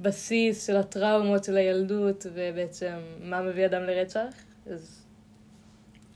הבסיס, 0.00 0.66
של 0.66 0.76
הטראומות 0.76 1.44
של 1.44 1.56
הילדות, 1.56 2.26
ובעצם 2.34 2.92
מה 3.20 3.42
מביא 3.42 3.66
אדם 3.66 3.82
לרצח. 3.82 4.34
אז 4.66 5.04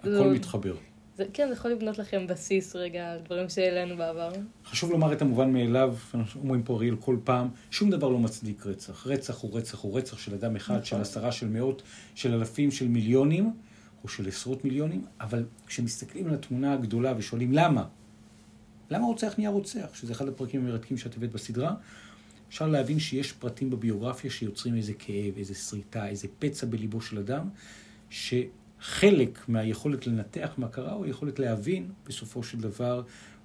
הכל 0.01 0.09
לא. 0.09 0.31
מתחבר. 0.31 0.75
זה, 1.17 1.25
כן, 1.33 1.47
זה 1.49 1.53
יכול 1.53 1.71
לבנות 1.71 1.99
לכם 1.99 2.27
בסיס 2.27 2.77
רגע 2.77 3.13
על 3.13 3.19
דברים 3.19 3.49
שהעלינו 3.49 3.97
בעבר. 3.97 4.31
חשוב 4.65 4.91
לומר 4.91 5.13
את 5.13 5.23
המובן 5.23 5.53
מאליו, 5.53 5.95
אנחנו 6.15 6.41
אומרים 6.41 6.63
פה 6.63 6.75
אריאל 6.75 6.97
כל 6.97 7.17
פעם, 7.25 7.49
שום 7.71 7.91
דבר 7.91 8.09
לא 8.09 8.19
מצדיק 8.19 8.67
רצח. 8.67 9.07
רצח 9.07 9.41
הוא 9.41 9.59
רצח 9.59 9.81
הוא 9.81 9.99
רצח 9.99 10.19
של 10.19 10.35
אדם 10.35 10.57
אחד, 10.57 10.75
נכון. 10.75 10.85
של 10.85 11.01
עשרה, 11.01 11.33
של 11.33 11.49
מאות, 11.49 11.83
של 12.15 12.35
אלפים, 12.35 12.71
של 12.71 12.89
מיליונים, 12.89 13.53
או 14.05 14.09
של 14.09 14.29
עשרות 14.29 14.65
מיליונים, 14.65 15.05
אבל 15.21 15.45
כשמסתכלים 15.67 16.27
על 16.27 16.35
התמונה 16.35 16.73
הגדולה 16.73 17.15
ושואלים 17.17 17.53
למה, 17.53 17.85
למה 18.91 19.07
רוצח 19.07 19.35
נהיה 19.39 19.51
רוצח, 19.51 19.95
שזה 19.95 20.13
אחד 20.13 20.29
הפרקים 20.29 20.61
המרתקים 20.67 20.97
שאת 20.99 21.17
הבאת 21.17 21.33
בסדרה, 21.33 21.75
אפשר 22.49 22.67
להבין 22.67 22.99
שיש 22.99 23.33
פרטים 23.33 23.71
בביוגרפיה 23.71 24.31
שיוצרים 24.31 24.77
איזה 24.77 24.93
כאב, 24.95 25.37
איזה 25.37 25.55
שריטה, 25.55 26.09
איזה 26.09 26.29
פצע 26.39 26.67
בליבו 26.67 27.01
של 27.01 27.19
אדם, 27.19 27.49
שחלק 28.11 29.49
מהיכולת 29.49 30.07
לנתח 30.07 30.55
מה 30.57 30.69
קרה, 30.69 30.93
הוא 30.93 31.05
היכולת 31.05 31.39
להבין 31.39 31.91
בסופו 32.07 32.43
של 32.43 32.61
דבר 32.61 33.03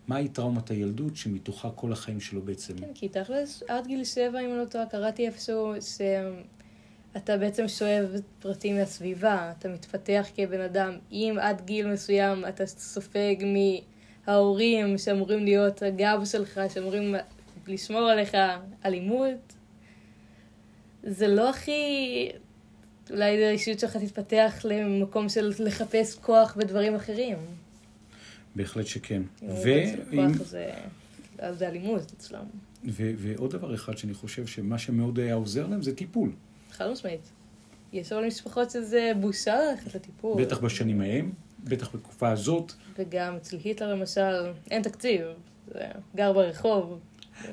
מהי 0.07 0.29
טראומת 0.29 0.71
הילדות, 0.71 1.15
שמתוכה 1.15 1.69
כל 1.71 1.91
החיים 1.91 2.19
שלו 2.19 2.41
בעצם. 2.41 2.77
כן, 2.77 2.93
כי 2.93 3.09
תכלס, 3.09 3.63
עד 3.67 3.87
גיל 3.87 4.03
שבע, 4.03 4.39
אם 4.39 4.57
לא 4.57 4.65
טועה, 4.65 4.85
קראתי 4.85 5.27
איפשהו 5.27 5.73
שאתה 7.13 7.37
בעצם 7.37 7.67
שואב 7.67 8.05
פרטים 8.41 8.75
מהסביבה, 8.77 9.51
אתה 9.59 9.69
מתפתח 9.69 10.25
כבן 10.35 10.61
אדם. 10.61 10.93
אם 11.11 11.35
עד 11.41 11.61
גיל 11.65 11.87
מסוים 11.87 12.45
אתה 12.49 12.65
סופג 12.65 13.35
מההורים 14.27 14.97
שאמורים 14.97 15.43
להיות 15.43 15.81
הגב 15.83 16.21
שלך, 16.25 16.61
שאמורים 16.73 17.15
לשמור 17.67 18.01
עליך 18.01 18.37
אלימות, 18.85 19.53
זה 21.03 21.27
לא 21.27 21.49
הכי... 21.49 22.29
אולי 23.09 23.45
האישיות 23.45 23.79
שלך 23.79 23.97
תתפתח 23.97 24.61
למקום 24.63 25.29
של 25.29 25.53
לחפש 25.59 26.15
כוח 26.15 26.55
בדברים 26.57 26.95
אחרים. 26.95 27.37
בהחלט 28.55 28.87
שכן. 28.87 29.21
ואם- 29.63 29.97
כוח 30.33 30.43
זה, 30.47 30.71
אז 31.37 31.57
זה 31.57 31.67
אלימות 31.67 32.11
אצלם. 32.17 32.43
ו- 32.85 33.11
ועוד 33.17 33.51
דבר 33.51 33.75
אחד 33.75 33.97
שאני 33.97 34.13
חושב 34.13 34.47
שמה 34.47 34.77
שמאוד 34.77 35.19
היה 35.19 35.33
עוזר 35.33 35.67
להם 35.67 35.81
זה 35.81 35.95
טיפול. 35.95 36.31
חד 36.73 36.91
משמעית. 36.91 37.31
יש 37.93 38.11
אבל 38.11 38.27
משפחות 38.27 38.71
שזה 38.71 39.11
בושה 39.19 39.55
ללכת 39.55 39.95
לטיפול. 39.95 40.41
בטח 40.43 40.59
בשנים 40.59 41.01
ההם, 41.01 41.31
בטח 41.63 41.95
בתקופה 41.95 42.29
הזאת. 42.29 42.73
וגם 42.97 43.35
אצל 43.35 43.57
היטלר 43.63 43.95
למשל, 43.95 44.51
אין 44.71 44.81
תקציב. 44.81 45.21
זה 45.73 45.85
גר 46.15 46.33
ברחוב. 46.33 46.99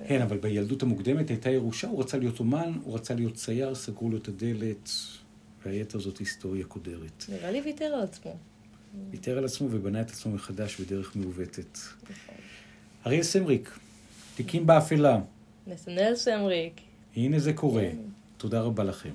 כן, 0.08 0.22
אבל 0.22 0.38
בילדות 0.38 0.82
המוקדמת 0.82 1.28
הייתה 1.28 1.50
ירושה, 1.50 1.88
הוא 1.88 2.00
רצה 2.00 2.18
להיות 2.18 2.38
אומן, 2.38 2.72
הוא 2.84 2.94
רצה 2.94 3.14
להיות 3.14 3.34
צייר, 3.34 3.74
סגרו 3.74 4.10
לו 4.10 4.16
את 4.16 4.28
הדלת, 4.28 4.90
והיתר 5.66 5.98
זאת 5.98 6.18
היסטוריה 6.18 6.64
קודרת. 6.64 7.24
נראה 7.28 7.50
לי 7.50 7.60
ויתר 7.60 7.84
על 7.84 8.02
עצמו. 8.02 8.36
ויתר 9.10 9.38
על 9.38 9.44
עצמו 9.44 9.68
ובנה 9.70 10.00
את 10.00 10.10
עצמו 10.10 10.32
מחדש 10.32 10.80
בדרך 10.80 11.16
מעוותת. 11.16 11.78
אריאל 13.06 13.22
סמריק, 13.22 13.78
תיקים 14.34 14.66
באפלה. 14.66 15.20
נתנאל 15.66 16.16
סמריק, 16.16 16.80
הנה 17.16 17.38
זה 17.38 17.52
קורה. 17.52 17.88
תודה 18.40 18.60
רבה 18.60 18.84
לכם. 18.84 19.10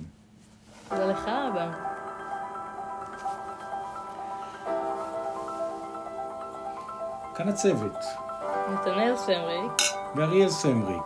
תודה 0.89 1.05
לך, 1.05 1.27
אבא. 1.27 1.71
כאן 7.35 7.49
הצוות, 7.49 7.95
נתנאל 8.73 9.17
סמריק, 9.17 9.71
ואריאל 10.15 10.49
סמריק. 10.49 11.03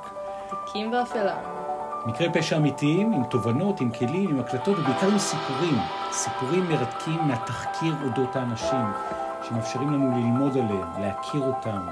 תיקים 0.50 0.92
באפלה. 0.92 1.38
מקרי 2.06 2.34
פשע 2.34 2.58
אמיתיים, 2.58 3.14
עם 3.14 3.24
תובנות, 3.24 3.82
עם 3.82 3.92
כלים, 3.92 4.30
עם 4.30 4.40
הקלטות, 4.40 4.80
ובעיקר 4.80 5.08
עם 5.08 5.20
סיפורים. 5.20 5.78
סיפורים 6.12 6.70
מרתקים 6.70 7.20
מהתחקיר 7.28 7.96
אודות 8.04 8.36
האנשים, 8.36 8.86
שמאפשרים 9.44 9.94
לנו 9.94 10.18
ללמוד 10.18 10.58
עליהם, 10.58 11.02
להכיר 11.02 11.42
אותם, 11.42 11.88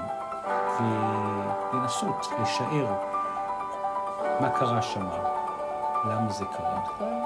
ולנסות 1.72 2.26
לשער 2.42 2.94
מה 4.40 4.50
קרה 4.50 4.82
שם, 4.82 5.06
למה 6.04 6.32
זה 6.32 6.44
קרה, 6.56 6.80
נכון? 6.84 7.22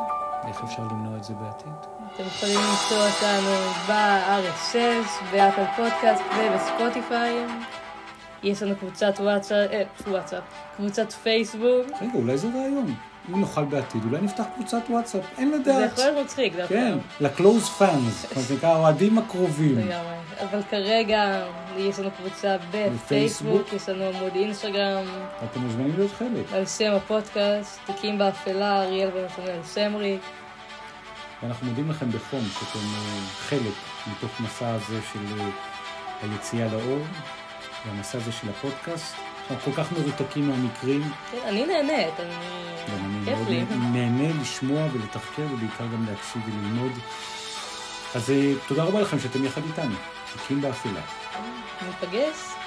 איך 0.48 0.64
אפשר 0.64 0.82
למנוע 0.82 1.16
את 1.16 1.24
זה 1.24 1.34
בעתיד. 1.34 1.72
אתם 2.14 2.22
יכולים 2.26 2.58
למצוא 2.58 3.06
אותנו 3.06 3.70
ב-RSS, 3.88 5.24
באפל 5.32 5.64
פודקאסט 5.76 6.22
ובספוטיפיי. 6.38 7.46
יש 8.42 8.62
לנו 8.62 8.76
קבוצת 8.76 9.14
וואטסאפ, 9.20 9.70
אה, 9.72 9.82
וואטסאפ, 10.06 10.42
קבוצת 10.76 11.12
פייסבוק. 11.12 11.86
רגע, 12.02 12.12
אולי 12.14 12.38
זה 12.38 12.48
רעיון. 12.54 12.94
אם 13.30 13.40
נוכל 13.40 13.64
בעתיד, 13.64 14.04
אולי 14.04 14.22
נפתח 14.22 14.44
קבוצת 14.54 14.80
וואטסאפ, 14.90 15.22
אין 15.38 15.50
זה 15.50 15.58
לדעת. 15.58 15.92
יכול 15.92 16.04
להיות 16.04 16.24
מצחיק, 16.24 16.56
דווקא. 16.56 16.74
כן, 16.74 16.98
ל-close 17.20 17.80
fans, 17.80 18.36
מה 18.36 18.42
שנקרא, 18.48 18.68
האוהדים 18.68 19.18
הקרובים. 19.18 19.78
לגמרי. 19.78 20.14
אבל 20.50 20.62
כרגע 20.70 21.42
יש 21.76 21.98
לנו 21.98 22.10
קבוצה 22.10 22.56
בפייסבוק. 22.70 23.72
יש 23.72 23.88
לנו 23.88 24.04
עמוד 24.04 24.34
אינסטגרם, 24.34 25.04
אתם 25.44 25.60
מוזמנים 25.60 25.92
להיות 25.96 26.10
חלק. 26.18 26.52
על 26.52 26.66
שם 26.66 26.92
הפודקאסט, 26.92 27.80
תיקים 27.86 28.18
באפלה, 28.18 28.82
אריאל 28.82 29.10
ונתנאל 29.14 29.62
סמריק. 29.64 30.20
ואנחנו 31.42 31.66
מודים 31.66 31.90
לכם 31.90 32.10
בחום 32.10 32.40
שאתם 32.40 32.78
אה, 32.78 33.20
חלק 33.48 33.74
מתוך 34.06 34.40
מסע 34.40 34.68
הזה 34.68 34.98
של 35.12 35.40
אה, 35.40 35.48
היציאה 36.22 36.68
לאור, 36.72 37.02
והמסע 37.86 38.18
הזה 38.18 38.32
של 38.32 38.48
הפודקאסט. 38.50 39.14
אנחנו 39.50 39.72
כל 39.72 39.82
כך 39.82 39.92
מרותקים 39.92 40.48
מהמקרים, 40.48 41.02
כן, 41.30 41.38
אני 41.44 41.66
נהנית, 41.66 42.20
אני... 42.20 42.34
גם 42.88 43.04
אני 43.04 43.24
כיף 43.24 43.38
מאוד. 43.76 43.92
נהנה 43.92 44.40
לשמוע 44.40 44.86
ולתחקר, 44.92 45.42
ובעיקר 45.52 45.84
גם 45.92 46.06
להקשיב 46.06 46.42
וללמוד. 46.46 46.92
אז 48.14 48.30
אה, 48.30 48.52
תודה 48.68 48.82
רבה 48.84 49.00
לכם 49.00 49.18
שאתם 49.18 49.44
יחד 49.44 49.60
איתנו. 49.64 49.94
תיקים 50.32 50.60
באפלה. 51.83 51.93
ניפגש 52.12 52.61